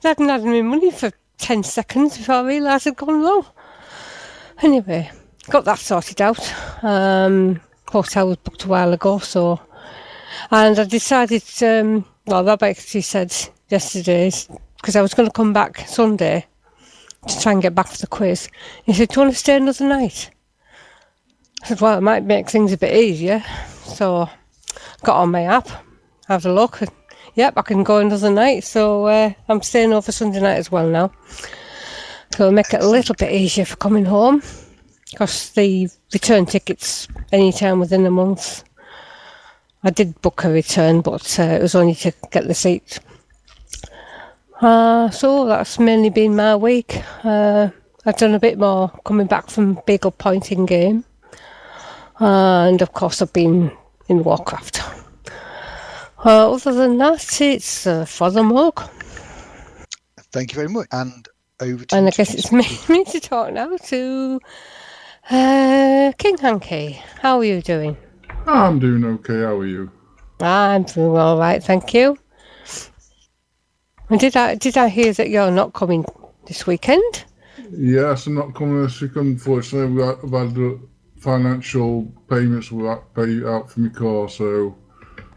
[0.03, 3.45] hadn't had my money for ten seconds before I realised it'd gone wrong.
[4.61, 5.11] Anyway,
[5.49, 6.53] got that sorted out.
[6.83, 9.59] Um, hotel was booked a while ago, so
[10.51, 11.43] and I decided.
[11.61, 13.33] Um, well, Rob actually said
[13.69, 14.31] yesterday
[14.77, 16.45] because I was going to come back Sunday
[17.27, 18.49] to try and get back for the quiz.
[18.83, 20.29] He said, "Do you want to stay another night?"
[21.63, 23.43] I said, "Well, it might make things a bit easier."
[23.83, 24.29] So,
[25.03, 25.67] got on my app,
[26.27, 26.81] had a look,
[27.33, 28.63] yep, I can go another night.
[28.63, 31.11] So uh, I'm staying over Sunday night as well now.
[32.35, 34.43] So it'll make it a little bit easier for coming home
[35.11, 38.63] because the return tickets any time within a month.
[39.83, 42.99] I did book a return, but uh, it was only to get the seat.
[44.61, 47.01] Uh, so that's mainly been my week.
[47.23, 47.69] Uh,
[48.05, 51.05] I've done a bit more coming back from Beagle Pointing game.
[52.19, 53.71] Uh, and of course, I've been
[54.09, 54.81] in Warcraft.
[56.25, 58.81] Uh, other than that, it's uh, for the mug.
[60.33, 60.87] Thank you very much.
[60.91, 61.27] And
[61.61, 64.39] over to And I guess it's me, me to talk now to
[65.29, 67.01] uh, King Hanky.
[67.21, 67.97] How are you doing?
[68.47, 69.41] I'm doing okay.
[69.41, 69.91] How are you?
[70.41, 72.17] I'm doing all right, thank you.
[74.09, 76.05] And did I did I hear that you're not coming
[76.47, 77.25] this weekend?
[77.71, 79.15] Yes, I'm not coming this week.
[79.15, 80.79] Unfortunately, we have had the
[81.19, 84.75] financial payments we had to pay out for my car, so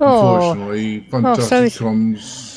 [0.00, 0.34] Oh.
[0.36, 1.34] unfortunately, Oh, sorry.
[1.34, 2.51] Fantastic comes.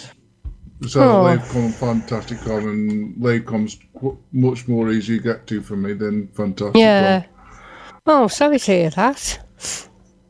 [0.87, 1.23] So Oh.
[1.23, 6.27] LaveCon and Fantasticon, and LaveCon's qu- much more easy to get to for me than
[6.29, 7.23] Fantastic Yeah.
[8.05, 9.39] Oh, sorry to hear that.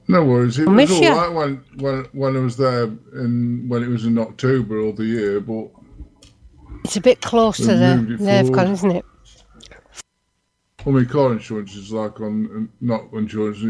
[0.08, 0.60] No worries.
[0.60, 1.16] It I was miss all ya.
[1.24, 5.06] right when, when when I was there in when it was in October of the
[5.06, 5.70] year, but
[6.84, 8.56] It's a bit close to the moved it they've forward.
[8.66, 9.06] gone, isn't it?
[10.86, 13.64] well, my car insurance is like on um, not insurance,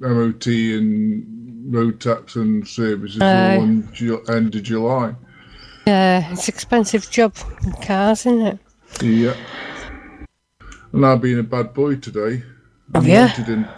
[0.00, 3.26] MOT and road tax and services all
[3.62, 3.88] on
[4.28, 5.14] end of July.
[5.86, 8.58] Yeah, it's expensive job in cars, isn't it?
[9.02, 9.36] Yeah.
[10.92, 12.42] And I've been a bad boy today.
[12.94, 13.68] I'm wanted in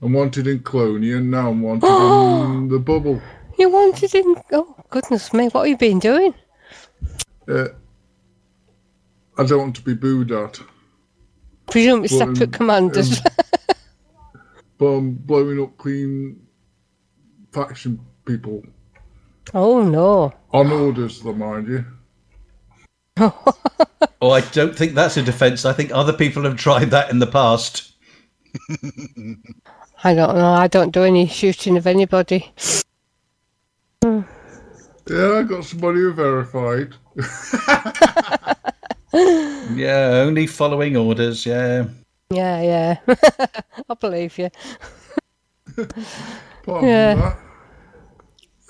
[0.00, 3.20] I'm wanted in Clonie and now I'm wanted in the bubble.
[3.58, 6.34] You wanted in oh goodness me, what have you been doing?
[7.46, 7.68] Uh,
[9.38, 10.60] I don't want to be booed at.
[11.70, 13.20] Presumably um, separate commanders.
[14.78, 16.44] but I'm blowing up clean
[17.52, 18.62] faction people
[19.54, 20.32] oh no.
[20.52, 21.84] on orders, though, mind you.
[24.20, 25.64] Oh, I don't think that's a defence.
[25.64, 27.94] I think other people have tried that in the past.
[30.04, 32.52] I don't know, I don't do any shooting of anybody.
[34.04, 34.22] Yeah,
[35.10, 36.94] I got somebody who verified.
[39.74, 41.44] Yeah, only following orders.
[41.44, 41.86] Yeah.
[42.30, 42.96] Yeah, yeah.
[43.88, 44.48] I believe you.
[45.76, 47.36] Apart Yeah.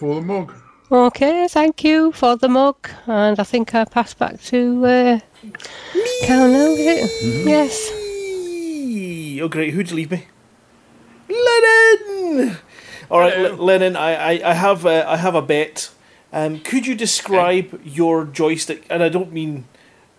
[0.03, 0.53] From that, for the mug.
[0.91, 2.89] Okay, thank you for the mug.
[3.07, 5.20] And I think I pass back to uh,
[6.24, 7.47] Cal now, is it?
[7.47, 7.91] Yes.
[9.43, 9.74] Oh, great.
[9.74, 10.27] Who'd you leave me?
[11.29, 12.57] Lennon!
[13.11, 15.91] All right, Le- Lennon, I, I, I, have, uh, I have a bet.
[16.33, 18.87] Um, could you describe your joystick?
[18.91, 19.65] And I don't mean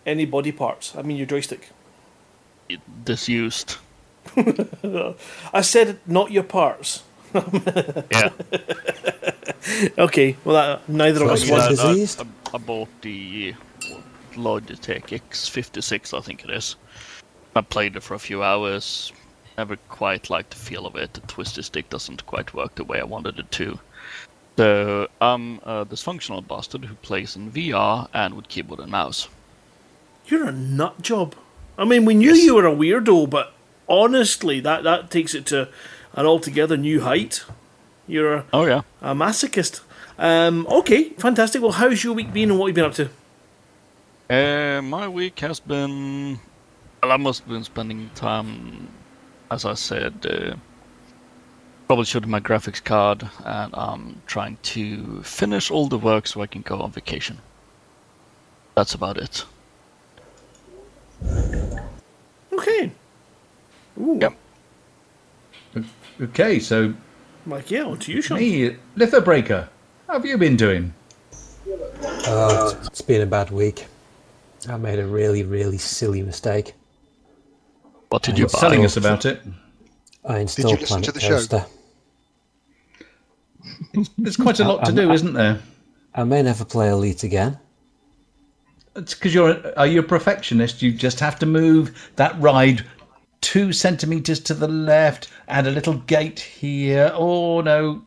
[0.05, 1.69] any body parts, I mean your joystick.
[3.03, 3.77] Disused.
[5.53, 7.03] I said not your parts.
[8.11, 8.31] Yeah.
[9.97, 12.19] okay, well, that, neither of us Yeah, was.
[12.19, 13.55] I, I, I bought the
[14.34, 16.76] Logitech X56, I think it is.
[17.55, 19.11] I played it for a few hours.
[19.57, 21.14] Never quite liked the feel of it.
[21.14, 23.80] The twisted stick doesn't quite work the way I wanted it to.
[24.57, 29.27] So I'm a dysfunctional bastard who plays in VR and with keyboard and mouse.
[30.26, 31.35] You're a nut job.
[31.77, 33.53] I mean, we knew you were a weirdo, but
[33.89, 35.69] honestly, that, that takes it to
[36.14, 37.44] an altogether new height.
[38.07, 38.81] You're a, oh, yeah.
[39.02, 39.81] a masochist.
[40.18, 41.61] Um, okay, fantastic.
[41.61, 43.10] Well, how's your week been and what have you been up to?
[44.30, 46.40] Uh, my week has been.
[47.02, 48.90] Well, I must have been spending time,
[49.52, 50.56] as I said, uh,
[51.90, 56.61] troubleshooting my graphics card, and I'm trying to finish all the work so I can
[56.61, 57.40] go on vacation.
[58.76, 59.45] That's about it.
[62.52, 62.91] Okay.
[63.98, 64.34] Yep.
[66.22, 66.94] Okay, so
[67.45, 68.40] Like, yeah, on to you, Sean.
[68.40, 69.68] me, Lithobreaker,
[70.07, 70.94] how have you been doing?
[72.26, 73.85] Oh, it's- it's been a bad week.
[74.69, 76.73] I made a really, really silly mistake.
[78.10, 79.41] What did You're telling us about it.
[80.23, 81.65] I installed listen Planet to the show?
[84.18, 85.60] There's quite a lot to do, I- isn't there?
[86.15, 87.57] I may never play Elite again.
[88.95, 90.84] It's because you're are you a perfectionist?
[90.84, 92.85] You just have to move that ride
[93.44, 97.11] two centimeters to the left, and a little gate here.
[97.14, 98.06] Oh no,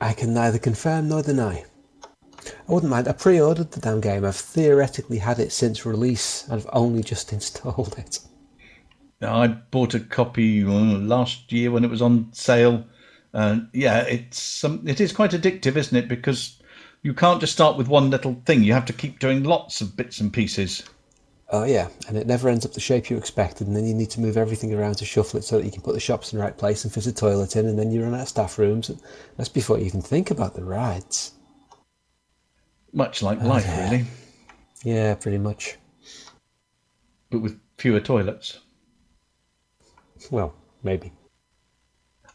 [0.00, 1.64] I can neither confirm nor deny.
[2.44, 3.06] I wouldn't mind.
[3.06, 4.24] I pre-ordered the damn game.
[4.24, 8.18] I've theoretically had it since release, I've only just installed it.
[9.22, 12.84] I bought a copy uh, last year when it was on sale.
[13.32, 16.08] Uh, yeah, it's um, it is quite addictive, isn't it?
[16.08, 16.60] Because
[17.02, 18.64] you can't just start with one little thing.
[18.64, 20.82] You have to keep doing lots of bits and pieces.
[21.52, 24.10] Oh yeah, and it never ends up the shape you expected, and then you need
[24.10, 26.38] to move everything around to shuffle it so that you can put the shops in
[26.38, 28.56] the right place and fit a toilet in, and then you run out of staff
[28.56, 28.88] rooms.
[28.88, 29.00] And
[29.36, 31.32] that's before you even think about the rides.
[32.92, 33.90] Much like Oh, life, yeah.
[33.90, 34.04] really,
[34.84, 35.76] Yeah, pretty much.
[37.30, 38.58] but with fewer toilets.
[40.30, 40.54] Well,
[40.84, 41.12] maybe.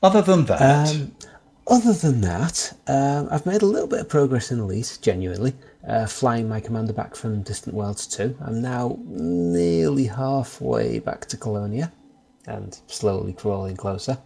[0.03, 1.15] Other than that, Um,
[1.67, 5.53] other than that, um, I've made a little bit of progress in Elite, genuinely.
[5.87, 8.37] Uh, flying my commander back from Distant Worlds 2.
[8.41, 11.91] I'm now nearly halfway back to Colonia
[12.47, 14.17] and slowly crawling closer.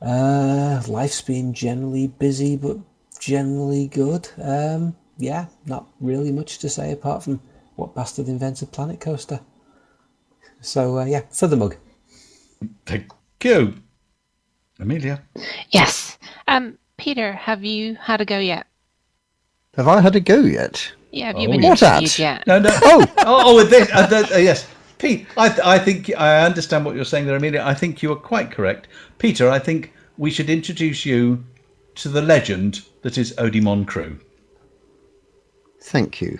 [0.00, 2.78] Uh, life's been generally busy, but
[3.18, 4.28] generally good.
[4.40, 7.40] Um, yeah, not really much to say apart from
[7.74, 9.40] what bastard invented Planet Coaster.
[10.60, 11.76] So, uh, yeah, for the mug.
[12.86, 13.10] thank
[13.42, 13.74] you,
[14.78, 15.22] Amelia.
[15.70, 16.18] Yes.
[16.46, 18.66] Um, Peter, have you had a go yet?
[19.78, 20.92] Have I had a go yet?
[21.12, 22.18] Yeah, have you Oh, been What at?
[22.18, 22.44] yet?
[22.48, 22.68] No, no.
[22.82, 24.66] Oh, oh, oh, with this, uh, the, uh, yes,
[24.98, 25.24] Pete.
[25.36, 27.62] I, th- I think I understand what you're saying there, Amelia.
[27.64, 28.88] I think you are quite correct,
[29.18, 29.48] Peter.
[29.48, 31.44] I think we should introduce you
[31.94, 34.18] to the legend that is Odimon Crew.
[35.80, 36.38] thank you.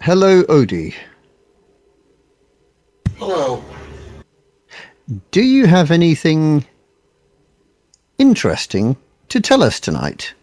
[0.00, 0.94] Hello, Odie.
[3.16, 3.64] Hello.
[5.30, 6.66] Do you have anything
[8.18, 8.96] interesting
[9.30, 10.34] to tell us tonight?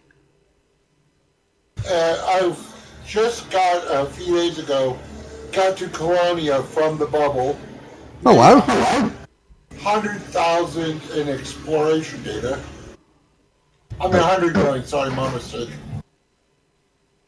[1.89, 4.97] Uh, I've just got a few days ago
[5.51, 7.59] got to Colonia from the bubble.
[8.25, 9.11] Oh, wow.
[9.79, 12.61] Hundred thousand in exploration data.
[13.99, 14.85] I mean, hundred million.
[14.85, 15.69] Sorry, my mistake.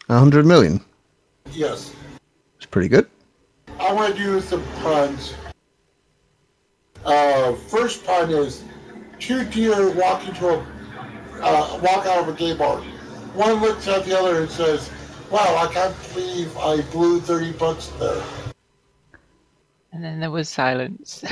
[0.10, 0.80] A hundred million.
[1.52, 1.94] Yes.
[2.58, 3.10] It's pretty good.
[3.80, 5.34] I want to do some puns.
[7.04, 8.64] Uh, first pun is
[9.18, 10.66] two deer walk into a
[11.42, 12.84] uh, walk out of a gay bar.
[13.34, 14.90] One looks at the other and says,
[15.30, 18.24] "Wow, I can't believe I blew thirty bucks there."
[19.94, 21.24] And then there was silence.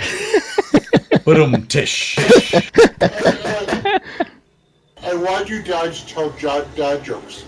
[1.25, 2.17] Boom, tish.
[5.01, 7.45] And why do you dads tell dad, dad jokes?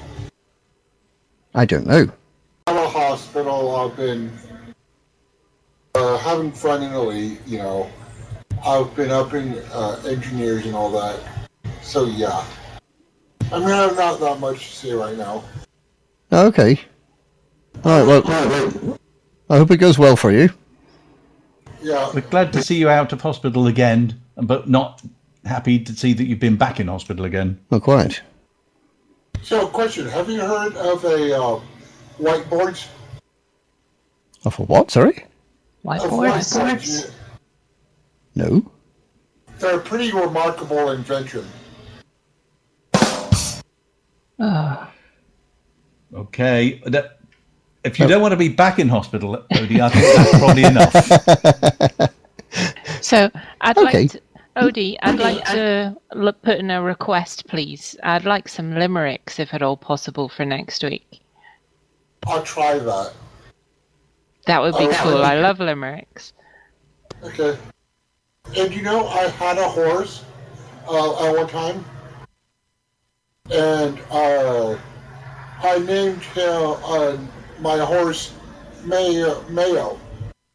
[1.54, 2.10] I don't know.
[2.68, 4.32] At a hospital, I've been
[5.96, 7.90] uh, having fun in Italy, you know.
[8.66, 11.20] I've been up in uh, engineers and all that.
[11.82, 12.46] So, yeah.
[13.52, 15.44] I mean, I have not that much to say right now.
[16.32, 16.80] Okay.
[17.84, 18.24] All right.
[18.26, 18.98] Well,
[19.50, 20.50] I hope it goes well for you.
[21.82, 22.10] Yeah.
[22.14, 25.02] We're glad to see you out of hospital again, but not
[25.44, 27.60] happy to see that you've been back in hospital again.
[27.72, 28.22] Not quite.
[29.42, 31.60] So, question Have you heard of a uh,
[32.20, 32.88] whiteboards?
[34.46, 34.92] Oh, for what?
[34.92, 35.26] Sorry.
[35.86, 37.12] Of whiteboards?
[38.36, 38.72] No.
[39.60, 41.46] They're a pretty remarkable invention.
[46.14, 46.82] Okay.
[46.86, 47.18] That-
[47.84, 50.94] If you don't want to be back in hospital, Odie, I think that's probably enough.
[53.02, 53.30] So
[53.62, 54.02] I'd Okay.
[54.04, 54.22] like to,
[54.58, 57.96] Odie, I'd like to look, put in a request, please.
[58.04, 61.22] I'd like some limericks, if at all possible, for next week.
[62.28, 63.14] I'll try that.
[64.46, 65.12] That would be Oh, cool.
[65.14, 65.24] really?
[65.24, 66.34] I love limericks.
[67.24, 67.58] Okay.
[68.58, 70.24] And you know, I had a horse
[70.88, 71.84] uh, at one time,
[73.52, 74.78] and uh,
[75.64, 77.18] I named him uh,
[77.60, 78.34] my horse
[78.86, 80.00] Mayo, Mayo,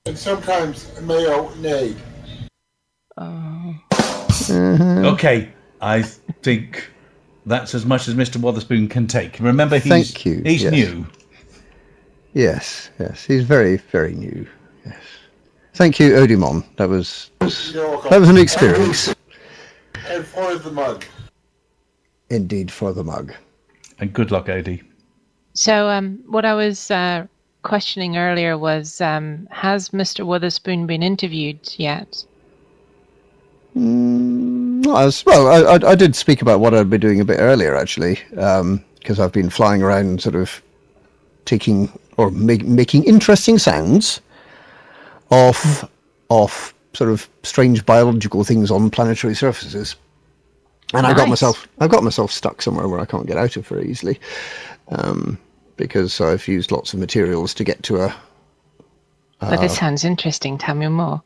[0.07, 1.97] and sometimes Mayo neighed.
[4.49, 5.51] Okay,
[5.81, 6.91] I think
[7.47, 8.37] that's as much as Mr.
[8.41, 9.39] Wotherspoon can take.
[9.41, 10.73] Remember, he's Thank you, he's yes.
[10.73, 11.07] new.
[12.33, 12.91] Yes.
[12.99, 13.25] Yes.
[13.25, 14.47] He's very, very new.
[14.85, 15.01] Yes.
[15.75, 16.65] Thank you, Odimon.
[16.77, 19.15] That was that was an experience.
[20.09, 21.05] And for the mug.
[22.31, 23.33] Indeed, for the mug.
[23.99, 24.83] And good luck, Odie.
[25.55, 27.27] So, um, what I was uh,
[27.63, 30.27] questioning earlier was, um, has Mr.
[30.27, 32.25] Witherspoon been interviewed yet?
[33.77, 35.49] Mm, not as well.
[35.49, 39.19] I, I, I did speak about what I'd be doing a bit earlier, actually, because
[39.19, 40.63] I've been flying around, sort of
[41.45, 44.21] taking or make, making interesting sounds
[45.31, 45.89] off
[46.29, 49.97] off sort of strange biological things on planetary surfaces.
[50.95, 53.67] And I got myself, I've got myself stuck somewhere where I can't get out of
[53.67, 54.21] very easily,
[54.89, 55.39] um,
[55.77, 58.15] because I've used lots of materials to get to a.
[59.41, 60.59] But uh, this sounds interesting.
[60.59, 61.23] Tell me more.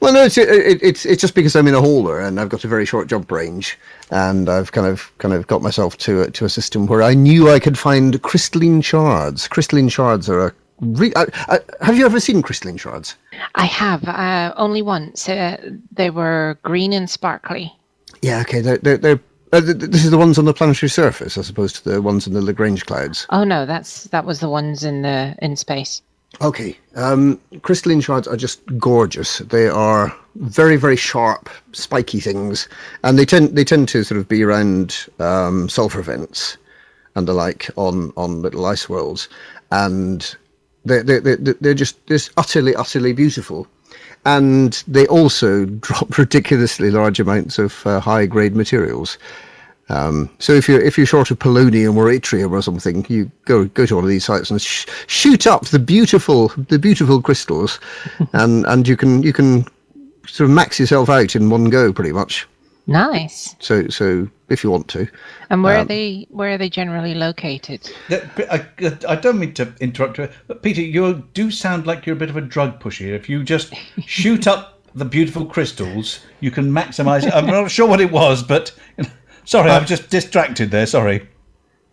[0.00, 2.50] well, no, it's it, it, it's it's just because I'm in a hauler and I've
[2.50, 3.78] got a very short jump range,
[4.10, 7.14] and I've kind of kind of got myself to a, to a system where I
[7.14, 9.48] knew I could find crystalline shards.
[9.48, 10.54] Crystalline shards are a.
[10.80, 13.16] Re- I, I, have you ever seen crystalline shards?
[13.56, 15.28] I have uh, only once.
[15.28, 15.56] Uh,
[15.90, 17.77] they were green and sparkly.
[18.22, 18.98] Yeah, okay, they're they're.
[18.98, 19.20] they're
[19.50, 22.02] uh, th- th- this is the ones on the planetary surface, as opposed to the
[22.02, 23.26] ones in the Lagrange clouds.
[23.30, 26.02] Oh no, that's that was the ones in the in space.
[26.42, 26.76] Okay.
[26.94, 29.38] Um, crystalline shards are just gorgeous.
[29.38, 32.68] They are very, very sharp, spiky things,
[33.02, 36.58] and they tend they tend to sort of be around um, sulfur vents
[37.16, 39.28] and the like on on little ice worlds,
[39.72, 40.36] and
[40.84, 43.66] they they they they're just just utterly utterly beautiful.
[44.28, 49.16] And they also drop ridiculously large amounts of uh, high grade materials.
[49.90, 53.64] Um, so if you're if you're short of polonium or yttrium or something, you go
[53.64, 57.80] go to one of these sites and sh- shoot up the beautiful the beautiful crystals,
[58.34, 59.64] and and you can you can
[60.26, 62.46] sort of max yourself out in one go pretty much.
[62.88, 63.54] Nice.
[63.60, 65.06] So so if you want to,
[65.50, 66.26] And where are Um, they?
[66.30, 67.90] Where are they generally located?
[68.10, 68.66] I,
[69.06, 72.30] I don't mean to interrupt you, but Peter, you do sound like you're a bit
[72.30, 73.14] of a drug pusher.
[73.14, 73.74] If you just
[74.06, 77.30] shoot up the beautiful crystals, you can maximise.
[77.32, 78.72] I'm not sure what it was, but
[79.44, 80.86] sorry, I'm just distracted there.
[80.86, 81.28] Sorry.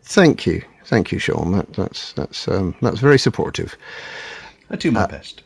[0.03, 1.51] thank you thank you, Sean.
[1.51, 3.76] That that's that's um, that's very supportive.
[4.69, 5.41] I do my best.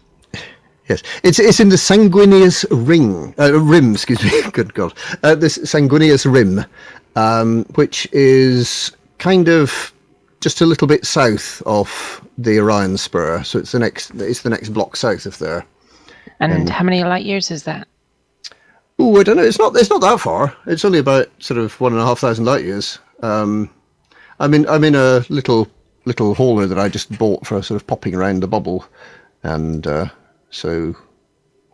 [0.89, 3.93] Yes, it's it's in the sanguineous ring uh, rim.
[3.93, 4.49] Excuse me.
[4.51, 4.93] Good God,
[5.23, 6.65] uh, this sanguineous rim,
[7.15, 9.93] um, which is kind of
[10.41, 13.43] just a little bit south of the Orion Spur.
[13.43, 15.63] So it's the next it's the next block south of there.
[16.39, 17.87] And how many light years is that?
[18.97, 19.43] Oh, I don't know.
[19.43, 20.55] It's not it's not that far.
[20.65, 22.97] It's only about sort of one and a half thousand light years.
[23.21, 23.69] Um,
[24.39, 25.67] I'm in I'm in a little
[26.05, 28.85] little hauler that I just bought for sort of popping around the bubble,
[29.43, 30.07] and uh,
[30.49, 30.95] so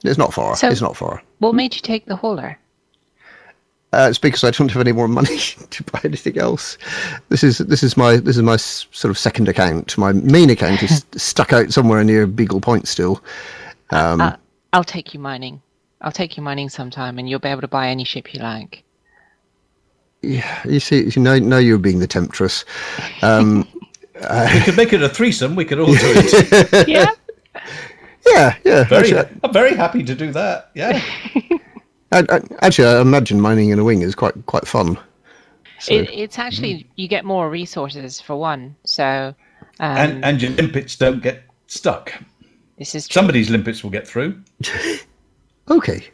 [0.03, 0.55] it's not far.
[0.55, 1.21] So- it's not far.
[1.39, 2.57] What made you take the hauler?
[3.93, 5.37] Uh, it's because I don't have any more money
[5.69, 6.77] to buy anything else.
[7.29, 9.97] This is this is my this is my sort of second account.
[9.97, 13.23] My main account is stuck out somewhere near Beagle Point still.
[13.91, 14.35] Um, Uh,
[14.73, 15.61] I'll take you mining.
[16.01, 18.83] I'll take you mining sometime, and you'll be able to buy any ship you like.
[20.21, 22.65] yeah, you see, you know, now you're being the temptress.
[23.21, 23.65] Um,
[24.15, 25.55] we could make it a threesome.
[25.55, 26.87] We could all do it.
[26.87, 27.11] yeah.
[28.27, 28.83] Yeah, yeah.
[28.85, 30.71] Very, actually, I'm very happy to do that.
[30.73, 31.01] Yeah.
[32.11, 34.97] I, I, actually, I imagine mining in a wing is quite quite fun.
[35.87, 38.75] It, it's actually you get more resources for one.
[38.85, 39.35] So,
[39.79, 42.13] um, and and your limpets don't get stuck.
[42.77, 43.19] this is true.
[43.19, 44.41] Somebody's limpets will get through.
[45.69, 46.07] Okay.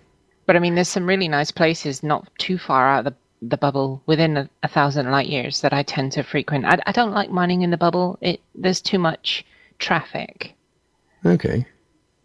[0.45, 3.57] But I mean, there's some really nice places not too far out of the, the
[3.57, 6.65] bubble within a, a thousand light years that I tend to frequent.
[6.65, 8.17] I, I don't like mining in the bubble.
[8.21, 9.45] It there's too much
[9.79, 10.55] traffic.
[11.25, 11.65] Okay.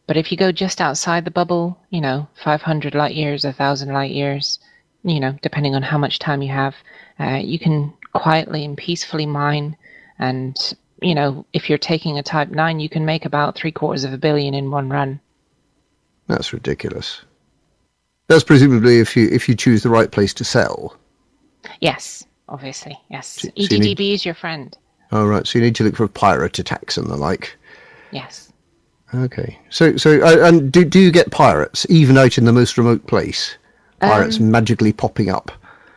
[0.06, 4.12] But if you go just outside the bubble, you know, 500 light years, 1,000 light
[4.12, 4.58] years,
[5.02, 6.74] you know, depending on how much time you have,
[7.18, 9.76] uh, you can quietly and peacefully mine.
[10.18, 10.56] And,
[11.02, 14.12] you know, if you're taking a Type 9, you can make about three quarters of
[14.12, 15.20] a billion in one run.
[16.28, 17.22] That's ridiculous.
[18.28, 20.96] That's presumably if you if you choose the right place to sell.
[21.80, 22.98] Yes, obviously.
[23.08, 23.28] Yes.
[23.28, 24.76] So- so you need- EDDB is your friend.
[25.12, 27.56] Oh right, so you need to look for pirate attacks and the like.
[28.10, 28.45] Yes.
[29.14, 29.58] Okay.
[29.70, 33.06] So so uh, and do do you get pirates even out in the most remote
[33.06, 33.56] place?
[34.00, 35.50] Pirates Um, magically popping up.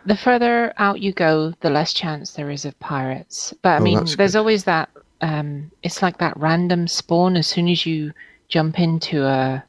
[0.05, 3.53] The further out you go, the less chance there is of pirates.
[3.61, 4.89] But I Oh, mean, there's always that.
[5.21, 8.13] Um, it's like that random spawn as soon as you
[8.47, 9.63] jump into a.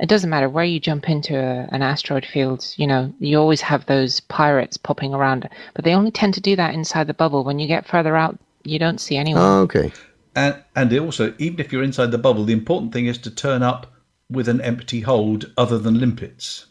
[0.00, 2.66] It doesn't matter where you jump into a, an asteroid field.
[2.76, 6.56] You know, you always have those pirates popping around, but they only tend to do
[6.56, 7.44] that inside the bubble.
[7.44, 9.42] When you get further out, you don't see anyone.
[9.42, 9.92] Oh, okay.
[10.36, 13.62] And and also, even if you're inside the bubble, the important thing is to turn
[13.62, 13.92] up
[14.30, 16.66] with an empty hold other than limpets.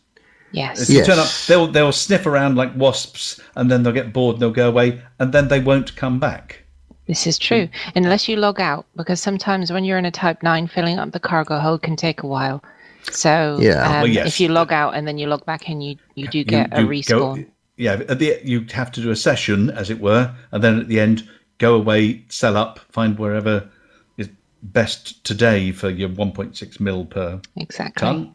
[0.51, 0.81] Yes.
[0.89, 4.35] If you turn up, they'll they'll sniff around like wasps, and then they'll get bored
[4.35, 6.59] and they'll go away, and then they won't come back.
[7.07, 10.67] This is true, unless you log out, because sometimes when you're in a Type 9,
[10.67, 12.63] filling up the cargo hold can take a while.
[13.11, 13.83] So Yeah.
[13.85, 14.27] um, Well, yes.
[14.27, 16.81] if you log out and then you log back in, you, you do get a
[16.81, 17.45] go- respawn.
[17.75, 20.87] yeah, at the you have to do a session, as it were, and then at
[20.87, 21.27] the end,
[21.57, 23.69] go away, sell up, find wherever
[24.17, 24.29] is
[24.63, 27.99] best today for your 1.6 mil per Exactly.
[28.01, 28.33] ton.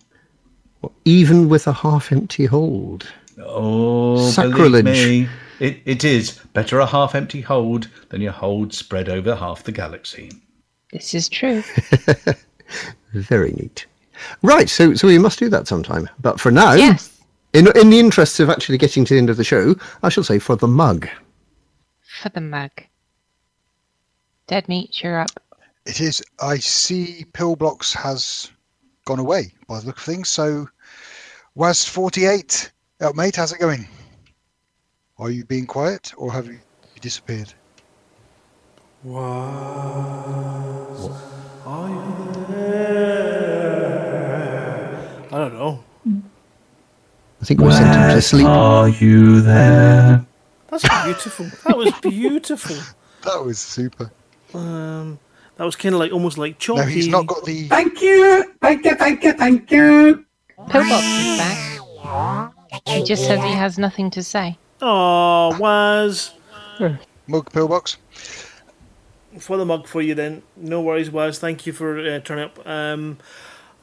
[1.04, 3.10] Even with a half-empty hold.
[3.40, 4.84] Oh, Sacrilege.
[4.84, 5.28] believe me,
[5.60, 10.30] it, it is better a half-empty hold than your hold spread over half the galaxy.
[10.92, 11.62] This is true.
[13.12, 13.86] Very neat.
[14.42, 16.08] Right, so so we must do that sometime.
[16.20, 17.20] But for now, Yes.
[17.52, 20.24] in in the interests of actually getting to the end of the show, I shall
[20.24, 21.08] say for the mug.
[22.20, 22.70] For the mug.
[24.48, 25.30] Dead meat, you're up.
[25.84, 26.22] It is.
[26.40, 28.50] I see Pillbox has
[29.04, 30.30] gone away by the look of things.
[30.30, 30.66] So,
[31.54, 32.72] was forty eight,
[33.02, 33.86] oh, mate, how's it going?
[35.18, 36.58] Are you being quiet or have you
[37.02, 37.52] disappeared?
[39.06, 40.86] Are
[41.66, 43.68] you there?
[45.30, 45.84] I don't know.
[47.40, 48.46] I think we're sent him to sleep.
[48.46, 50.24] Are you there?
[50.68, 51.50] That's beautiful.
[51.66, 52.76] That was beautiful.
[53.24, 54.10] That was super.
[54.54, 55.18] Um,
[55.56, 56.80] that was kind of like almost like chalky.
[56.80, 57.68] No, he's not got the.
[57.68, 60.24] Thank you, thank you, thank you, thank you.
[60.70, 62.52] Pillbox is back.
[62.86, 64.56] He just says he has nothing to say.
[64.80, 66.34] Oh, was
[67.26, 67.96] mug pillbox
[69.38, 70.42] for the mug for you then.
[70.56, 71.38] No worries, Waz.
[71.38, 72.66] Thank you for uh, turning up.
[72.66, 73.18] Um,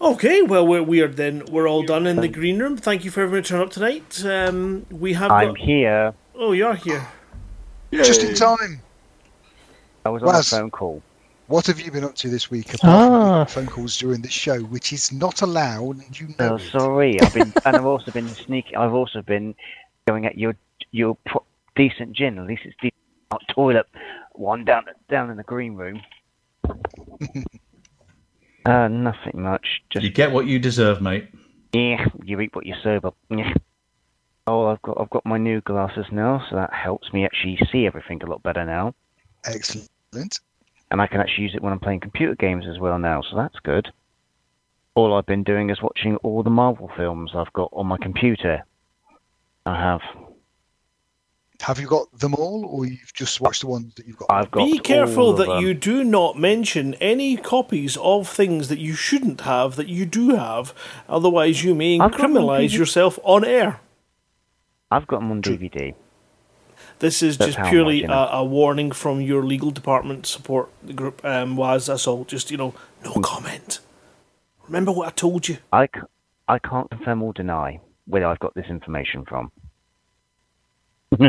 [0.01, 1.43] okay, well we're weird then.
[1.51, 2.77] We're all done in the green room.
[2.77, 4.23] Thank you for everyone turning up tonight.
[4.25, 5.31] Um, we have.
[5.31, 6.13] I'm got- here.
[6.35, 7.05] Oh, you're here.
[7.91, 8.81] Just in time.
[10.05, 11.01] I was on a phone call.
[11.47, 13.45] What have you been up to this week apart Ah.
[13.45, 17.19] from phone calls during the show, which is not allowed, you know Oh, sorry.
[17.21, 18.75] I've been, and I've also been sneaky.
[18.75, 19.53] I've also been
[20.07, 20.55] going at your
[20.91, 21.43] your pro-
[21.75, 22.37] decent gin.
[22.39, 22.93] At least it's decent.
[23.31, 23.87] Not toilet
[24.33, 26.01] one down down in the green room.
[28.65, 29.81] uh, nothing much.
[29.91, 31.29] Just You get what you deserve, mate.
[31.73, 33.15] yeah, you eat what you serve up.
[33.29, 33.53] Yeah.
[34.47, 37.85] Oh, I've got I've got my new glasses now, so that helps me actually see
[37.87, 38.93] everything a lot better now.
[39.45, 39.89] Excellent.
[40.91, 43.35] And I can actually use it when I'm playing computer games as well now, so
[43.35, 43.87] that's good.
[44.93, 48.63] All I've been doing is watching all the Marvel films I've got on my computer.
[49.65, 50.01] I have.
[51.61, 54.31] Have you got them all, or you've just watched the ones that you've got?
[54.31, 55.63] I've got Be careful all of that them.
[55.63, 60.35] you do not mention any copies of things that you shouldn't have that you do
[60.35, 60.73] have,
[61.09, 63.79] otherwise you may I've got them on criminalise yourself on air.
[64.91, 65.95] I've got them on DVD.
[66.99, 68.27] This is That's just purely a, you know.
[68.31, 71.23] a warning from your legal department support group.
[71.25, 72.23] Um, was that's all?
[72.25, 72.73] Just you know,
[73.03, 73.79] no comment.
[74.67, 75.57] Remember what I told you.
[75.71, 76.01] I, c-
[76.47, 79.51] I can't confirm or deny where I've got this information from.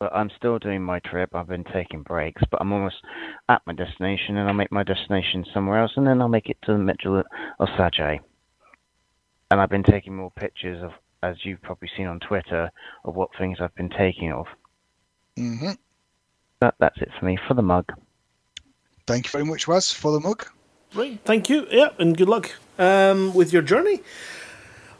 [0.00, 1.34] but I'm still doing my trip.
[1.34, 2.96] I've been taking breaks, but I'm almost
[3.48, 6.58] at my destination, and I'll make my destination somewhere else, and then I'll make it
[6.64, 7.22] to the Metro
[7.58, 8.18] of Sajay.
[9.50, 10.90] And I've been taking more pictures of,
[11.22, 12.70] as you've probably seen on Twitter,
[13.04, 14.46] of what things I've been taking of.
[15.36, 15.72] hmm
[16.60, 17.86] That, that's it for me for the mug.
[19.06, 20.46] Thank you very much, Waz, for the mug.
[20.94, 21.66] Right, thank you.
[21.70, 24.00] Yeah, and good luck um, with your journey.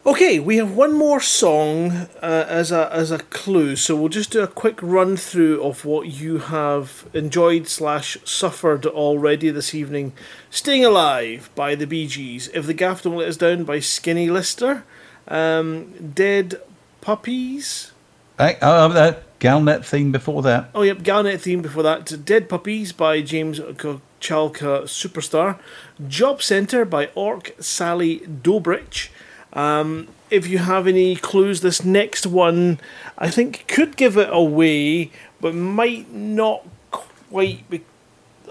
[0.07, 1.90] Okay, we have one more song
[2.23, 5.85] uh, as a as a clue, so we'll just do a quick run through of
[5.85, 10.12] what you have enjoyed slash suffered already this evening.
[10.51, 14.31] "Staying Alive" by the Bee Gees, "If the Gaff Don't Let Us Down" by Skinny
[14.31, 14.85] Lister,
[15.29, 16.61] um, "Dead
[17.01, 17.93] Puppies."
[18.39, 20.71] Hey, oh, that Galnet theme before that.
[20.75, 22.25] Oh, yep, Galnet theme before that.
[22.25, 25.59] Dead Puppies by James Kochalka Superstar.
[26.07, 29.09] Job Centre by Orc Sally Dobrich.
[29.53, 32.81] Um, if you have any clues, this next one
[33.17, 35.11] I think could give it away,
[35.41, 37.83] but might not quite be.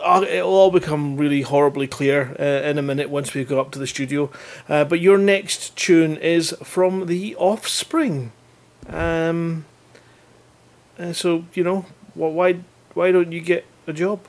[0.01, 3.71] Uh, it'll all become really horribly clear uh, in a minute once we go up
[3.71, 4.29] to the studio.
[4.69, 8.31] Uh, but your next tune is from The Offspring.
[8.89, 9.65] Um,
[10.99, 11.81] uh, so you know,
[12.13, 12.59] wh- why
[12.93, 14.19] why don't you get a job?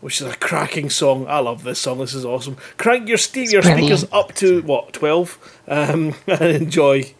[0.00, 1.26] Which is a cracking song.
[1.28, 1.98] I love this song.
[1.98, 2.56] This is awesome.
[2.76, 7.14] Crank your ste- your speakers up to what twelve, um, and enjoy.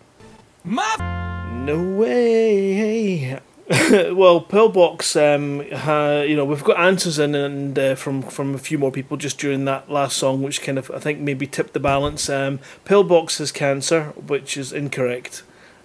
[1.64, 3.40] No way.
[3.90, 8.58] well, Pillbox, um, ha, you know, we've got answers in and uh, from from a
[8.58, 11.72] few more people just during that last song, which kind of I think maybe tipped
[11.72, 12.28] the balance.
[12.28, 15.44] Um, Pillbox has cancer, which is incorrect.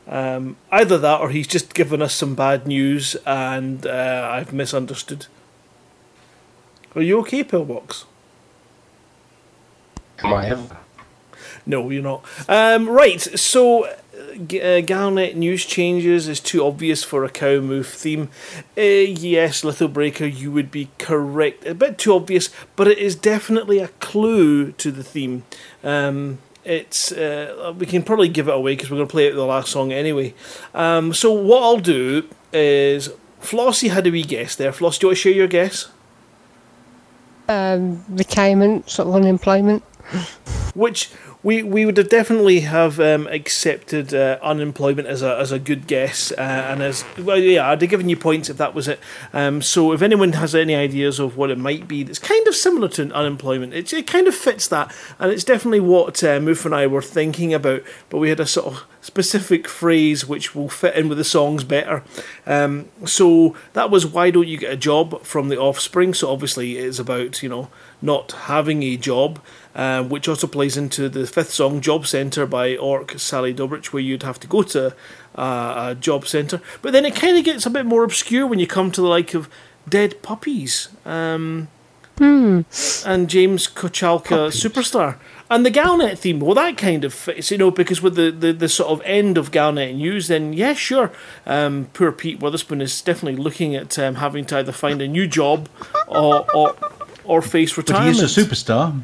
[0.10, 5.28] Um, either that, or he's just given us some bad news, and uh, I've misunderstood.
[6.96, 8.06] Are you okay, Pillbox?
[10.22, 10.78] Am I ever?
[11.66, 12.26] No, you're not.
[12.50, 13.88] Um, right, so
[14.48, 18.30] G- uh, Galnet news changes is too obvious for a cow move theme.
[18.78, 21.66] Uh, yes, Lithobreaker, you would be correct.
[21.66, 25.44] A bit too obvious, but it is definitely a clue to the theme.
[25.84, 29.34] Um, it's uh, we can probably give it away because we're going to play it
[29.34, 30.34] the last song anyway.
[30.74, 33.10] Um, so what I'll do is
[33.42, 34.72] Flossie had a wee guess there.
[34.72, 35.90] Flossie, do you want to share your guess?
[37.48, 39.84] Um, retirement, sort of unemployment.
[40.76, 41.12] which
[41.42, 45.88] we we would have definitely have um, accepted uh, unemployment as a as a good
[45.88, 49.00] guess, uh, and as well, yeah, I'd have given you points if that was it.
[49.32, 52.56] Um, so if anyone has any ideas of what it might be, that's kind of
[52.56, 53.74] similar to unemployment.
[53.74, 57.02] It it kind of fits that, and it's definitely what uh, Moof and I were
[57.02, 57.84] thinking about.
[58.10, 61.64] But we had a sort of specific phrase which will fit in with the songs
[61.64, 62.04] better.
[62.46, 66.14] Um, so that was why don't you get a job from the Offspring?
[66.14, 67.70] So obviously it's about you know
[68.02, 69.40] not having a job,
[69.76, 74.02] uh, which also plays into the fifth song, Job Centre by Orc Sally Dobrich, where
[74.04, 74.96] you'd have to go to
[75.36, 76.62] uh, a job centre.
[76.82, 79.08] But then it kind of gets a bit more obscure when you come to the
[79.08, 79.48] like of
[79.88, 81.68] Dead Puppies um,
[82.18, 82.62] Hmm.
[83.06, 85.16] and James Kochalka Superstar.
[85.50, 88.52] And the Galnet theme, well, that kind of fits, you know, because with the, the,
[88.52, 91.12] the sort of end of Galnet news, then yeah, sure.
[91.48, 95.28] Um, poor Pete Witherspoon is definitely looking at um, having to either find a new
[95.28, 95.70] job
[96.08, 96.76] or or,
[97.24, 98.20] or face But he retirement.
[98.22, 99.02] is a superstar.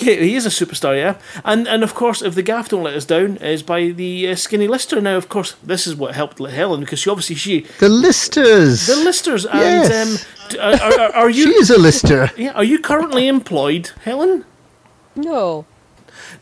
[0.00, 1.18] Yeah, he is a superstar, yeah.
[1.44, 4.34] And and of course, if the gaff don't let us down, is by the uh,
[4.34, 5.00] Skinny Lister.
[5.00, 8.86] Now, of course, this is what helped Helen because she obviously she The listers.
[8.86, 10.26] the listers and Yes.
[10.54, 11.44] um, are, are, are you?
[11.52, 12.30] She is a lister.
[12.36, 14.44] Yeah, are you currently employed, Helen?
[15.14, 15.66] No.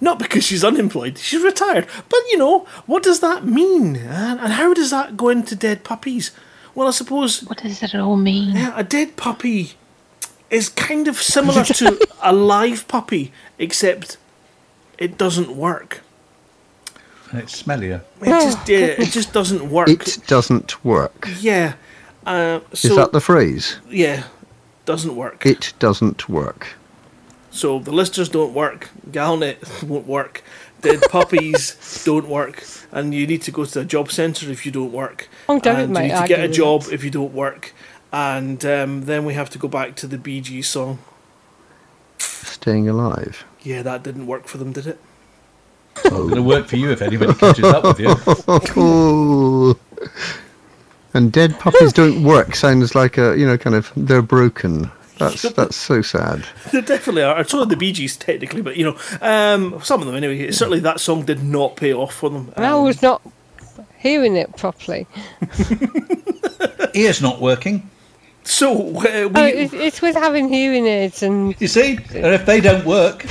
[0.00, 1.18] Not because she's unemployed.
[1.18, 1.86] She's retired.
[2.08, 3.96] But you know, what does that mean?
[3.96, 6.30] And, and how does that go into dead puppies?
[6.74, 7.42] Well, I suppose.
[7.42, 8.56] What does it all mean?
[8.56, 9.74] Yeah, a dead puppy
[10.54, 14.16] is kind of similar to a live puppy, except
[14.98, 16.00] it doesn't work.
[17.30, 18.00] And it's smellier.
[18.20, 19.88] It just yeah, it just doesn't work.
[19.88, 21.28] It doesn't work.
[21.40, 21.74] yeah.
[22.26, 23.76] Uh, so Is that the phrase?
[23.90, 24.22] yeah,
[24.86, 25.44] doesn't work.
[25.44, 26.68] It doesn't work.
[27.50, 30.42] So the listers don't work, Galnet won't work,
[30.80, 34.72] dead puppies don't work, and you need to go to a job centre if you
[34.72, 35.28] don't work.
[35.48, 37.72] Oh, Derek and you need to get a job if you don't work.
[38.14, 41.00] And um, then we have to go back to the Bee Gees song.
[42.18, 43.44] Staying alive.
[43.60, 45.00] Yeah, that didn't work for them, did it?
[45.96, 48.14] It's not going to work for you if anybody catches up with you.
[48.76, 49.76] Oh.
[51.16, 54.90] And dead puppies don't work sounds like a you know kind of they're broken.
[55.18, 56.44] That's that's so sad.
[56.72, 57.44] They definitely are.
[57.44, 60.50] So are the Bee Gees, technically, but you know, um, some of them anyway.
[60.50, 62.52] Certainly, that song did not pay off for them.
[62.56, 63.22] And I was not
[63.96, 65.06] hearing it properly.
[66.94, 67.88] Ear's not working.
[68.44, 71.54] So uh, Oh, it, it's with having hearing aids and.
[71.60, 73.26] You see, and if they don't work,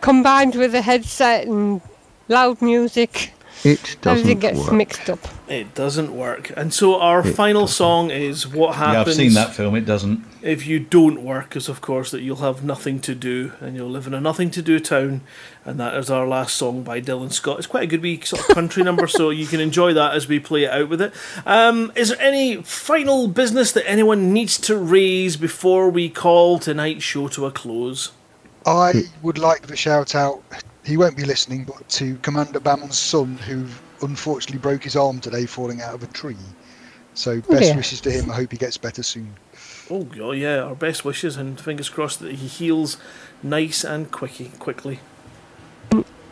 [0.00, 1.80] combined with a headset and
[2.28, 3.32] loud music,
[3.64, 4.72] It doesn't gets work.
[4.72, 5.20] mixed up.
[5.48, 6.52] It doesn't work.
[6.56, 8.94] And so our It final song is what Happens.
[8.94, 9.76] yeah, I've seen that film.
[9.76, 10.24] It doesn't.
[10.42, 13.88] If you don't work, is of course that you'll have nothing to do and you'll
[13.88, 15.20] live in a nothing to do town.
[15.64, 17.58] And that is our last song by Dylan Scott.
[17.58, 20.26] It's quite a good wee sort of country number, so you can enjoy that as
[20.26, 21.12] we play it out with it.
[21.44, 27.04] Um, is there any final business that anyone needs to raise before we call tonight's
[27.04, 28.10] show to a close?
[28.64, 30.42] I would like to shout out,
[30.84, 33.66] he won't be listening, but to Commander Bammon's son, who
[34.02, 36.36] unfortunately broke his arm today falling out of a tree.
[37.14, 37.76] So, best dear.
[37.76, 38.30] wishes to him.
[38.30, 39.34] I hope he gets better soon.
[39.90, 42.98] Oh, God, yeah, our best wishes and fingers crossed that he heals
[43.42, 45.00] nice and quicky, quickly.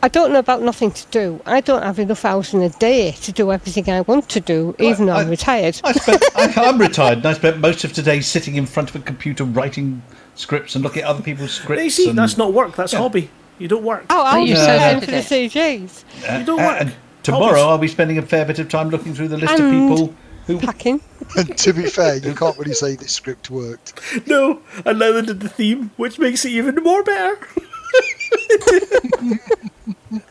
[0.03, 1.41] I don't know about nothing to do.
[1.47, 4.77] I don't have enough hours in a day to do everything I want to do,
[4.79, 5.81] even though I'm retired.
[5.83, 8.97] I spent, I, I'm retired, and I spent most of today sitting in front of
[8.97, 10.03] a computer writing
[10.35, 11.83] scripts and looking at other people's scripts.
[11.83, 13.31] You see, and, that's not work, that's hobby.
[13.59, 14.05] You don't work.
[14.11, 16.05] Oh, I'll you be said for the CGs.
[16.29, 16.81] uh, you don't uh, work.
[16.83, 16.95] and
[17.25, 19.89] tomorrow, I'll be spending a fair bit of time looking through the list of And
[19.89, 20.15] people
[20.47, 20.59] who.
[20.59, 21.01] Packing.
[21.37, 23.99] And to be fair, you can't really say this script worked.
[24.29, 27.39] No, and neither did the theme, which makes it even more better.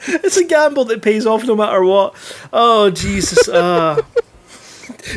[0.07, 2.15] it's a gamble that pays off no matter what.
[2.53, 3.49] Oh Jesus!
[3.51, 3.99] Ah.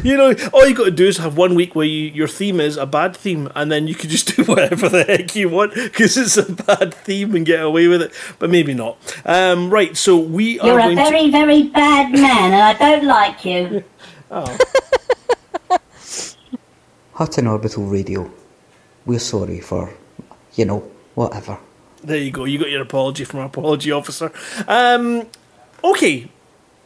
[0.03, 2.61] You know, all you got to do is have one week where you, your theme
[2.61, 5.75] is a bad theme, and then you can just do whatever the heck you want
[5.75, 8.13] because it's a bad theme and get away with it.
[8.39, 8.99] But maybe not.
[9.25, 11.31] Um, right, so we are You're a very, to.
[11.31, 13.85] very bad man, and I don't like you.
[14.29, 14.59] Oh.
[17.13, 18.29] Hutton Orbital Radio.
[19.07, 19.95] We're sorry for,
[20.57, 20.81] you know,
[21.15, 21.59] whatever.
[22.03, 22.45] There you go.
[22.45, 24.33] You got your apology from our apology officer.
[24.67, 25.27] Um,
[25.85, 26.29] okay.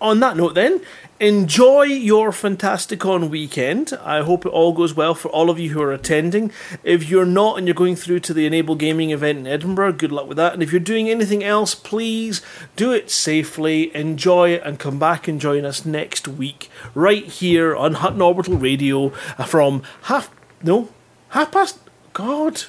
[0.00, 0.80] On that note, then,
[1.18, 3.92] enjoy your Fantasticon weekend.
[4.02, 6.52] I hope it all goes well for all of you who are attending.
[6.82, 10.10] If you're not and you're going through to the Enable Gaming event in Edinburgh, good
[10.10, 10.54] luck with that.
[10.54, 12.40] And if you're doing anything else, please
[12.76, 17.76] do it safely, enjoy it, and come back and join us next week right here
[17.76, 19.10] on Hutton Orbital Radio
[19.46, 20.30] from half
[20.62, 20.88] no
[21.30, 21.78] half past
[22.14, 22.62] God.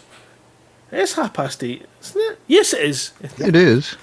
[0.91, 2.39] It's half past eight, isn't it?
[2.47, 3.13] Yes, it is.
[3.37, 3.95] It is.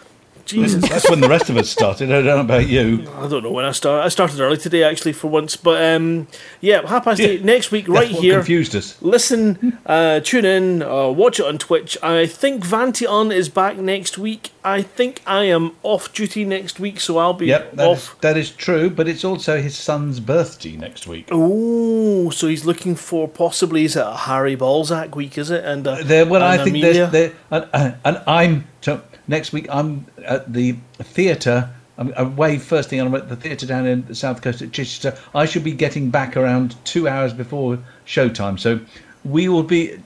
[0.49, 0.89] Jesus.
[0.89, 2.11] That's when the rest of us started.
[2.11, 3.07] I don't know about you.
[3.16, 4.05] I don't know when I started.
[4.05, 5.57] I started early today, actually, for once.
[5.57, 6.27] But um,
[6.61, 8.35] yeah, half past eight next week, right That's what here.
[8.39, 9.01] confused us.
[9.03, 11.97] Listen, uh, tune in, uh, watch it on Twitch.
[12.03, 14.51] I think Vantion is back next week.
[14.65, 18.15] I think I am off duty next week, so I'll be Yep, that off.
[18.15, 21.29] is, that is true, but it's also his son's birthday next week.
[21.31, 25.39] Oh, so he's looking for possibly is it a Harry Balzac week?
[25.39, 25.65] Is it?
[25.65, 27.07] And uh, There, well, I and think Amelia?
[27.07, 29.66] there's, there, and, uh, and I'm so next week.
[29.70, 31.70] I'm at the theatre.
[31.96, 33.00] I'm away first thing.
[33.00, 35.16] I'm at the theatre down in the south coast at Chichester.
[35.34, 38.59] I should be getting back around two hours before showtime.
[38.59, 38.80] So
[39.24, 39.98] we will be.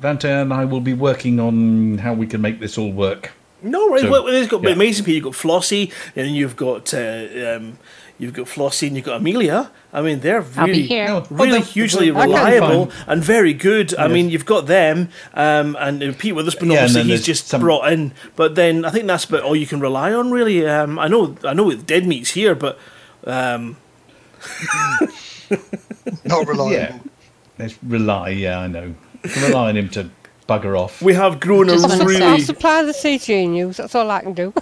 [0.00, 3.32] Vanta and I will be working on how we can make this all work.
[3.62, 4.02] No, right.
[4.02, 4.70] So, well, there's got yeah.
[4.70, 5.14] amazing people.
[5.14, 7.78] You've got Flossie, and you've got uh, um,
[8.18, 9.70] you've got Flossie, and you've got Amelia.
[9.92, 11.06] I mean, they're really, here.
[11.06, 13.94] No, really well, hugely I can reliable and very good.
[13.96, 16.70] I mean, you've got them, um, and Pete Witherspoon.
[16.70, 18.12] Yeah, and obviously, he's just some- brought in.
[18.36, 20.66] But then I think that's about all you can rely on, really.
[20.66, 22.78] Um, I know, I know, with Dead Meat's here, but
[23.24, 23.76] um,
[26.24, 26.72] Not reliable.
[26.72, 26.98] Yeah,
[27.58, 28.30] let's rely.
[28.30, 28.94] Yeah, I know.
[29.22, 30.10] Can rely on him to
[30.48, 31.02] bugger off.
[31.02, 33.76] we have grown a I'll, su- I'll supply the CG news.
[33.76, 34.52] That's all I can do.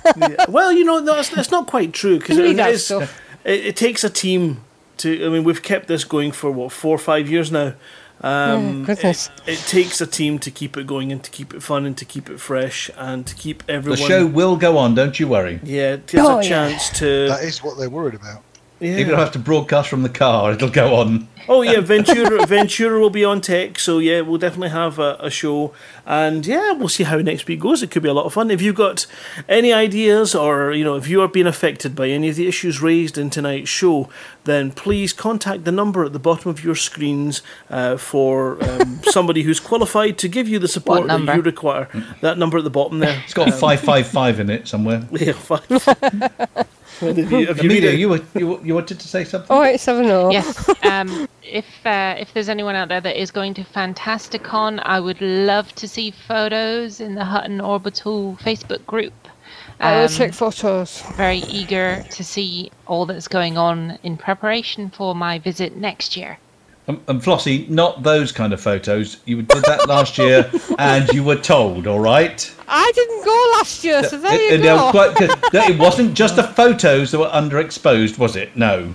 [0.49, 3.21] well, you know, that's, that's not quite true because Read it, that is- stuff.
[3.47, 4.63] It, it takes a team
[4.99, 5.25] to.
[5.25, 7.75] I mean, we've kept this going for what four or five years now.
[8.23, 9.29] Um, Oh, goodness.
[9.47, 11.97] It, it takes a team to keep it going and to keep it fun and
[11.99, 14.01] to keep it fresh and to keep everyone.
[14.01, 14.95] The show will go on.
[14.95, 15.61] Don't you worry.
[15.63, 16.49] yeah, it gives Oh, a yeah.
[16.49, 17.29] chance to.
[17.29, 18.43] That is what they're worried about.
[18.79, 18.99] Yeah.
[18.99, 21.29] Even if I have to broadcast from the car, it'll go on.
[21.49, 25.31] Oh yeah, Ventura Ventura will be on tech, so yeah, we'll definitely have a, a
[25.31, 25.73] show,
[26.05, 27.83] and yeah, we'll see how next week goes.
[27.83, 28.51] It could be a lot of fun.
[28.51, 29.07] If you've got
[29.49, 32.83] any ideas, or you know, if you are being affected by any of the issues
[32.83, 34.11] raised in tonight's show,
[34.45, 39.43] then please contact the number at the bottom of your screens uh, for um, somebody
[39.43, 41.89] who's qualified to give you the support that you require.
[42.21, 43.23] That number at the bottom there.
[43.25, 45.07] It's got five five five in it somewhere.
[45.17, 46.67] Yeah, five.
[47.01, 49.49] Have you, have you read Amelia, you were, you you wanted to say something.
[49.51, 50.31] Oh eight seven oh.
[50.31, 50.69] Yes.
[50.85, 55.21] Um, if uh, if there's anyone out there that is going to Fantasticon, I would
[55.21, 59.15] love to see photos in the Hutton Orbital Facebook group.
[59.79, 61.03] I will Um, take photos.
[61.17, 66.39] very eager to see all that's going on in preparation for my visit next year.
[66.89, 69.17] And, and Flossie, not those kind of photos.
[69.25, 70.49] You did that last year,
[70.79, 72.55] and you were told, all right.
[72.69, 74.91] I didn't go last year, so there you And they were go.
[74.93, 75.21] quite.
[75.53, 78.57] No, it wasn't just the photos that were underexposed, was it?
[78.57, 78.95] No.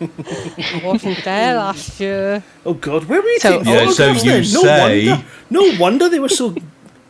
[0.00, 2.42] I wasn't there last year.
[2.64, 4.52] Oh God, where were you So- Yeah, photographs so you then?
[4.52, 5.08] No say.
[5.10, 5.24] wonder.
[5.50, 6.54] No wonder they were so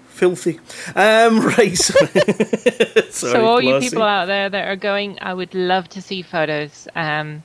[0.09, 0.59] filthy.
[0.97, 1.77] Um, right.
[1.77, 6.23] Sorry, so all you people out there that are going, I would love to see
[6.23, 7.43] photos, um,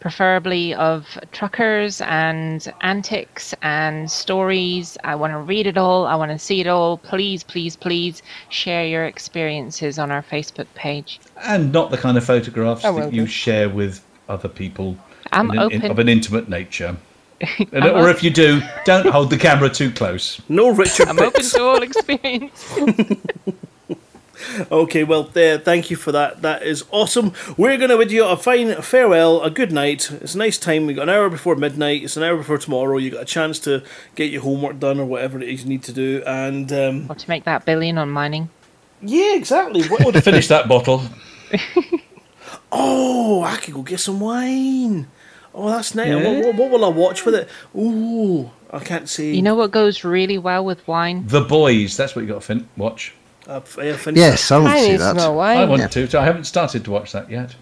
[0.00, 4.96] preferably of truckers and antics and stories.
[5.04, 6.06] I want to read it all.
[6.06, 6.98] I want to see it all.
[6.98, 11.20] Please, please, please share your experiences on our Facebook page.
[11.42, 13.26] And not the kind of photographs I will that you do.
[13.26, 14.96] share with other people
[15.32, 15.90] I'm in an- in- open.
[15.90, 16.96] of an intimate nature.
[17.72, 20.40] And- I'm or op- if you do, don't hold the camera too close.
[20.48, 22.74] No Richard I'm open to all experience.
[24.70, 26.42] Okay, well, uh, thank you for that.
[26.42, 27.32] That is awesome.
[27.56, 30.10] We're going to bid you a fine farewell, a good night.
[30.10, 30.86] It's a nice time.
[30.86, 32.02] We got an hour before midnight.
[32.04, 32.96] It's an hour before tomorrow.
[32.98, 33.82] You got a chance to
[34.14, 36.22] get your homework done or whatever it is you need to do.
[36.26, 38.48] And um, or to make that billion on mining.
[39.02, 39.82] yeah, exactly.
[39.88, 41.02] What, Or to finish that bottle.
[42.72, 45.08] oh, I could go get some wine.
[45.54, 46.08] Oh, that's nice.
[46.08, 46.16] Yeah.
[46.16, 47.48] What, what, what will I watch with it?
[47.74, 49.34] Ooh, I can't see.
[49.34, 51.26] You know what goes really well with wine?
[51.26, 51.96] The Boys.
[51.96, 53.14] That's what you got to fin- watch.
[53.48, 53.60] Uh,
[54.12, 55.16] Yes, I want to see need that.
[55.18, 55.88] I want Yeah.
[55.88, 56.10] to.
[56.10, 57.54] So I haven't started to watch that yet.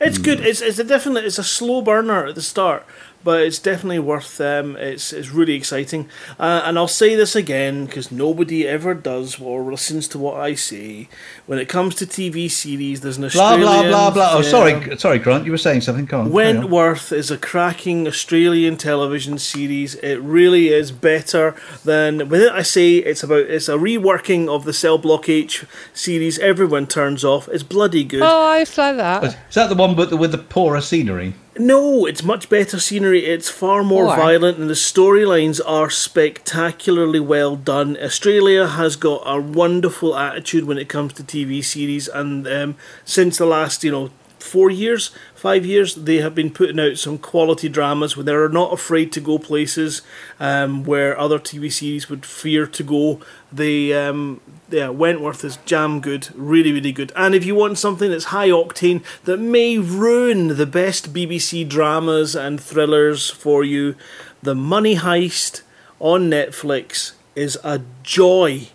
[0.00, 0.40] It's good.
[0.40, 1.24] It's it's a definite.
[1.24, 2.84] It's a slow burner at the start,
[3.24, 4.40] but it's definitely worth.
[4.40, 6.08] Um, it's it's really exciting.
[6.38, 10.54] Uh, and I'll say this again because nobody ever does or listens to what I
[10.54, 11.08] say.
[11.46, 13.90] When it comes to TV series, there's an Blah Australian.
[13.90, 14.30] blah blah blah.
[14.34, 15.46] Oh, sorry, sorry, Grant.
[15.46, 16.04] You were saying something.
[16.04, 16.24] Go on.
[16.32, 16.56] carry on.
[16.56, 19.94] Wentworth is a cracking Australian television series.
[19.96, 22.28] It really is better than.
[22.28, 23.46] With it, I say it's about.
[23.46, 25.64] It's a reworking of the Cell Block H
[25.94, 26.38] series.
[26.38, 27.48] Everyone turns off.
[27.48, 28.22] It's bloody good.
[28.22, 29.24] Oh, I used to like that.
[29.24, 31.34] Is that the one with the, with the poorer scenery?
[31.58, 33.26] No, it's much better scenery.
[33.26, 37.96] It's far more Or- violent, and the storylines are spectacularly well done.
[38.02, 42.74] Australia has got a wonderful attitude when it comes to TV series, and um,
[43.04, 44.10] since the last, you know,
[44.44, 48.72] four years, five years, they have been putting out some quality dramas where they're not
[48.72, 50.02] afraid to go places
[50.38, 53.20] um, where other TV series would fear to go.
[53.50, 57.12] They, um, yeah, Wentworth is jam good, really, really good.
[57.16, 62.36] And if you want something that's high octane that may ruin the best BBC dramas
[62.36, 63.96] and thrillers for you,
[64.42, 65.62] The Money Heist
[65.98, 68.68] on Netflix is a joy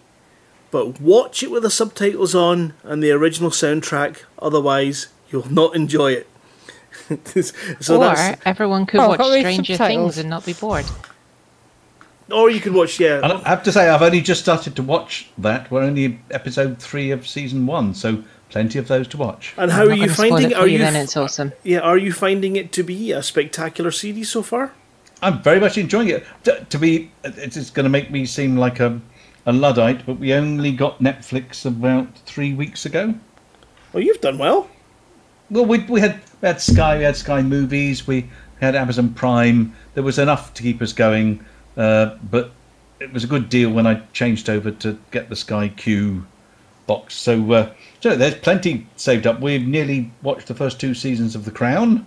[0.72, 4.20] but watch it with the subtitles on and the original soundtrack.
[4.40, 6.28] Otherwise, you'll not enjoy it.
[7.80, 9.78] so or that's, everyone could Oh, watch Stranger.
[9.78, 10.86] Things and not be bored.
[12.32, 13.22] or you could watch yeah.
[13.24, 15.70] And I have to say, I've only just started to watch that.
[15.72, 19.54] We're only episode three of season one, so plenty of those to watch.
[19.58, 20.52] And how I'm are you finding?
[20.52, 20.96] it Are you you then?
[20.96, 21.54] It's awesome.
[21.64, 24.72] Yeah, are you finding it to be a spectacular series so far?
[25.22, 26.26] I'm very much enjoying it.
[26.46, 29.00] To, to be, it's going to make me seem like a,
[29.46, 33.16] a luddite, but we only got Netflix about three weeks ago.
[33.92, 34.70] Well, you've done well.
[35.52, 38.30] Well, we, we had we had Sky, we had Sky Movies, we
[38.62, 39.76] had Amazon Prime.
[39.94, 41.44] There was enough to keep us going,
[41.76, 42.52] uh, but
[43.00, 46.26] it was a good deal when I changed over to get the Sky Q
[46.86, 47.16] box.
[47.16, 47.72] So, uh,
[48.02, 49.40] so there's plenty saved up.
[49.40, 52.06] We've nearly watched the first two seasons of The Crown.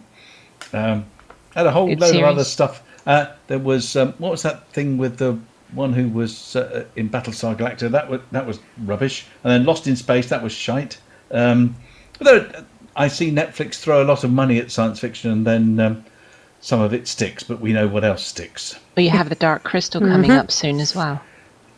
[0.73, 1.07] Um,
[1.55, 2.83] had a whole Good load of other stuff.
[3.07, 5.39] Uh, there was um, what was that thing with the
[5.73, 7.91] one who was uh, in Battlestar Galactica?
[7.91, 9.27] That was that was rubbish.
[9.43, 10.99] And then Lost in Space, that was shite.
[11.31, 11.75] Um,
[12.21, 12.49] although
[12.97, 16.05] I see Netflix throw a lot of money at science fiction, and then um,
[16.61, 17.43] some of it sticks.
[17.43, 18.79] But we know what else sticks.
[18.95, 20.39] But you have the Dark Crystal coming Mhm.
[20.39, 21.21] up soon as well.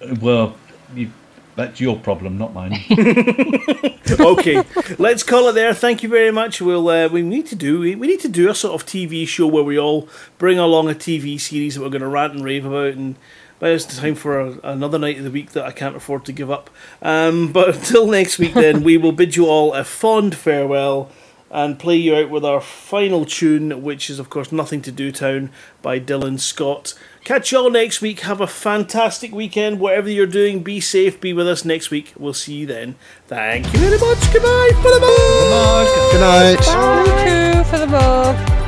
[0.02, 0.56] Uh, Well,
[0.94, 1.10] you,
[1.56, 2.82] that's your problem, not mine.
[4.20, 4.62] okay,
[4.98, 5.72] let's call it there.
[5.72, 6.60] Thank you very much.
[6.60, 9.46] We'll uh, we need to do we need to do a sort of TV show
[9.46, 10.08] where we all
[10.38, 13.14] bring along a TV series that we're going to rant and rave about, and
[13.59, 16.32] but it's time for a, another night of the week that I can't afford to
[16.32, 16.70] give up.
[17.02, 21.10] Um, but until next week, then we will bid you all a fond farewell.
[21.51, 25.12] And play you out with our final tune, which is, of course, Nothing to Do
[25.12, 25.51] Town
[25.82, 26.94] by Dylan Scott.
[27.22, 28.20] Catch you all next week.
[28.20, 29.78] Have a fantastic weekend.
[29.78, 31.20] Whatever you're doing, be safe.
[31.20, 32.12] Be with us next week.
[32.18, 32.97] We'll see you then.
[33.28, 34.32] Thank you very much.
[34.32, 34.70] Goodbye.
[34.82, 36.09] Bye bye.
[36.12, 36.64] Good night.
[36.64, 38.63] Thank you for the mug.